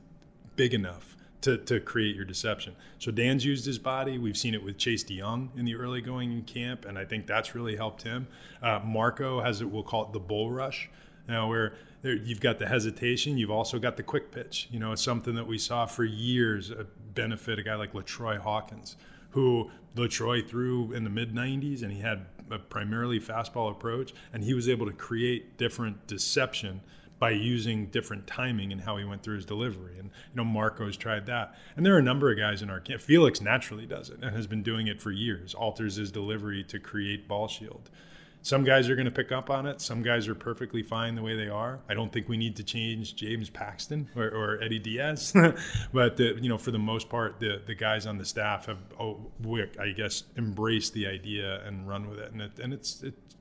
big 0.56 0.74
enough 0.74 1.16
to, 1.42 1.58
to 1.58 1.80
create 1.80 2.16
your 2.16 2.26
deception. 2.26 2.76
So 3.00 3.12
Dan's 3.12 3.44
used 3.44 3.66
his 3.66 3.80
body. 3.80 4.18
We've 4.18 4.38
seen 4.38 4.54
it 4.54 4.64
with 4.64 4.78
Chase 4.78 5.04
DeYoung 5.04 5.50
in 5.58 5.66
the 5.66 5.76
early 5.76 6.02
going 6.02 6.32
in 6.32 6.44
camp, 6.44 6.86
and 6.86 6.98
I 6.98 7.06
think 7.06 7.28
that's 7.28 7.56
really 7.56 7.76
helped 7.76 8.04
him. 8.04 8.28
Uh, 8.62 8.80
Marco 8.84 9.42
has 9.42 9.62
it, 9.62 9.70
we'll 9.70 9.84
call 9.84 10.06
it 10.06 10.14
the 10.14 10.20
bull 10.20 10.52
rush. 10.52 10.90
Now, 11.28 11.50
where 11.50 11.74
there, 12.02 12.16
you've 12.16 12.42
got 12.42 12.60
the 12.60 12.68
hesitation, 12.68 13.38
you've 13.38 13.52
also 13.52 13.80
got 13.80 13.98
the 13.98 14.04
quick 14.04 14.32
pitch. 14.32 14.68
You 14.72 14.80
know, 14.80 14.92
it's 14.92 15.04
something 15.04 15.36
that 15.36 15.48
we 15.48 15.58
saw 15.58 15.86
for 15.86 16.04
years 16.04 16.72
uh, 16.72 16.84
benefit 17.14 17.60
a 17.60 17.64
guy 17.64 17.76
like 17.76 17.94
LaTroy 17.94 18.38
Hawkins, 18.38 18.96
who 19.32 19.72
LaTroy 19.96 20.48
threw 20.48 20.94
in 20.94 21.04
the 21.04 21.10
mid 21.10 21.34
90s, 21.34 21.84
and 21.84 21.92
he 21.92 22.00
had 22.00 22.26
a 22.50 22.60
primarily 22.60 23.20
fastball 23.20 23.72
approach, 23.72 24.14
and 24.34 24.44
he 24.44 24.54
was 24.54 24.68
able 24.70 24.86
to 24.86 24.94
create 24.94 25.58
different 25.58 26.08
deception 26.08 26.82
by 27.22 27.30
using 27.30 27.86
different 27.86 28.26
timing 28.26 28.72
and 28.72 28.82
how 28.82 28.98
he 28.98 29.06
went 29.06 29.22
through 29.22 29.36
his 29.36 29.46
delivery. 29.46 30.00
And 30.00 30.10
you 30.10 30.36
know, 30.36 30.44
Marco's 30.44 30.98
tried 30.98 31.28
that. 31.28 31.56
And 31.78 31.86
there 31.86 31.94
are 31.94 32.00
a 32.00 32.04
number 32.04 32.32
of 32.32 32.38
guys 32.40 32.64
in 32.64 32.70
our 32.72 32.80
camp. 32.80 33.00
Felix 33.00 33.40
naturally 33.40 33.86
does 33.86 34.10
it 34.10 34.24
and 34.24 34.36
has 34.36 34.48
been 34.48 34.64
doing 34.64 34.88
it 34.88 35.00
for 35.00 35.12
years. 35.12 35.54
Alters 35.54 35.98
his 35.98 36.12
delivery 36.12 36.64
to 36.64 36.80
create 36.80 37.28
ball 37.28 37.48
shield. 37.48 37.92
Some 38.44 38.64
guys 38.64 38.90
are 38.90 38.96
going 38.96 39.06
to 39.06 39.12
pick 39.12 39.32
up 39.32 39.52
on 39.52 39.68
it. 39.68 39.82
Some 39.82 40.02
guys 40.02 40.28
are 40.28 40.34
perfectly 40.34 40.82
fine 40.82 41.14
the 41.14 41.22
way 41.22 41.36
they 41.36 41.48
are. 41.48 41.80
I 41.88 41.94
don't 41.94 42.12
think 42.12 42.28
we 42.28 42.38
need 42.38 42.56
to 42.56 42.64
change 42.64 43.16
James 43.16 43.52
Paxton 43.52 44.10
or, 44.16 44.26
or 44.26 44.64
Eddie 44.64 44.80
Diaz, 44.80 45.34
but 45.94 46.18
the, 46.18 46.38
you 46.42 46.50
know, 46.50 46.58
for 46.58 46.72
the 46.72 46.80
most 46.80 47.08
part, 47.08 47.40
the 47.40 47.62
the 47.66 47.76
guys 47.76 48.08
on 48.08 48.18
the 48.18 48.26
staff 48.26 48.66
have, 48.66 48.80
oh, 49.00 49.30
I 49.80 49.90
guess, 49.90 50.24
embraced 50.38 50.94
the 50.94 51.06
idea 51.08 51.64
and 51.66 51.88
run 51.88 52.10
with 52.10 52.20
it, 52.20 52.32
and 52.32 52.42
it, 52.42 52.60
and 52.60 52.74
it's 52.74 53.04
it's 53.04 53.36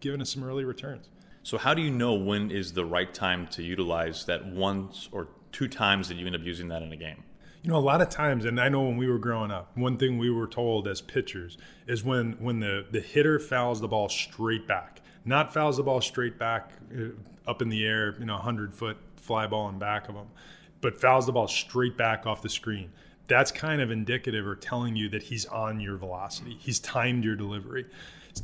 given 0.00 0.22
us 0.22 0.30
some 0.30 0.42
early 0.42 0.64
returns. 0.64 1.10
So, 1.42 1.58
how 1.58 1.74
do 1.74 1.82
you 1.82 1.90
know 1.90 2.14
when 2.14 2.50
is 2.50 2.72
the 2.72 2.84
right 2.84 3.12
time 3.12 3.46
to 3.48 3.62
utilize 3.62 4.24
that 4.24 4.46
once 4.46 5.08
or 5.12 5.28
two 5.52 5.68
times 5.68 6.08
that 6.08 6.16
you 6.16 6.26
end 6.26 6.34
up 6.34 6.42
using 6.42 6.68
that 6.68 6.82
in 6.82 6.92
a 6.92 6.96
game? 6.96 7.22
You 7.66 7.72
know, 7.72 7.78
a 7.78 7.80
lot 7.80 8.00
of 8.00 8.10
times, 8.10 8.44
and 8.44 8.60
I 8.60 8.68
know 8.68 8.84
when 8.84 8.96
we 8.96 9.08
were 9.08 9.18
growing 9.18 9.50
up, 9.50 9.76
one 9.76 9.96
thing 9.96 10.18
we 10.18 10.30
were 10.30 10.46
told 10.46 10.86
as 10.86 11.00
pitchers 11.00 11.58
is 11.88 12.04
when 12.04 12.34
when 12.34 12.60
the 12.60 12.86
the 12.88 13.00
hitter 13.00 13.40
fouls 13.40 13.80
the 13.80 13.88
ball 13.88 14.08
straight 14.08 14.68
back, 14.68 15.00
not 15.24 15.52
fouls 15.52 15.76
the 15.76 15.82
ball 15.82 16.00
straight 16.00 16.38
back 16.38 16.70
uh, 16.96 17.06
up 17.44 17.60
in 17.60 17.68
the 17.68 17.84
air, 17.84 18.14
you 18.20 18.24
know, 18.24 18.36
hundred 18.36 18.72
foot 18.72 18.98
fly 19.16 19.48
ball 19.48 19.68
in 19.68 19.80
back 19.80 20.08
of 20.08 20.14
them, 20.14 20.28
but 20.80 21.00
fouls 21.00 21.26
the 21.26 21.32
ball 21.32 21.48
straight 21.48 21.96
back 21.96 22.24
off 22.24 22.40
the 22.40 22.48
screen. 22.48 22.92
That's 23.26 23.50
kind 23.50 23.82
of 23.82 23.90
indicative 23.90 24.46
or 24.46 24.54
telling 24.54 24.94
you 24.94 25.08
that 25.08 25.24
he's 25.24 25.44
on 25.46 25.80
your 25.80 25.96
velocity. 25.96 26.56
He's 26.60 26.78
timed 26.78 27.24
your 27.24 27.34
delivery. 27.34 27.86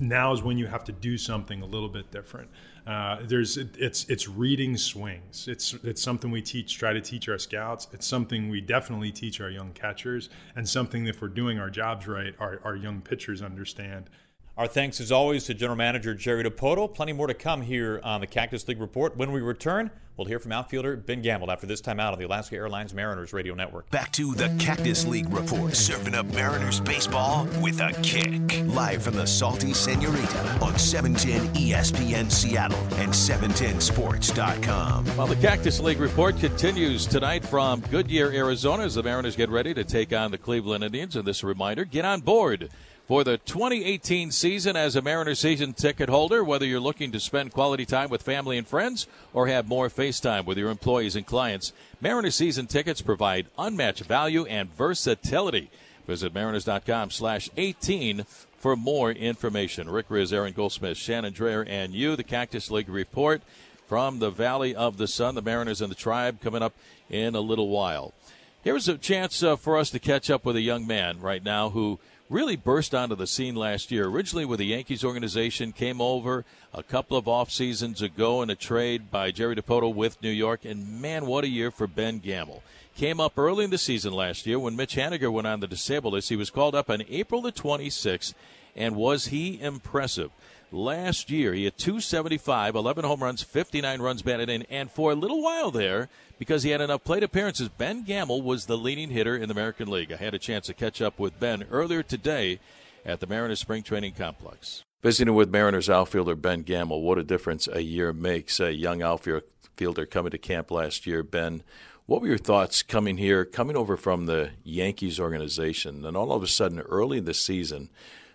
Now 0.00 0.32
is 0.32 0.42
when 0.42 0.58
you 0.58 0.66
have 0.66 0.82
to 0.85 0.92
do 0.92 1.16
something 1.16 1.62
a 1.62 1.66
little 1.66 1.88
bit 1.88 2.11
different. 2.11 2.50
Uh, 2.86 3.18
there's 3.22 3.56
it's 3.56 4.04
it's 4.08 4.28
reading 4.28 4.76
swings. 4.76 5.46
It's 5.46 5.74
it's 5.84 6.02
something 6.02 6.30
we 6.30 6.42
teach, 6.42 6.76
try 6.78 6.92
to 6.92 7.00
teach 7.00 7.28
our 7.28 7.38
scouts. 7.38 7.86
It's 7.92 8.06
something 8.06 8.48
we 8.48 8.60
definitely 8.60 9.12
teach 9.12 9.40
our 9.40 9.50
young 9.50 9.72
catchers, 9.72 10.28
and 10.56 10.68
something 10.68 11.06
if 11.06 11.22
we're 11.22 11.28
doing 11.28 11.60
our 11.60 11.70
jobs 11.70 12.08
right, 12.08 12.34
our, 12.40 12.60
our 12.64 12.74
young 12.74 13.00
pitchers 13.00 13.40
understand. 13.40 14.10
Our 14.54 14.66
thanks 14.66 15.00
as 15.00 15.10
always 15.10 15.44
to 15.44 15.54
General 15.54 15.78
Manager 15.78 16.14
Jerry 16.14 16.44
Dipoto. 16.44 16.92
Plenty 16.92 17.14
more 17.14 17.26
to 17.26 17.32
come 17.32 17.62
here 17.62 18.02
on 18.04 18.20
the 18.20 18.26
Cactus 18.26 18.68
League 18.68 18.82
Report. 18.82 19.16
When 19.16 19.32
we 19.32 19.40
return, 19.40 19.90
we'll 20.18 20.26
hear 20.26 20.38
from 20.38 20.52
outfielder 20.52 20.94
Ben 20.94 21.22
Gamel 21.22 21.50
after 21.50 21.66
this 21.66 21.80
time 21.80 21.98
out 21.98 22.12
on 22.12 22.18
the 22.18 22.26
Alaska 22.26 22.56
Airlines 22.56 22.92
Mariners 22.92 23.32
Radio 23.32 23.54
Network. 23.54 23.88
Back 23.88 24.12
to 24.12 24.34
the 24.34 24.54
Cactus 24.58 25.06
League 25.06 25.32
Report, 25.32 25.74
serving 25.74 26.14
up 26.14 26.26
Mariners 26.34 26.80
baseball 26.80 27.48
with 27.62 27.80
a 27.80 27.98
kick. 28.02 28.62
Live 28.66 29.04
from 29.04 29.14
the 29.14 29.26
Salty 29.26 29.72
Senorita 29.72 30.58
on 30.60 30.78
710 30.78 31.54
ESPN 31.54 32.30
Seattle 32.30 32.76
and 32.96 33.10
710sports.com. 33.10 35.16
Well, 35.16 35.28
the 35.28 35.36
Cactus 35.36 35.80
League 35.80 35.98
Report 35.98 36.36
continues 36.36 37.06
tonight 37.06 37.42
from 37.42 37.80
Goodyear, 37.90 38.30
Arizona, 38.30 38.82
as 38.82 38.96
the 38.96 39.02
Mariners 39.02 39.34
get 39.34 39.48
ready 39.48 39.72
to 39.72 39.82
take 39.82 40.12
on 40.12 40.30
the 40.30 40.36
Cleveland 40.36 40.84
Indians. 40.84 41.16
And 41.16 41.24
this 41.24 41.42
reminder 41.42 41.86
get 41.86 42.04
on 42.04 42.20
board 42.20 42.68
for 43.06 43.24
the 43.24 43.38
2018 43.38 44.30
season 44.30 44.76
as 44.76 44.94
a 44.94 45.02
Mariner 45.02 45.34
season 45.34 45.72
ticket 45.72 46.08
holder, 46.08 46.44
whether 46.44 46.64
you're 46.64 46.80
looking 46.80 47.10
to 47.12 47.20
spend 47.20 47.52
quality 47.52 47.84
time 47.84 48.08
with 48.08 48.22
family 48.22 48.56
and 48.56 48.66
friends 48.66 49.06
or 49.32 49.48
have 49.48 49.66
more 49.66 49.90
face 49.90 50.20
time 50.20 50.44
with 50.44 50.56
your 50.56 50.70
employees 50.70 51.16
and 51.16 51.26
clients. 51.26 51.72
Mariner 52.00 52.30
season 52.30 52.66
tickets 52.66 53.02
provide 53.02 53.46
unmatched 53.58 54.04
value 54.04 54.44
and 54.46 54.72
versatility. 54.74 55.70
Visit 56.06 56.34
mariners.com 56.34 57.10
slash 57.10 57.50
18 57.56 58.24
for 58.56 58.76
more 58.76 59.10
information. 59.10 59.90
Rick 59.90 60.08
Rizzs, 60.08 60.32
Aaron 60.32 60.52
Goldsmith, 60.52 60.96
Shannon 60.96 61.32
Drayer, 61.32 61.66
and 61.68 61.94
you, 61.94 62.14
the 62.14 62.24
Cactus 62.24 62.70
League 62.70 62.88
Report 62.88 63.42
from 63.88 64.20
the 64.20 64.30
Valley 64.30 64.74
of 64.74 64.96
the 64.96 65.08
Sun, 65.08 65.34
the 65.34 65.42
Mariners 65.42 65.82
and 65.82 65.90
the 65.90 65.96
Tribe 65.96 66.40
coming 66.40 66.62
up 66.62 66.74
in 67.10 67.34
a 67.34 67.40
little 67.40 67.68
while. 67.68 68.14
Here's 68.62 68.88
a 68.88 68.96
chance 68.96 69.42
uh, 69.42 69.56
for 69.56 69.76
us 69.76 69.90
to 69.90 69.98
catch 69.98 70.30
up 70.30 70.44
with 70.44 70.54
a 70.54 70.60
young 70.60 70.86
man 70.86 71.20
right 71.20 71.42
now 71.42 71.70
who– 71.70 71.98
really 72.32 72.56
burst 72.56 72.94
onto 72.94 73.14
the 73.14 73.26
scene 73.26 73.54
last 73.54 73.92
year. 73.92 74.06
Originally 74.06 74.46
with 74.46 74.58
the 74.58 74.66
Yankees 74.66 75.04
organization, 75.04 75.70
came 75.70 76.00
over 76.00 76.46
a 76.72 76.82
couple 76.82 77.16
of 77.16 77.28
off 77.28 77.50
seasons 77.50 78.00
ago 78.00 78.40
in 78.40 78.48
a 78.48 78.54
trade 78.54 79.10
by 79.10 79.30
Jerry 79.30 79.54
Dipoto 79.54 79.94
with 79.94 80.20
New 80.22 80.30
York, 80.30 80.64
and 80.64 81.00
man, 81.00 81.26
what 81.26 81.44
a 81.44 81.48
year 81.48 81.70
for 81.70 81.86
Ben 81.86 82.18
Gamel. 82.18 82.62
Came 82.96 83.20
up 83.20 83.38
early 83.38 83.64
in 83.64 83.70
the 83.70 83.78
season 83.78 84.14
last 84.14 84.46
year 84.46 84.58
when 84.58 84.76
Mitch 84.76 84.96
Haniger 84.96 85.30
went 85.30 85.46
on 85.46 85.60
the 85.60 85.66
disabled 85.66 86.14
list. 86.14 86.30
He 86.30 86.36
was 86.36 86.50
called 86.50 86.74
up 86.74 86.88
on 86.88 87.02
April 87.10 87.42
the 87.42 87.52
26th, 87.52 88.32
and 88.74 88.96
was 88.96 89.26
he 89.26 89.60
impressive? 89.60 90.30
last 90.72 91.30
year. 91.30 91.52
He 91.52 91.64
had 91.64 91.76
275, 91.76 92.74
11 92.74 93.04
home 93.04 93.22
runs, 93.22 93.42
59 93.42 94.00
runs 94.00 94.22
batted 94.22 94.48
in, 94.48 94.62
and 94.70 94.90
for 94.90 95.12
a 95.12 95.14
little 95.14 95.42
while 95.42 95.70
there, 95.70 96.08
because 96.42 96.64
he 96.64 96.70
had 96.70 96.81
enough 96.81 97.05
plate 97.05 97.22
appearances, 97.22 97.68
Ben 97.68 98.02
Gamel 98.02 98.42
was 98.42 98.66
the 98.66 98.76
leading 98.76 99.11
hitter 99.11 99.37
in 99.37 99.48
the 99.48 99.55
American 99.55 99.88
League. 99.88 100.12
I 100.12 100.16
had 100.16 100.35
a 100.35 100.40
chance 100.40 100.66
to 100.66 100.74
catch 100.74 101.00
up 101.00 101.16
with 101.16 101.38
Ben 101.38 101.64
earlier 101.70 102.02
today 102.02 102.59
at 103.07 103.20
the 103.20 103.28
Mariners 103.28 103.61
Spring 103.61 103.85
Training 103.85 104.14
Complex. 104.14 104.83
Visiting 105.05 105.37
with 105.37 105.52
Mariners 105.52 105.88
outfielder 105.88 106.35
Ben 106.35 106.62
Gamel, 106.62 107.00
what 107.00 107.16
a 107.16 107.22
difference 107.22 107.68
a 107.68 107.85
year 107.85 108.12
makes. 108.12 108.59
A 108.59 108.74
young 108.74 109.02
outfielder 109.02 110.05
coming 110.07 110.33
to 110.33 110.38
camp 110.38 110.72
last 110.72 111.07
year, 111.07 111.22
Ben. 111.22 111.62
What 112.07 112.20
were 112.20 112.26
your 112.26 112.38
thoughts 112.38 112.83
coming 112.83 113.18
here, 113.18 113.44
coming 113.44 113.76
over 113.76 113.96
from 113.96 114.26
the 114.26 114.50
Yankees 114.64 115.20
organization, 115.20 116.05
and 116.05 116.16
all 116.16 116.33
of 116.33 116.42
a 116.42 116.48
sudden, 116.48 116.81
early 116.81 117.18
in 117.18 117.24
the 117.24 117.35
season, 117.35 117.88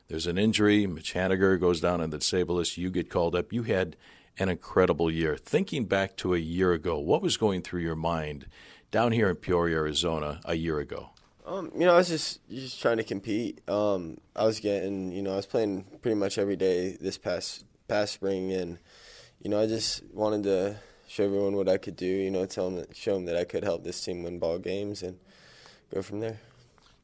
there's 0.08 0.28
an 0.28 0.38
injury. 0.38 0.88
Mitch 0.88 1.13
Haniger 1.13 1.60
goes 1.60 1.82
down 1.82 2.00
on 2.00 2.12
the 2.12 2.20
disabled 2.20 2.60
list. 2.60 2.78
You 2.78 2.89
get 2.89 3.10
called 3.10 3.36
up. 3.36 3.52
You 3.52 3.63
had 3.63 3.98
an 4.39 4.50
incredible 4.50 5.12
year. 5.12 5.38
Thinking 5.38 5.86
back 5.86 6.15
to 6.17 6.34
a 6.34 6.38
year 6.38 6.73
ago, 6.73 6.97
what 6.97 7.21
was 7.21 7.38
going 7.38 7.62
through 7.62 7.82
your 7.82 7.95
mind 7.95 8.47
down 8.91 9.12
here 9.12 9.30
in 9.30 9.36
Peoria, 9.36 9.78
Arizona, 9.78 10.39
a 10.45 10.56
year 10.56 10.80
ago? 10.80 11.10
Um, 11.45 11.71
you 11.73 11.86
know, 11.86 11.93
I 11.93 11.97
was 11.97 12.10
just 12.10 12.47
just 12.50 12.82
trying 12.82 12.97
to 12.97 13.04
compete. 13.04 13.67
Um, 13.69 14.17
I 14.36 14.45
was 14.45 14.60
getting, 14.60 15.12
you 15.13 15.21
know, 15.21 15.34
I 15.34 15.38
was 15.38 15.45
playing 15.45 15.86
pretty 16.02 16.15
much 16.15 16.38
every 16.38 16.58
day 16.58 16.97
this 17.00 17.17
past 17.17 17.63
past 17.88 18.13
spring, 18.13 18.52
and 18.52 18.80
you 19.41 19.50
know, 19.50 19.62
I 19.62 19.65
just 19.65 20.04
wanted 20.13 20.43
to 20.43 20.76
show 21.08 21.23
everyone 21.23 21.56
what 21.56 21.69
I 21.69 21.78
could 21.78 21.95
do. 21.95 22.06
You 22.06 22.32
know, 22.32 22.45
tell 22.45 22.69
them, 22.69 22.86
show 22.93 23.13
them 23.13 23.26
that 23.26 23.38
I 23.38 23.45
could 23.45 23.63
help 23.63 23.86
this 23.86 24.04
team 24.04 24.23
win 24.23 24.39
ball 24.39 24.60
games, 24.60 25.02
and 25.02 25.19
go 25.93 26.02
from 26.02 26.19
there. 26.19 26.41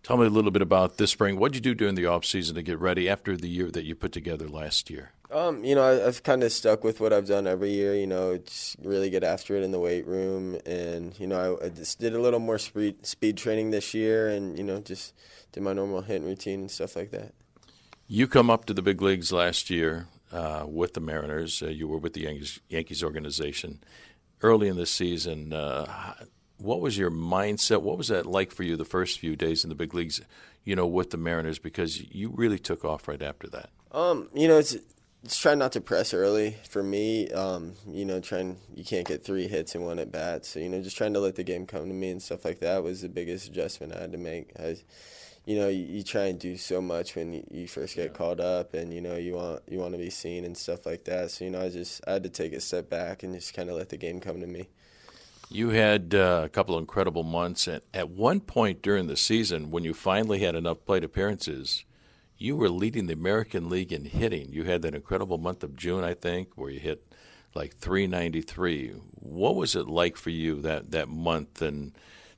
Tell 0.03 0.17
me 0.17 0.25
a 0.25 0.29
little 0.29 0.51
bit 0.51 0.61
about 0.61 0.97
this 0.97 1.11
spring. 1.11 1.39
What 1.39 1.53
did 1.53 1.65
you 1.65 1.73
do 1.73 1.75
during 1.75 1.95
the 1.95 2.07
off 2.07 2.25
season 2.25 2.55
to 2.55 2.61
get 2.61 2.77
ready 2.77 3.07
after 3.07 3.37
the 3.37 3.47
year 3.47 3.71
that 3.71 3.85
you 3.85 3.95
put 3.95 4.11
together 4.11 4.49
last 4.49 4.89
year? 4.89 5.13
Um, 5.33 5.63
you 5.63 5.73
know, 5.73 5.83
I, 5.83 6.05
have 6.05 6.21
kind 6.21 6.43
of 6.43 6.51
stuck 6.51 6.83
with 6.83 6.99
what 6.99 7.11
I've 7.11 7.27
done 7.27 7.47
every 7.47 7.71
year. 7.71 7.95
You 7.95 8.05
know, 8.05 8.37
just 8.37 8.77
really 8.83 9.09
get 9.09 9.23
after 9.23 9.55
it 9.55 9.63
in 9.63 9.71
the 9.71 9.79
weight 9.79 10.05
room, 10.05 10.59
and 10.65 11.19
you 11.19 11.25
know, 11.25 11.57
I, 11.59 11.65
I 11.65 11.69
just 11.69 11.99
did 11.99 12.13
a 12.13 12.21
little 12.21 12.39
more 12.39 12.59
speed 12.59 13.05
speed 13.05 13.37
training 13.37 13.71
this 13.71 13.93
year, 13.95 14.29
and 14.29 14.57
you 14.57 14.63
know, 14.63 14.79
just 14.79 15.13
did 15.51 15.63
my 15.63 15.73
normal 15.73 16.01
hitting 16.01 16.27
routine 16.27 16.61
and 16.61 16.71
stuff 16.71 16.95
like 16.95 17.09
that. 17.11 17.33
You 18.07 18.27
come 18.27 18.51
up 18.51 18.65
to 18.65 18.73
the 18.73 18.83
big 18.83 19.01
leagues 19.01 19.31
last 19.31 19.71
year 19.71 20.07
uh, 20.31 20.65
with 20.67 20.93
the 20.93 20.99
Mariners. 20.99 21.63
Uh, 21.63 21.67
you 21.67 21.87
were 21.87 21.97
with 21.97 22.13
the 22.13 22.21
Yankees, 22.21 22.59
Yankees 22.69 23.03
organization 23.03 23.79
early 24.41 24.67
in 24.67 24.75
the 24.75 24.85
season. 24.85 25.51
Uh, 25.51 26.13
what 26.57 26.79
was 26.79 26.97
your 26.97 27.09
mindset? 27.09 27.81
What 27.81 27.97
was 27.97 28.09
that 28.09 28.25
like 28.25 28.51
for 28.51 28.63
you 28.63 28.75
the 28.75 28.85
first 28.85 29.19
few 29.19 29.35
days 29.35 29.63
in 29.63 29.69
the 29.69 29.75
big 29.75 29.93
leagues, 29.93 30.21
you 30.63 30.75
know, 30.75 30.85
with 30.85 31.09
the 31.09 31.17
Mariners? 31.17 31.59
Because 31.59 32.01
you 32.13 32.29
really 32.29 32.59
took 32.59 32.85
off 32.85 33.07
right 33.07 33.21
after 33.21 33.47
that. 33.47 33.69
Um, 33.91 34.29
you 34.33 34.47
know, 34.47 34.57
it's 34.57 34.75
it's 35.23 35.39
try 35.39 35.55
not 35.55 35.71
to 35.71 35.81
press 35.81 36.13
early 36.13 36.57
for 36.69 36.83
me. 36.83 37.31
Um, 37.31 37.73
you 37.87 38.03
know, 38.05 38.19
trying 38.19 38.57
you 38.75 38.83
can't 38.83 39.07
get 39.07 39.23
three 39.23 39.47
hits 39.47 39.73
in 39.73 39.81
one 39.81 39.99
at 39.99 40.11
bat, 40.11 40.45
so 40.45 40.59
you 40.59 40.69
know, 40.69 40.81
just 40.81 40.97
trying 40.97 41.13
to 41.13 41.19
let 41.19 41.35
the 41.35 41.43
game 41.43 41.65
come 41.65 41.87
to 41.87 41.93
me 41.93 42.09
and 42.09 42.21
stuff 42.21 42.43
like 42.43 42.59
that 42.59 42.83
was 42.83 43.01
the 43.01 43.09
biggest 43.09 43.47
adjustment 43.47 43.93
I 43.93 44.01
had 44.01 44.11
to 44.11 44.17
make. 44.17 44.51
I, 44.59 44.77
you 45.45 45.57
know, 45.57 45.67
you, 45.67 45.83
you 45.83 46.03
try 46.03 46.25
and 46.25 46.39
do 46.39 46.55
so 46.55 46.81
much 46.81 47.15
when 47.15 47.33
you, 47.33 47.47
you 47.51 47.67
first 47.67 47.95
get 47.95 48.11
yeah. 48.11 48.17
called 48.17 48.41
up, 48.41 48.73
and 48.73 48.93
you 48.93 48.99
know 48.99 49.15
you 49.15 49.35
want 49.35 49.63
you 49.67 49.79
want 49.79 49.93
to 49.93 49.97
be 49.97 50.09
seen 50.09 50.43
and 50.43 50.57
stuff 50.57 50.85
like 50.85 51.05
that. 51.05 51.31
So 51.31 51.45
you 51.45 51.51
know, 51.51 51.61
I 51.61 51.69
just 51.69 52.01
I 52.05 52.13
had 52.13 52.23
to 52.23 52.29
take 52.29 52.51
a 52.53 52.59
step 52.59 52.89
back 52.89 53.23
and 53.23 53.33
just 53.33 53.53
kind 53.53 53.69
of 53.69 53.77
let 53.77 53.89
the 53.89 53.97
game 53.97 54.19
come 54.19 54.41
to 54.41 54.47
me. 54.47 54.69
You 55.49 55.69
had 55.69 56.15
uh, 56.15 56.41
a 56.43 56.49
couple 56.49 56.75
of 56.75 56.81
incredible 56.81 57.23
months. 57.23 57.67
And 57.67 57.81
at 57.93 58.09
one 58.09 58.39
point 58.39 58.81
during 58.81 59.07
the 59.07 59.15
season, 59.15 59.69
when 59.69 59.83
you 59.83 59.93
finally 59.93 60.39
had 60.39 60.55
enough 60.55 60.83
plate 60.83 61.03
appearances, 61.03 61.85
you 62.37 62.55
were 62.55 62.69
leading 62.69 63.07
the 63.07 63.13
American 63.13 63.69
League 63.69 63.93
in 63.93 64.05
hitting. 64.05 64.51
You 64.51 64.63
had 64.63 64.81
that 64.81 64.95
incredible 64.95 65.37
month 65.37 65.63
of 65.63 65.75
June, 65.75 66.03
I 66.03 66.13
think, 66.13 66.49
where 66.55 66.69
you 66.69 66.79
hit 66.79 67.05
like 67.55 67.75
393. 67.75 68.93
What 69.19 69.55
was 69.55 69.75
it 69.75 69.87
like 69.87 70.17
for 70.17 70.29
you 70.29 70.61
that, 70.61 70.91
that 70.91 71.07
month? 71.07 71.61
And 71.61 71.93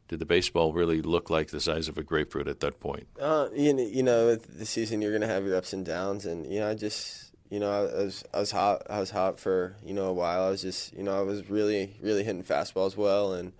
did 0.07 0.19
the 0.19 0.25
baseball 0.25 0.73
really 0.73 1.01
look 1.01 1.29
like 1.29 1.49
the 1.49 1.59
size 1.59 1.87
of 1.87 1.97
a 1.97 2.03
grapefruit 2.03 2.47
at 2.47 2.59
that 2.59 2.79
point? 2.79 3.07
Uh, 3.19 3.47
you 3.53 3.73
know, 3.73 3.83
you 3.83 4.03
know, 4.03 4.35
the 4.35 4.65
season 4.65 5.01
you're 5.01 5.13
gonna 5.13 5.27
have 5.27 5.45
your 5.45 5.55
ups 5.55 5.73
and 5.73 5.85
downs, 5.85 6.25
and 6.25 6.45
you 6.51 6.59
know, 6.59 6.69
I 6.69 6.75
just, 6.75 7.31
you 7.49 7.59
know, 7.59 7.71
I 7.71 7.81
was 8.03 8.23
I 8.33 8.39
was 8.39 8.51
hot. 8.51 8.83
I 8.89 8.99
was 8.99 9.11
hot 9.11 9.39
for 9.39 9.75
you 9.83 9.93
know 9.93 10.05
a 10.05 10.13
while. 10.13 10.43
I 10.43 10.49
was 10.49 10.61
just, 10.61 10.93
you 10.93 11.03
know, 11.03 11.17
I 11.17 11.21
was 11.21 11.49
really 11.49 11.95
really 12.01 12.23
hitting 12.23 12.43
fastballs 12.43 12.95
well, 12.95 13.33
and 13.33 13.53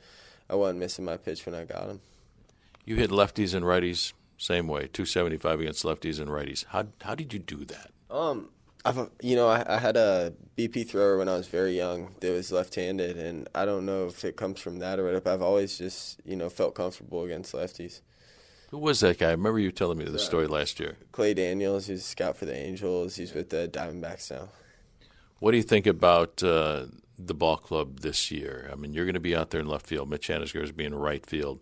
I 0.49 0.55
wasn't 0.55 0.79
missing 0.79 1.05
my 1.05 1.17
pitch 1.17 1.45
when 1.45 1.55
I 1.55 1.65
got 1.65 1.88
them. 1.88 2.01
You 2.86 2.95
hit 2.97 3.09
lefties 3.09 3.55
and 3.55 3.65
righties 3.65 4.13
same 4.38 4.67
way, 4.67 4.88
275 4.91 5.59
against 5.61 5.83
lefties 5.83 6.19
and 6.19 6.29
righties. 6.29 6.65
How 6.69 6.88
how 7.01 7.15
did 7.15 7.33
you 7.33 7.39
do 7.39 7.65
that? 7.65 7.91
Um, 8.09 8.49
I've 8.83 9.09
you 9.21 9.36
know 9.36 9.47
I, 9.47 9.63
I 9.67 9.79
had 9.79 9.97
a 9.97 10.33
BP 10.57 10.88
thrower 10.88 11.17
when 11.17 11.27
I 11.27 11.36
was 11.36 11.47
very 11.47 11.75
young 11.75 12.15
that 12.19 12.31
was 12.31 12.51
left-handed, 12.51 13.17
and 13.17 13.47
I 13.55 13.65
don't 13.65 13.86
know 13.86 14.07
if 14.07 14.23
it 14.23 14.36
comes 14.36 14.59
from 14.59 14.79
that 14.79 14.99
or 14.99 15.11
what. 15.11 15.23
But 15.23 15.33
I've 15.33 15.41
always 15.41 15.77
just 15.77 16.21
you 16.25 16.36
know 16.36 16.49
felt 16.49 16.75
comfortable 16.75 17.23
against 17.23 17.53
lefties. 17.53 18.01
Who 18.71 18.77
was 18.79 18.99
that 18.99 19.19
guy? 19.19 19.27
I 19.27 19.31
remember 19.31 19.59
you 19.59 19.71
telling 19.71 19.97
me 19.97 20.05
the 20.05 20.19
story 20.19 20.47
last 20.47 20.79
year. 20.79 20.97
Clay 21.11 21.33
Daniels, 21.33 21.88
he's 21.88 22.01
a 22.01 22.03
scout 22.03 22.36
for 22.36 22.45
the 22.45 22.55
Angels. 22.55 23.15
He's 23.15 23.33
with 23.33 23.49
the 23.49 23.69
Diamondbacks 23.71 24.31
now. 24.31 24.49
What 25.39 25.51
do 25.51 25.57
you 25.57 25.63
think 25.63 25.86
about 25.86 26.43
uh, 26.43 26.88
the 27.17 27.33
ball 27.33 27.57
club 27.57 27.99
this 27.99 28.31
year? 28.31 28.69
I 28.71 28.75
mean, 28.75 28.93
you're 28.93 29.05
going 29.05 29.13
to 29.13 29.19
be 29.19 29.36
out 29.36 29.51
there 29.51 29.61
in 29.61 29.67
left 29.67 29.86
field. 29.88 30.09
Mitch 30.09 30.27
Haniger 30.27 30.63
is 30.63 30.71
being 30.71 30.93
in 30.93 30.95
right 30.95 31.25
field. 31.25 31.59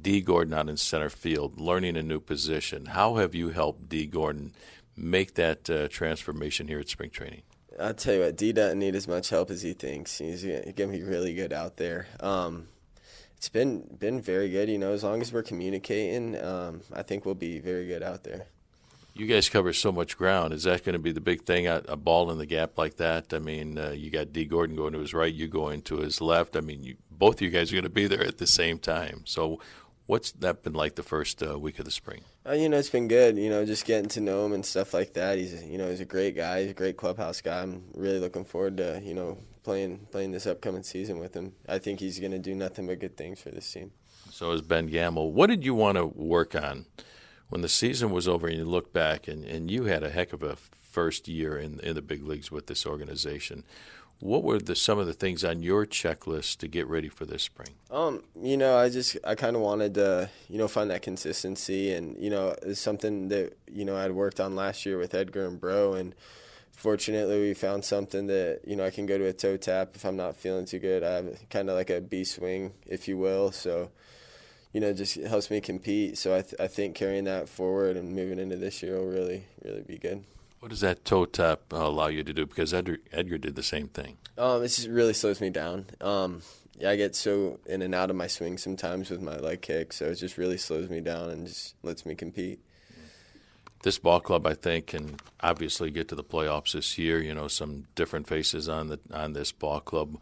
Dee 0.00 0.20
Gordon 0.20 0.54
out 0.54 0.68
in 0.68 0.76
center 0.76 1.10
field, 1.10 1.60
learning 1.60 1.96
a 1.96 2.02
new 2.02 2.20
position. 2.20 2.86
How 2.86 3.16
have 3.16 3.34
you 3.34 3.50
helped 3.50 3.88
Dee 3.88 4.06
Gordon 4.06 4.54
make 4.96 5.34
that 5.34 5.68
uh, 5.70 5.88
transformation 5.88 6.68
here 6.68 6.80
at 6.80 6.88
spring 6.88 7.10
training? 7.10 7.42
I'll 7.80 7.94
tell 7.94 8.14
you 8.14 8.20
what, 8.20 8.36
D 8.36 8.52
doesn't 8.52 8.78
need 8.78 8.94
as 8.94 9.06
much 9.06 9.30
help 9.30 9.50
as 9.50 9.62
he 9.62 9.72
thinks. 9.72 10.18
He's 10.18 10.42
going 10.42 10.74
to 10.74 10.86
be 10.86 11.02
really 11.02 11.34
good 11.34 11.52
out 11.52 11.76
there. 11.76 12.08
Um, 12.20 12.68
it's 13.36 13.48
been 13.48 13.96
been 13.98 14.20
very 14.20 14.50
good. 14.50 14.68
You 14.68 14.78
know, 14.78 14.92
as 14.92 15.04
long 15.04 15.20
as 15.20 15.32
we're 15.32 15.44
communicating, 15.44 16.36
um, 16.42 16.82
I 16.92 17.02
think 17.02 17.24
we'll 17.24 17.36
be 17.36 17.60
very 17.60 17.86
good 17.86 18.02
out 18.02 18.24
there. 18.24 18.46
You 19.18 19.26
guys 19.26 19.48
cover 19.48 19.72
so 19.72 19.90
much 19.90 20.16
ground. 20.16 20.54
Is 20.54 20.62
that 20.62 20.84
going 20.84 20.94
to 20.94 21.00
be 21.00 21.12
the 21.12 21.20
big 21.20 21.42
thing? 21.42 21.66
A, 21.66 21.82
a 21.88 21.96
ball 21.96 22.30
in 22.30 22.38
the 22.38 22.46
gap 22.46 22.78
like 22.78 22.96
that? 22.96 23.34
I 23.34 23.40
mean, 23.40 23.76
uh, 23.76 23.90
you 23.90 24.10
got 24.10 24.32
Dee 24.32 24.44
Gordon 24.44 24.76
going 24.76 24.92
to 24.92 25.00
his 25.00 25.12
right, 25.12 25.34
you 25.34 25.48
going 25.48 25.82
to 25.82 25.98
his 25.98 26.20
left. 26.20 26.56
I 26.56 26.60
mean, 26.60 26.84
you, 26.84 26.96
both 27.10 27.36
of 27.36 27.42
you 27.42 27.50
guys 27.50 27.72
are 27.72 27.74
going 27.74 27.82
to 27.82 27.90
be 27.90 28.06
there 28.06 28.24
at 28.24 28.38
the 28.38 28.46
same 28.46 28.78
time. 28.78 29.22
So, 29.26 29.58
What's 30.08 30.32
that 30.32 30.62
been 30.62 30.72
like 30.72 30.94
the 30.94 31.02
first 31.02 31.42
uh, 31.42 31.58
week 31.58 31.78
of 31.78 31.84
the 31.84 31.90
spring? 31.90 32.22
Uh, 32.48 32.52
you 32.52 32.70
know, 32.70 32.78
it's 32.78 32.88
been 32.88 33.08
good. 33.08 33.36
You 33.36 33.50
know, 33.50 33.66
just 33.66 33.84
getting 33.84 34.08
to 34.08 34.22
know 34.22 34.46
him 34.46 34.54
and 34.54 34.64
stuff 34.64 34.94
like 34.94 35.12
that. 35.12 35.36
He's, 35.36 35.62
you 35.62 35.76
know, 35.76 35.90
he's 35.90 36.00
a 36.00 36.06
great 36.06 36.34
guy. 36.34 36.62
He's 36.62 36.70
a 36.70 36.74
great 36.74 36.96
clubhouse 36.96 37.42
guy. 37.42 37.60
I'm 37.60 37.84
really 37.92 38.18
looking 38.18 38.46
forward 38.46 38.78
to, 38.78 39.02
you 39.04 39.12
know, 39.12 39.36
playing 39.64 40.06
playing 40.10 40.32
this 40.32 40.46
upcoming 40.46 40.82
season 40.82 41.18
with 41.18 41.34
him. 41.34 41.52
I 41.68 41.78
think 41.78 42.00
he's 42.00 42.18
going 42.18 42.32
to 42.32 42.38
do 42.38 42.54
nothing 42.54 42.86
but 42.86 43.00
good 43.00 43.18
things 43.18 43.42
for 43.42 43.50
this 43.50 43.70
team. 43.70 43.90
So 44.30 44.50
is 44.52 44.62
Ben 44.62 44.86
Gamel. 44.86 45.30
What 45.30 45.48
did 45.50 45.62
you 45.62 45.74
want 45.74 45.98
to 45.98 46.06
work 46.06 46.54
on 46.54 46.86
when 47.48 47.62
the 47.62 47.68
season 47.68 48.10
was 48.10 48.28
over 48.28 48.46
and 48.46 48.56
you 48.56 48.64
look 48.64 48.92
back 48.92 49.28
and, 49.28 49.44
and 49.44 49.70
you 49.70 49.84
had 49.84 50.02
a 50.02 50.10
heck 50.10 50.32
of 50.32 50.42
a 50.42 50.56
first 50.56 51.28
year 51.28 51.56
in 51.56 51.78
in 51.80 51.94
the 51.94 52.02
big 52.02 52.24
leagues 52.24 52.50
with 52.50 52.66
this 52.66 52.86
organization? 52.86 53.64
What 54.20 54.42
were 54.42 54.58
the 54.58 54.74
some 54.74 54.98
of 54.98 55.06
the 55.06 55.12
things 55.12 55.44
on 55.44 55.62
your 55.62 55.86
checklist 55.86 56.58
to 56.58 56.66
get 56.66 56.88
ready 56.88 57.08
for 57.08 57.24
this 57.24 57.44
spring? 57.44 57.68
Um, 57.88 58.24
you 58.40 58.56
know, 58.56 58.76
I 58.76 58.88
just 58.88 59.16
I 59.24 59.36
kind 59.36 59.54
of 59.54 59.62
wanted 59.62 59.94
to, 59.94 60.28
you 60.48 60.58
know, 60.58 60.66
find 60.66 60.90
that 60.90 61.02
consistency, 61.02 61.92
and 61.92 62.16
you 62.18 62.30
know, 62.30 62.56
it's 62.62 62.80
something 62.80 63.28
that 63.28 63.56
you 63.70 63.84
know 63.84 63.96
I'd 63.96 64.10
worked 64.10 64.40
on 64.40 64.56
last 64.56 64.84
year 64.84 64.98
with 64.98 65.14
Edgar 65.14 65.46
and 65.46 65.60
Bro, 65.60 65.94
and 65.94 66.14
fortunately 66.72 67.40
we 67.40 67.54
found 67.54 67.84
something 67.84 68.26
that 68.26 68.62
you 68.66 68.74
know 68.74 68.84
I 68.84 68.90
can 68.90 69.06
go 69.06 69.18
to 69.18 69.26
a 69.26 69.32
toe 69.32 69.56
tap 69.56 69.90
if 69.94 70.04
I'm 70.04 70.16
not 70.16 70.34
feeling 70.34 70.64
too 70.64 70.80
good. 70.80 71.04
I 71.04 71.12
have 71.12 71.48
kind 71.48 71.70
of 71.70 71.76
like 71.76 71.90
a 71.90 72.00
B 72.00 72.24
swing, 72.24 72.72
if 72.86 73.06
you 73.06 73.16
will, 73.16 73.52
so 73.52 73.90
you 74.72 74.80
know, 74.80 74.92
just 74.92 75.16
helps 75.16 75.50
me 75.50 75.60
compete. 75.60 76.18
So 76.18 76.36
I 76.36 76.42
th- 76.42 76.60
I 76.60 76.66
think 76.66 76.94
carrying 76.94 77.24
that 77.24 77.48
forward 77.48 77.96
and 77.96 78.14
moving 78.14 78.38
into 78.38 78.56
this 78.56 78.82
year 78.82 78.98
will 78.98 79.06
really 79.06 79.46
really 79.64 79.82
be 79.82 79.98
good. 79.98 80.24
What 80.60 80.70
does 80.70 80.80
that 80.80 81.04
toe 81.04 81.24
tap 81.24 81.72
uh, 81.72 81.76
allow 81.76 82.08
you 82.08 82.24
to 82.24 82.32
do? 82.32 82.44
Because 82.44 82.74
Edgar, 82.74 82.98
Edgar 83.12 83.38
did 83.38 83.54
the 83.54 83.62
same 83.62 83.88
thing. 83.88 84.16
Um, 84.36 84.62
it 84.62 84.68
just 84.68 84.88
really 84.88 85.12
slows 85.12 85.40
me 85.40 85.50
down. 85.50 85.86
Um, 86.00 86.42
yeah, 86.78 86.90
I 86.90 86.96
get 86.96 87.14
so 87.14 87.60
in 87.66 87.80
and 87.82 87.94
out 87.94 88.10
of 88.10 88.16
my 88.16 88.26
swing 88.26 88.58
sometimes 88.58 89.10
with 89.10 89.22
my 89.22 89.36
leg 89.36 89.62
kick, 89.62 89.92
so 89.92 90.06
it 90.06 90.16
just 90.16 90.36
really 90.36 90.58
slows 90.58 90.90
me 90.90 91.00
down 91.00 91.30
and 91.30 91.46
just 91.46 91.74
lets 91.82 92.04
me 92.04 92.14
compete. 92.14 92.60
This 93.84 93.98
ball 93.98 94.20
club, 94.20 94.46
I 94.46 94.54
think, 94.54 94.88
can 94.88 95.16
obviously 95.40 95.92
get 95.92 96.08
to 96.08 96.16
the 96.16 96.24
playoffs 96.24 96.72
this 96.72 96.98
year. 96.98 97.20
You 97.20 97.34
know, 97.34 97.46
some 97.46 97.86
different 97.94 98.26
faces 98.26 98.68
on 98.68 98.88
the 98.88 98.98
on 99.12 99.34
this 99.34 99.52
ball 99.52 99.80
club. 99.80 100.18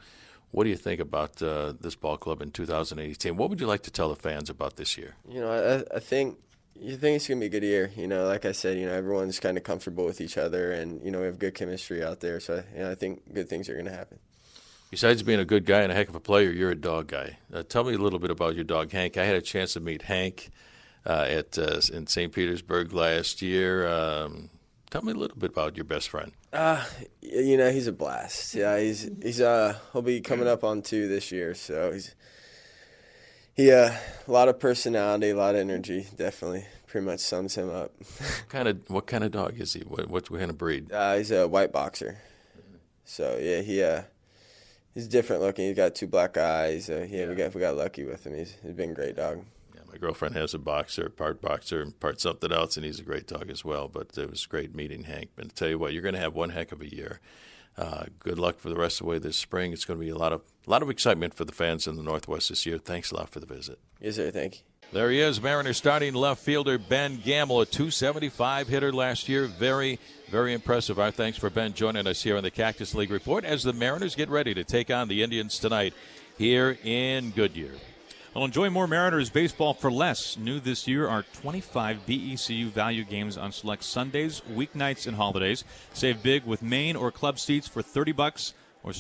What 0.57 0.65
do 0.65 0.71
you 0.71 0.77
think 0.77 1.03
about 1.03 1.43
uh, 1.43 1.75
this 1.79 1.97
ball 1.97 2.17
club 2.17 2.41
in 2.41 2.51
2018? 2.51 3.37
What 3.37 3.51
would 3.51 3.61
you 3.61 3.67
like 3.67 3.83
to 3.83 3.91
tell 3.91 4.09
the 4.09 4.17
fans 4.17 4.49
about 4.49 4.77
this 4.77 4.97
year? 4.97 5.17
You 5.29 5.41
know, 5.41 5.53
I, 5.53 5.97
I 5.97 6.01
think 6.01 6.39
you 6.81 6.97
think 6.97 7.17
it's 7.17 7.29
gonna 7.29 7.41
be 7.41 7.47
a 7.47 7.51
good 7.51 7.63
year. 7.63 7.93
You 7.95 8.07
know, 8.07 8.25
like 8.25 8.47
I 8.47 8.53
said, 8.53 8.79
you 8.79 8.87
know, 8.87 8.95
everyone's 8.95 9.39
kind 9.39 9.59
of 9.59 9.65
comfortable 9.65 10.07
with 10.07 10.19
each 10.19 10.39
other, 10.39 10.73
and 10.73 11.05
you 11.05 11.11
know, 11.11 11.21
we 11.21 11.27
have 11.27 11.39
good 11.39 11.55
chemistry 11.55 12.03
out 12.03 12.21
there. 12.21 12.41
So, 12.41 12.65
you 12.75 12.85
know, 12.85 12.91
I 12.91 12.95
think 12.95 13.35
good 13.35 13.51
things 13.51 13.69
are 13.69 13.77
gonna 13.77 13.91
happen. 13.91 14.19
Besides 14.91 15.23
being 15.23 15.41
a 15.41 15.45
good 15.45 15.67
guy 15.67 15.83
and 15.83 15.93
a 15.93 15.95
heck 15.95 16.09
of 16.09 16.15
a 16.15 16.21
player, 16.21 16.51
you're 16.51 16.71
a 16.71 16.75
dog 16.75 17.09
guy. 17.09 17.37
Uh, 17.53 17.63
tell 17.63 17.85
me 17.85 17.93
a 17.93 17.99
little 17.99 18.19
bit 18.19 18.31
about 18.31 18.55
your 18.55 18.65
dog, 18.65 18.93
Hank. 18.93 19.19
I 19.19 19.27
had 19.27 19.37
a 19.37 19.43
chance 19.43 19.75
to 19.75 19.81
meet 19.81 20.01
Hank 20.01 20.49
uh, 21.05 21.27
at 21.29 21.59
uh, 21.59 21.83
in 21.93 22.07
St. 22.07 22.33
Petersburg 22.33 22.95
last 22.95 23.43
year. 23.43 23.87
Um, 23.87 24.49
tell 24.91 25.03
me 25.03 25.13
a 25.13 25.15
little 25.15 25.37
bit 25.37 25.51
about 25.51 25.77
your 25.77 25.85
best 25.85 26.09
friend. 26.09 26.33
Uh, 26.53 26.85
you 27.21 27.57
know, 27.57 27.71
he's 27.71 27.87
a 27.87 27.93
blast. 27.93 28.55
Yeah, 28.55 28.79
he's 28.79 29.11
he's 29.23 29.41
uh 29.41 29.79
he'll 29.93 30.03
be 30.03 30.21
coming 30.21 30.49
up 30.49 30.65
on 30.65 30.83
two 30.83 31.09
this 31.09 31.33
year, 31.33 31.55
so 31.55 31.93
he's 31.93 32.15
he 33.57 33.73
uh, 33.73 33.91
a 34.27 34.31
lot 34.31 34.49
of 34.49 34.61
personality, 34.61 35.31
a 35.31 35.37
lot 35.37 35.55
of 35.55 35.63
energy. 35.63 36.07
Definitely, 36.15 36.67
pretty 36.87 37.07
much 37.07 37.21
sums 37.21 37.55
him 37.55 37.71
up. 37.71 37.93
what 37.99 38.49
kind 38.49 38.69
of 38.69 38.83
what 38.89 39.07
kind 39.07 39.25
of 39.25 39.31
dog 39.33 39.59
is 39.59 39.73
he? 39.73 39.81
What 39.81 40.11
what 40.11 40.29
kind 40.29 40.51
of 40.51 40.59
breed? 40.59 40.93
Uh, 40.93 41.17
he's 41.17 41.31
a 41.31 41.49
white 41.49 41.73
boxer. 41.73 42.19
So 43.05 43.39
yeah, 43.41 43.63
he 43.63 43.83
uh, 43.83 44.03
he's 44.93 45.09
different 45.09 45.43
looking. 45.43 45.67
He's 45.67 45.77
got 45.77 45.95
two 45.95 46.07
black 46.07 46.37
eyes. 46.37 46.91
Uh, 46.91 47.07
yeah, 47.09 47.21
yeah, 47.21 47.29
we 47.29 47.35
got 47.35 47.55
we 47.55 47.61
got 47.61 47.77
lucky 47.77 48.05
with 48.05 48.27
him. 48.27 48.37
He's 48.37 48.57
he's 48.63 48.75
been 48.75 48.91
a 48.91 48.95
great 48.95 49.17
dog. 49.17 49.45
Yeah, 49.97 50.01
my 50.01 50.07
girlfriend 50.07 50.35
has 50.37 50.55
a 50.55 50.59
boxer, 50.59 51.09
part 51.09 51.41
boxer 51.41 51.81
and 51.81 51.99
part 51.99 52.21
something 52.21 52.53
else, 52.53 52.77
and 52.77 52.85
he's 52.85 53.01
a 53.01 53.05
great 53.05 53.27
dog 53.27 53.51
as 53.51 53.65
well. 53.65 53.89
But 53.89 54.17
it 54.17 54.31
was 54.31 54.47
great 54.47 54.75
meeting 54.75 55.05
Hank. 55.05 55.31
And 55.37 55.55
tell 55.55 55.69
you 55.69 55.79
what, 55.79 55.93
you're 55.93 56.03
going 56.03 56.15
to 56.15 56.21
have 56.21 56.35
one 56.35 56.51
heck 56.51 56.73
of 56.73 56.81
a 56.81 56.95
year. 56.95 57.21
Uh, 57.77 58.05
good 58.19 58.39
luck 58.39 58.59
for 58.59 58.71
the 58.71 58.77
rest 58.77 59.01
of 59.01 59.07
the 59.07 59.11
way 59.11 59.19
this 59.19 59.37
spring. 59.37 59.73
It's 59.73 59.85
going 59.85 59.99
to 59.99 60.05
be 60.05 60.11
a 60.11 60.17
lot 60.17 60.33
of 60.33 60.43
a 60.67 60.71
lot 60.71 60.83
of 60.83 60.91
excitement 60.91 61.35
for 61.35 61.45
the 61.45 61.53
fans 61.53 61.87
in 61.87 61.97
the 61.97 62.03
Northwest 62.03 62.49
this 62.49 62.65
year. 62.65 62.79
Thanks 62.79 63.11
a 63.11 63.17
lot 63.17 63.29
for 63.29 63.39
the 63.41 63.47
visit. 63.47 63.79
Yes, 64.01 64.17
sir. 64.17 64.31
Thank 64.31 64.57
you. 64.57 64.61
There 64.93 65.11
he 65.11 65.21
is, 65.21 65.43
Mariner 65.43 65.73
starting 65.73 66.15
left 66.15 66.43
fielder 66.43 66.79
Ben 66.79 67.17
Gamel, 67.17 67.61
a 67.61 67.67
275 67.67 68.69
hitter 68.69 68.93
last 68.93 69.29
year. 69.29 69.47
Very, 69.47 69.99
very 70.31 70.55
impressive. 70.55 71.01
Our 71.01 71.11
thanks 71.11 71.37
for 71.37 71.51
Ben 71.51 71.75
joining 71.75 72.07
us 72.07 72.23
here 72.23 72.37
on 72.37 72.45
the 72.45 72.53
Cactus 72.53 72.95
League 72.95 73.11
Report 73.11 73.45
as 73.45 73.65
the 73.65 73.73
Mariners 73.73 74.15
get 74.15 74.29
ready 74.29 74.55
to 74.55 74.63
take 74.63 74.91
on 74.91 75.09
the 75.09 75.25
Indians 75.25 75.59
tonight 75.59 75.93
here 76.39 76.79
in 76.85 77.31
Goodyear. 77.31 77.73
Well, 78.37 78.45
enjoy 78.45 78.69
more 78.69 78.87
Mariners 78.87 79.31
baseball 79.31 79.73
for 79.73 79.91
less. 79.91 80.37
New 80.37 80.61
this 80.61 80.87
year 80.87 81.09
are 81.09 81.23
25 81.41 82.05
BECU 82.07 82.67
value 82.67 83.03
games 83.03 83.39
on 83.39 83.51
select 83.51 83.83
Sundays, 83.83 84.43
weeknights, 84.43 85.07
and 85.07 85.17
holidays. 85.17 85.65
Save 85.95 86.23
big 86.23 86.45
with 86.45 86.61
main 86.61 86.97
or 86.97 87.11
club 87.11 87.39
seats 87.39 87.67
for 87.67 87.81
30 87.81 88.13
bucks, 88.13 88.53
or 88.83 88.93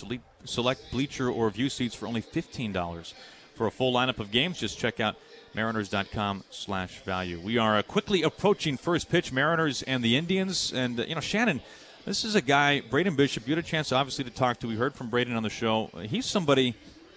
select 0.46 0.90
bleacher 0.90 1.28
or 1.28 1.50
view 1.50 1.68
seats 1.68 1.94
for 1.94 2.06
only 2.06 2.22
$15. 2.22 3.12
For 3.54 3.66
a 3.66 3.70
full 3.70 3.92
lineup 3.92 4.20
of 4.20 4.30
games, 4.30 4.58
just 4.58 4.78
check 4.78 5.00
out 5.00 5.16
mariners.com 5.52 6.44
slash 6.48 7.00
value. 7.00 7.38
We 7.38 7.58
are 7.58 7.76
uh, 7.76 7.82
quickly 7.82 8.22
approaching 8.22 8.78
first 8.78 9.10
pitch, 9.10 9.32
Mariners 9.32 9.82
and 9.82 10.02
the 10.02 10.16
Indians. 10.16 10.72
And, 10.72 10.98
uh, 10.98 11.04
you 11.04 11.14
know, 11.14 11.20
Shannon, 11.20 11.60
this 12.06 12.24
is 12.24 12.36
a 12.36 12.40
guy, 12.40 12.80
Braden 12.80 13.16
Bishop, 13.16 13.46
you 13.46 13.54
had 13.54 13.62
a 13.62 13.68
chance, 13.68 13.92
obviously, 13.92 14.24
to 14.24 14.30
talk 14.30 14.60
to. 14.60 14.66
We 14.66 14.76
heard 14.76 14.94
from 14.94 15.10
Braden 15.10 15.36
on 15.36 15.42
the 15.42 15.50
show. 15.50 15.90
He's 16.08 16.24
somebody 16.24 16.74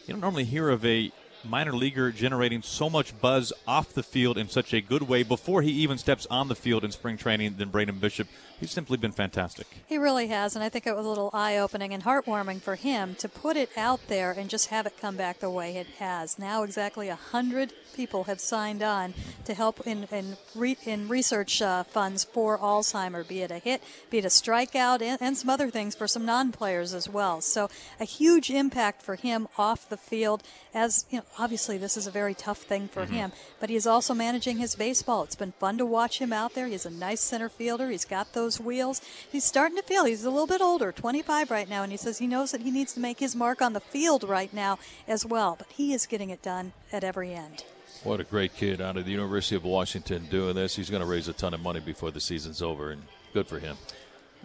you 0.10 0.14
don't 0.14 0.22
normally 0.22 0.44
hear 0.44 0.70
of 0.70 0.84
a 0.84 1.12
minor 1.44 1.74
leaguer 1.74 2.12
generating 2.12 2.62
so 2.62 2.90
much 2.90 3.20
buzz 3.20 3.54
off 3.68 3.94
the 3.94 4.04
field 4.04 4.38
in 4.38 4.50
such 4.50 4.74
a 4.74 4.82
good 4.82 5.04
way 5.04 5.24
before 5.24 5.62
he 5.62 5.72
even 5.72 5.98
steps 5.98 6.28
on 6.30 6.48
the 6.48 6.56
field 6.56 6.84
in 6.84 6.92
spring 6.92 7.18
training 7.18 7.56
than 7.58 7.70
Braden 7.70 8.00
Bishop. 8.00 8.28
He's 8.60 8.72
simply 8.72 8.98
been 8.98 9.14
fantastic. 9.14 9.68
He 9.88 9.98
really 9.98 10.28
has, 10.28 10.56
and 10.56 10.64
I 10.64 10.70
think 10.70 10.86
it 10.86 10.96
was 10.96 11.06
a 11.06 11.10
little 11.10 11.30
eye 11.34 11.58
opening 11.58 11.94
and 11.94 12.04
heartwarming 12.04 12.62
for 12.62 12.76
him 12.76 13.16
to 13.16 13.30
put 13.30 13.56
it 13.56 13.70
out 13.78 14.08
there 14.08 14.32
and 14.32 14.50
just 14.50 14.68
have 14.68 14.86
it 14.86 15.00
come 15.00 15.16
back 15.16 15.40
the 15.40 15.50
way 15.50 15.78
it 15.78 15.88
has. 16.00 16.38
Now, 16.38 16.64
exactly 16.64 17.08
a 17.08 17.16
hundred 17.16 17.74
people 17.96 18.26
have 18.26 18.40
signed 18.40 18.84
on 18.84 19.14
to 19.46 19.54
help 19.54 19.86
in 19.88 20.04
in, 20.12 20.38
re, 20.56 20.78
in 20.86 21.08
research 21.08 21.62
uh, 21.62 21.84
funds 21.84 22.24
for 22.24 22.58
Alzheimer, 22.58 23.28
be 23.28 23.42
it 23.42 23.52
a 23.52 23.60
hit, 23.60 23.82
be 24.10 24.18
it 24.18 24.26
a 24.26 24.30
strikeout, 24.30 25.02
and, 25.02 25.18
and 25.22 25.38
some 25.38 25.50
other 25.50 25.70
things 25.70 25.96
for 25.96 26.08
some 26.08 26.26
non-players 26.26 26.94
as 26.94 27.08
well. 27.08 27.42
So 27.42 27.70
a 28.00 28.06
huge 28.06 28.50
impact 28.50 29.02
for 29.02 29.16
him 29.16 29.48
off 29.58 29.88
the 29.88 29.98
field. 29.98 30.44
As 30.74 31.06
you 31.10 31.20
know, 31.20 31.26
obviously 31.38 31.78
this 31.78 31.98
is 31.98 32.08
a 32.08 32.12
very 32.12 32.34
tough 32.34 32.60
thing 32.60 32.88
for 32.88 33.04
mm-hmm. 33.04 33.14
him, 33.14 33.32
but 33.60 33.70
he 33.70 33.76
is 33.76 33.88
also 33.88 34.14
managing 34.14 34.58
his 34.58 34.76
baseball. 34.76 35.24
It's 35.24 35.36
been 35.36 35.54
fun 35.54 35.78
to 35.78 35.86
watch 35.86 36.20
him 36.20 36.34
out 36.34 36.54
there. 36.54 36.68
He's 36.68 36.86
a 36.86 36.92
nice 36.92 37.22
center 37.22 37.50
fielder. 37.50 37.90
He's 37.90 38.06
got 38.06 38.34
those 38.34 38.49
those 38.50 38.60
wheels. 38.60 39.02
He's 39.32 39.44
starting 39.44 39.78
to 39.78 39.84
feel 39.84 40.06
he's 40.06 40.26
a 40.26 40.32
little 40.32 40.48
bit 40.48 40.60
older, 40.60 40.92
25 40.92 41.52
right 41.52 41.70
now, 41.70 41.84
and 41.84 41.92
he 41.92 41.98
says 41.98 42.18
he 42.18 42.26
knows 42.26 42.52
that 42.52 42.62
he 42.62 42.72
needs 42.72 42.94
to 42.94 43.00
make 43.00 43.20
his 43.20 43.36
mark 43.36 43.62
on 43.62 43.74
the 43.74 43.80
field 43.80 44.24
right 44.24 44.52
now 44.52 44.80
as 45.08 45.24
well. 45.24 45.56
But 45.56 45.68
he 45.70 45.94
is 45.94 46.08
getting 46.08 46.32
it 46.32 46.42
done 46.42 46.74
at 46.92 47.04
every 47.04 47.34
end. 47.34 47.64
What 48.04 48.20
a 48.20 48.24
great 48.24 48.56
kid 48.56 48.82
out 48.82 48.98
of 48.98 49.06
the 49.06 49.12
University 49.12 49.56
of 49.56 49.64
Washington 49.64 50.26
doing 50.32 50.56
this. 50.56 50.76
He's 50.76 50.90
going 50.90 51.04
to 51.04 51.08
raise 51.08 51.28
a 51.28 51.34
ton 51.34 51.54
of 51.54 51.60
money 51.60 51.80
before 51.80 52.10
the 52.10 52.20
season's 52.20 52.62
over, 52.62 52.90
and 52.90 53.04
good 53.34 53.48
for 53.48 53.60
him. 53.60 53.78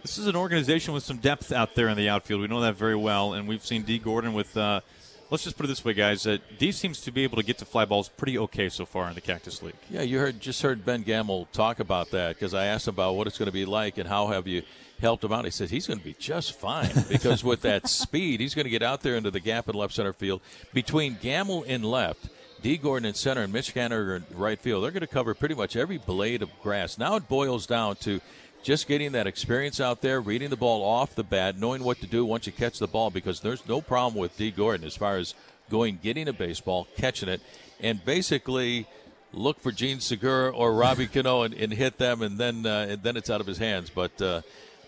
This 0.03 0.19
is 0.19 0.27
an 0.27 0.35
organization 0.35 0.93
with 0.93 1.03
some 1.03 1.17
depth 1.17 1.51
out 1.51 1.73
there 1.73 1.87
in 1.87 1.97
the 1.97 2.09
outfield. 2.09 2.41
We 2.41 2.47
know 2.47 2.61
that 2.61 2.75
very 2.75 2.95
well, 2.95 3.33
and 3.33 3.47
we've 3.47 3.65
seen 3.65 3.81
Dee 3.81 3.97
Gordon 3.99 4.33
with. 4.33 4.55
Uh, 4.55 4.81
let's 5.29 5.43
just 5.43 5.57
put 5.57 5.65
it 5.65 5.67
this 5.67 5.83
way, 5.83 5.93
guys. 5.93 6.25
Uh, 6.27 6.37
Dee 6.57 6.71
seems 6.71 7.01
to 7.01 7.11
be 7.11 7.23
able 7.23 7.37
to 7.37 7.43
get 7.43 7.57
to 7.59 7.65
fly 7.65 7.85
balls 7.85 8.09
pretty 8.09 8.37
okay 8.37 8.69
so 8.69 8.85
far 8.85 9.07
in 9.09 9.15
the 9.15 9.21
Cactus 9.21 9.61
League. 9.61 9.75
Yeah, 9.89 10.01
you 10.01 10.19
heard 10.19 10.39
just 10.39 10.61
heard 10.61 10.85
Ben 10.85 11.03
Gamel 11.03 11.47
talk 11.51 11.79
about 11.79 12.11
that 12.11 12.35
because 12.35 12.53
I 12.53 12.65
asked 12.65 12.87
about 12.87 13.15
what 13.15 13.27
it's 13.27 13.37
going 13.37 13.47
to 13.47 13.53
be 13.53 13.65
like 13.65 13.97
and 13.97 14.07
how 14.07 14.27
have 14.27 14.47
you 14.47 14.63
helped 14.99 15.23
him 15.23 15.33
out. 15.33 15.45
He 15.45 15.51
said 15.51 15.69
he's 15.69 15.87
going 15.87 15.99
to 15.99 16.05
be 16.05 16.15
just 16.17 16.57
fine 16.59 16.91
because 17.09 17.43
with 17.43 17.61
that 17.61 17.87
speed, 17.89 18.39
he's 18.39 18.55
going 18.55 18.65
to 18.65 18.69
get 18.69 18.83
out 18.83 19.01
there 19.01 19.15
into 19.15 19.31
the 19.31 19.39
gap 19.39 19.67
in 19.67 19.75
left 19.75 19.93
center 19.93 20.13
field 20.13 20.41
between 20.73 21.17
Gamel 21.21 21.63
in 21.63 21.83
left. 21.83 22.29
Dee 22.61 22.77
Gordon 22.77 23.05
in 23.05 23.13
center 23.13 23.43
and 23.43 23.53
Mitch 23.53 23.75
Haniger 23.75 24.15
in 24.15 24.25
right 24.35 24.59
field. 24.59 24.83
They're 24.83 24.91
going 24.91 25.01
to 25.01 25.07
cover 25.07 25.35
pretty 25.35 25.53
much 25.53 25.75
every 25.75 25.99
blade 25.99 26.41
of 26.41 26.49
grass. 26.63 26.97
Now 26.97 27.15
it 27.15 27.27
boils 27.27 27.67
down 27.67 27.97
to 27.97 28.21
just 28.65 28.87
getting 28.87 29.11
that 29.11 29.27
experience 29.27 29.79
out 29.79 30.01
there, 30.01 30.19
reading 30.19 30.49
the 30.49 30.55
ball 30.55 30.83
off 30.83 31.13
the 31.13 31.23
bat, 31.23 31.55
knowing 31.55 31.83
what 31.83 31.99
to 31.99 32.07
do 32.07 32.25
once 32.25 32.47
you 32.47 32.51
catch 32.51 32.79
the 32.79 32.87
ball, 32.87 33.11
because 33.11 33.39
there's 33.41 33.65
no 33.69 33.79
problem 33.79 34.19
with 34.19 34.35
Dee 34.37 34.49
Gordon 34.49 34.87
as 34.87 34.97
far 34.97 35.17
as 35.17 35.35
going, 35.69 35.99
getting 36.01 36.27
a 36.27 36.33
baseball, 36.33 36.87
catching 36.97 37.29
it, 37.29 37.41
and 37.79 38.03
basically 38.03 38.87
look 39.31 39.59
for 39.59 39.71
Jean 39.71 39.99
Segura 39.99 40.49
or 40.49 40.73
Robbie 40.73 41.05
Cano 41.05 41.43
and, 41.43 41.53
and, 41.53 41.71
hit 41.71 41.99
them, 41.99 42.23
and 42.23 42.39
then 42.39 42.65
uh, 42.65 42.87
and 42.89 43.03
then 43.03 43.15
it's 43.15 43.29
out 43.29 43.39
of 43.39 43.45
his 43.45 43.59
hands. 43.59 43.91
But 43.91 44.19
uh, 44.19 44.41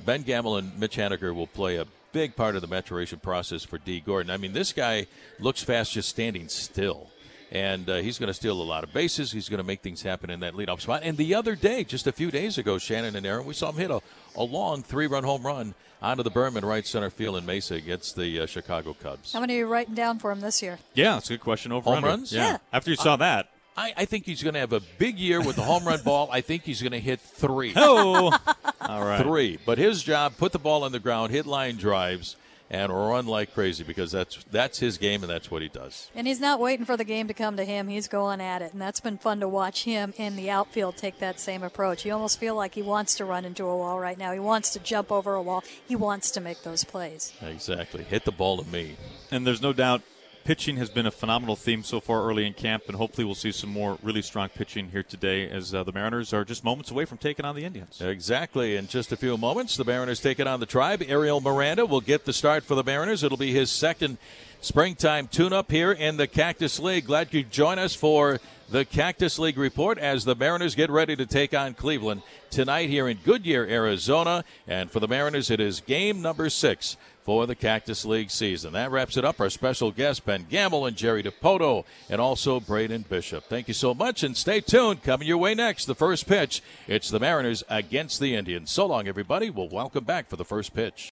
Ben 0.03 0.23
Gamel 0.23 0.57
and 0.57 0.77
Mitch 0.79 0.97
Haniger 0.97 1.35
will 1.35 1.45
play 1.45 1.75
a 1.75 1.85
big 2.13 2.35
part 2.35 2.55
of 2.55 2.61
the 2.61 2.67
maturation 2.67 3.19
process 3.19 3.63
for 3.63 3.77
Dee 3.77 3.99
Gordon. 3.99 4.31
I 4.31 4.37
mean, 4.37 4.53
this 4.53 4.73
guy 4.73 5.05
looks 5.39 5.61
fast 5.61 5.91
just 5.91 6.09
standing 6.09 6.47
still 6.49 7.11
and 7.51 7.89
uh, 7.89 7.95
he's 7.97 8.19
going 8.19 8.27
to 8.27 8.33
steal 8.33 8.61
a 8.61 8.63
lot 8.63 8.83
of 8.83 8.93
bases. 8.93 9.31
He's 9.31 9.49
going 9.49 9.59
to 9.59 9.63
make 9.63 9.81
things 9.81 10.01
happen 10.01 10.29
in 10.29 10.39
that 10.41 10.53
leadoff 10.53 10.81
spot. 10.81 11.01
And 11.03 11.17
the 11.17 11.35
other 11.35 11.55
day, 11.55 11.83
just 11.83 12.07
a 12.07 12.11
few 12.11 12.31
days 12.31 12.57
ago, 12.57 12.77
Shannon 12.77 13.15
and 13.15 13.25
Aaron, 13.25 13.45
we 13.45 13.53
saw 13.53 13.69
him 13.69 13.77
hit 13.77 13.91
a, 13.91 14.01
a 14.35 14.43
long 14.43 14.83
three-run 14.83 15.23
home 15.23 15.45
run 15.45 15.73
onto 16.01 16.23
the 16.23 16.31
berm 16.31 16.57
in 16.57 16.65
right 16.65 16.85
center 16.85 17.09
field 17.09 17.37
in 17.37 17.45
Mesa 17.45 17.75
against 17.75 18.15
the 18.15 18.41
uh, 18.41 18.45
Chicago 18.45 18.93
Cubs. 18.93 19.33
How 19.33 19.39
many 19.39 19.55
are 19.55 19.59
you 19.59 19.67
writing 19.67 19.95
down 19.95 20.19
for 20.19 20.31
him 20.31 20.41
this 20.41 20.61
year? 20.61 20.79
Yeah, 20.93 21.13
that's 21.13 21.29
a 21.29 21.33
good 21.33 21.41
question. 21.41 21.71
Over 21.71 21.93
home 21.93 22.03
runs? 22.03 22.31
Yeah. 22.31 22.51
yeah. 22.51 22.57
After 22.71 22.91
you 22.91 22.97
saw 22.97 23.13
uh, 23.13 23.17
that. 23.17 23.49
I, 23.75 23.93
I, 23.95 24.05
think 24.05 24.25
he's 24.25 24.41
going 24.41 24.55
to 24.55 24.59
have 24.59 24.73
a 24.73 24.79
big 24.97 25.19
year 25.19 25.39
with 25.39 25.55
the 25.55 25.61
home 25.61 25.85
run 25.85 26.01
ball. 26.01 26.29
I 26.31 26.41
think 26.41 26.63
he's 26.63 26.81
going 26.81 26.93
to 26.93 26.99
hit 26.99 27.19
three. 27.19 27.73
Oh, 27.75 28.35
all 28.81 29.05
right. 29.05 29.21
Three. 29.21 29.59
But 29.63 29.77
his 29.77 30.01
job, 30.01 30.35
put 30.37 30.51
the 30.51 30.59
ball 30.59 30.83
on 30.83 30.91
the 30.91 30.99
ground, 30.99 31.31
hit 31.31 31.45
line 31.45 31.75
drives, 31.75 32.37
and 32.69 32.91
run 32.91 33.25
like 33.25 33.53
crazy 33.53 33.83
because 33.83 34.11
that's 34.11 34.43
that's 34.51 34.79
his 34.79 34.97
game 34.97 35.23
and 35.23 35.29
that's 35.29 35.49
what 35.49 35.61
he 35.61 35.67
does. 35.67 36.09
And 36.15 36.27
he's 36.27 36.39
not 36.39 36.59
waiting 36.59 36.85
for 36.85 36.97
the 36.97 37.03
game 37.03 37.27
to 37.27 37.33
come 37.33 37.57
to 37.57 37.63
him. 37.63 37.87
He's 37.87 38.07
going 38.07 38.41
at 38.41 38.61
it, 38.61 38.73
and 38.73 38.81
that's 38.81 38.99
been 38.99 39.17
fun 39.17 39.39
to 39.39 39.47
watch 39.47 39.83
him 39.83 40.13
in 40.17 40.35
the 40.35 40.49
outfield 40.49 40.97
take 40.97 41.19
that 41.19 41.39
same 41.39 41.63
approach. 41.63 42.05
You 42.05 42.13
almost 42.13 42.39
feel 42.39 42.55
like 42.55 42.75
he 42.75 42.81
wants 42.81 43.15
to 43.15 43.25
run 43.25 43.45
into 43.45 43.65
a 43.65 43.77
wall 43.77 43.99
right 43.99 44.17
now. 44.17 44.33
He 44.33 44.39
wants 44.39 44.71
to 44.71 44.79
jump 44.79 45.11
over 45.11 45.35
a 45.35 45.41
wall. 45.41 45.63
He 45.87 45.95
wants 45.95 46.31
to 46.31 46.41
make 46.41 46.63
those 46.63 46.83
plays. 46.83 47.33
Exactly. 47.41 48.03
Hit 48.03 48.25
the 48.25 48.31
ball 48.31 48.57
to 48.63 48.69
me. 48.69 48.97
And 49.31 49.45
there's 49.45 49.61
no 49.61 49.73
doubt 49.73 50.01
pitching 50.47 50.77
has 50.77 50.89
been 50.89 51.05
a 51.05 51.11
phenomenal 51.11 51.57
theme 51.57 51.83
so 51.83 51.99
far 51.99 52.23
early 52.23 52.47
in 52.47 52.53
camp, 52.53 52.83
and 52.87 52.95
hopefully 52.95 53.25
we'll 53.25 53.35
see 53.35 53.51
some 53.51 53.69
more 53.69 53.97
really 54.01 54.21
strong 54.21 54.47
pitching 54.47 54.89
here 54.91 55.03
today 55.03 55.49
as 55.49 55.75
uh, 55.75 55.83
the 55.83 55.91
Mariners 55.91 56.31
are 56.31 56.45
just 56.45 56.63
moments 56.63 56.89
away 56.89 57.03
from 57.03 57.17
taking 57.17 57.43
on 57.43 57.53
the 57.53 57.65
Indians. 57.65 57.99
Exactly. 57.99 58.77
In 58.77 58.87
just 58.87 59.11
a 59.11 59.17
few 59.17 59.35
moments, 59.35 59.75
the 59.75 59.83
Mariners 59.83 60.21
taking 60.21 60.47
on 60.47 60.61
the 60.61 60.65
Tribe. 60.65 61.03
Ariel 61.05 61.41
Miranda 61.41 61.85
will 61.85 61.99
get 61.99 62.23
the 62.23 62.31
start 62.31 62.63
for 62.63 62.75
the 62.75 62.83
Mariners. 62.83 63.23
It'll 63.23 63.37
be 63.37 63.51
his 63.51 63.69
second 63.69 64.19
springtime 64.61 65.27
tune-up 65.27 65.69
here 65.69 65.91
in 65.91 66.15
the 66.15 66.27
Cactus 66.27 66.79
League. 66.79 67.07
Glad 67.07 67.33
you 67.33 67.43
join 67.43 67.77
us 67.77 67.93
for 67.93 68.39
the 68.69 68.85
Cactus 68.85 69.37
League 69.37 69.57
report 69.57 69.97
as 69.97 70.23
the 70.23 70.33
Mariners 70.33 70.75
get 70.75 70.89
ready 70.89 71.17
to 71.17 71.25
take 71.25 71.53
on 71.53 71.73
Cleveland 71.73 72.21
tonight 72.51 72.89
here 72.89 73.09
in 73.09 73.17
Goodyear, 73.25 73.65
Arizona. 73.65 74.45
And 74.65 74.89
for 74.89 75.01
the 75.01 75.09
Mariners, 75.09 75.51
it 75.51 75.59
is 75.59 75.81
game 75.81 76.21
number 76.21 76.49
six 76.49 76.95
for 77.27 77.45
the 77.45 77.55
Cactus 77.55 78.05
League 78.05 78.31
season. 78.31 78.71
That 78.71 78.89
wraps 78.89 79.17
it 79.17 79.25
up. 79.25 79.41
Our 79.41 79.49
special 79.49 79.91
guests, 79.91 80.21
Ben 80.21 80.45
Gamel 80.49 80.85
and 80.85 80.95
Jerry 80.95 81.21
Dipoto, 81.21 81.83
and 82.09 82.21
also 82.21 82.61
Braden 82.61 83.03
Bishop. 83.09 83.43
Thank 83.43 83.67
you 83.67 83.73
so 83.73 83.93
much, 83.93 84.23
and 84.23 84.37
stay 84.37 84.61
tuned. 84.61 85.03
Coming 85.03 85.27
your 85.27 85.37
way 85.37 85.53
next, 85.53 85.87
the 85.87 85.93
first 85.93 86.25
pitch. 86.25 86.63
It's 86.87 87.09
the 87.09 87.19
Mariners 87.19 87.65
against 87.67 88.21
the 88.21 88.33
Indians. 88.33 88.71
So 88.71 88.85
long, 88.85 89.09
everybody. 89.09 89.49
We'll 89.49 89.67
welcome 89.67 90.05
back 90.05 90.29
for 90.29 90.37
the 90.37 90.45
first 90.45 90.73
pitch. 90.73 91.05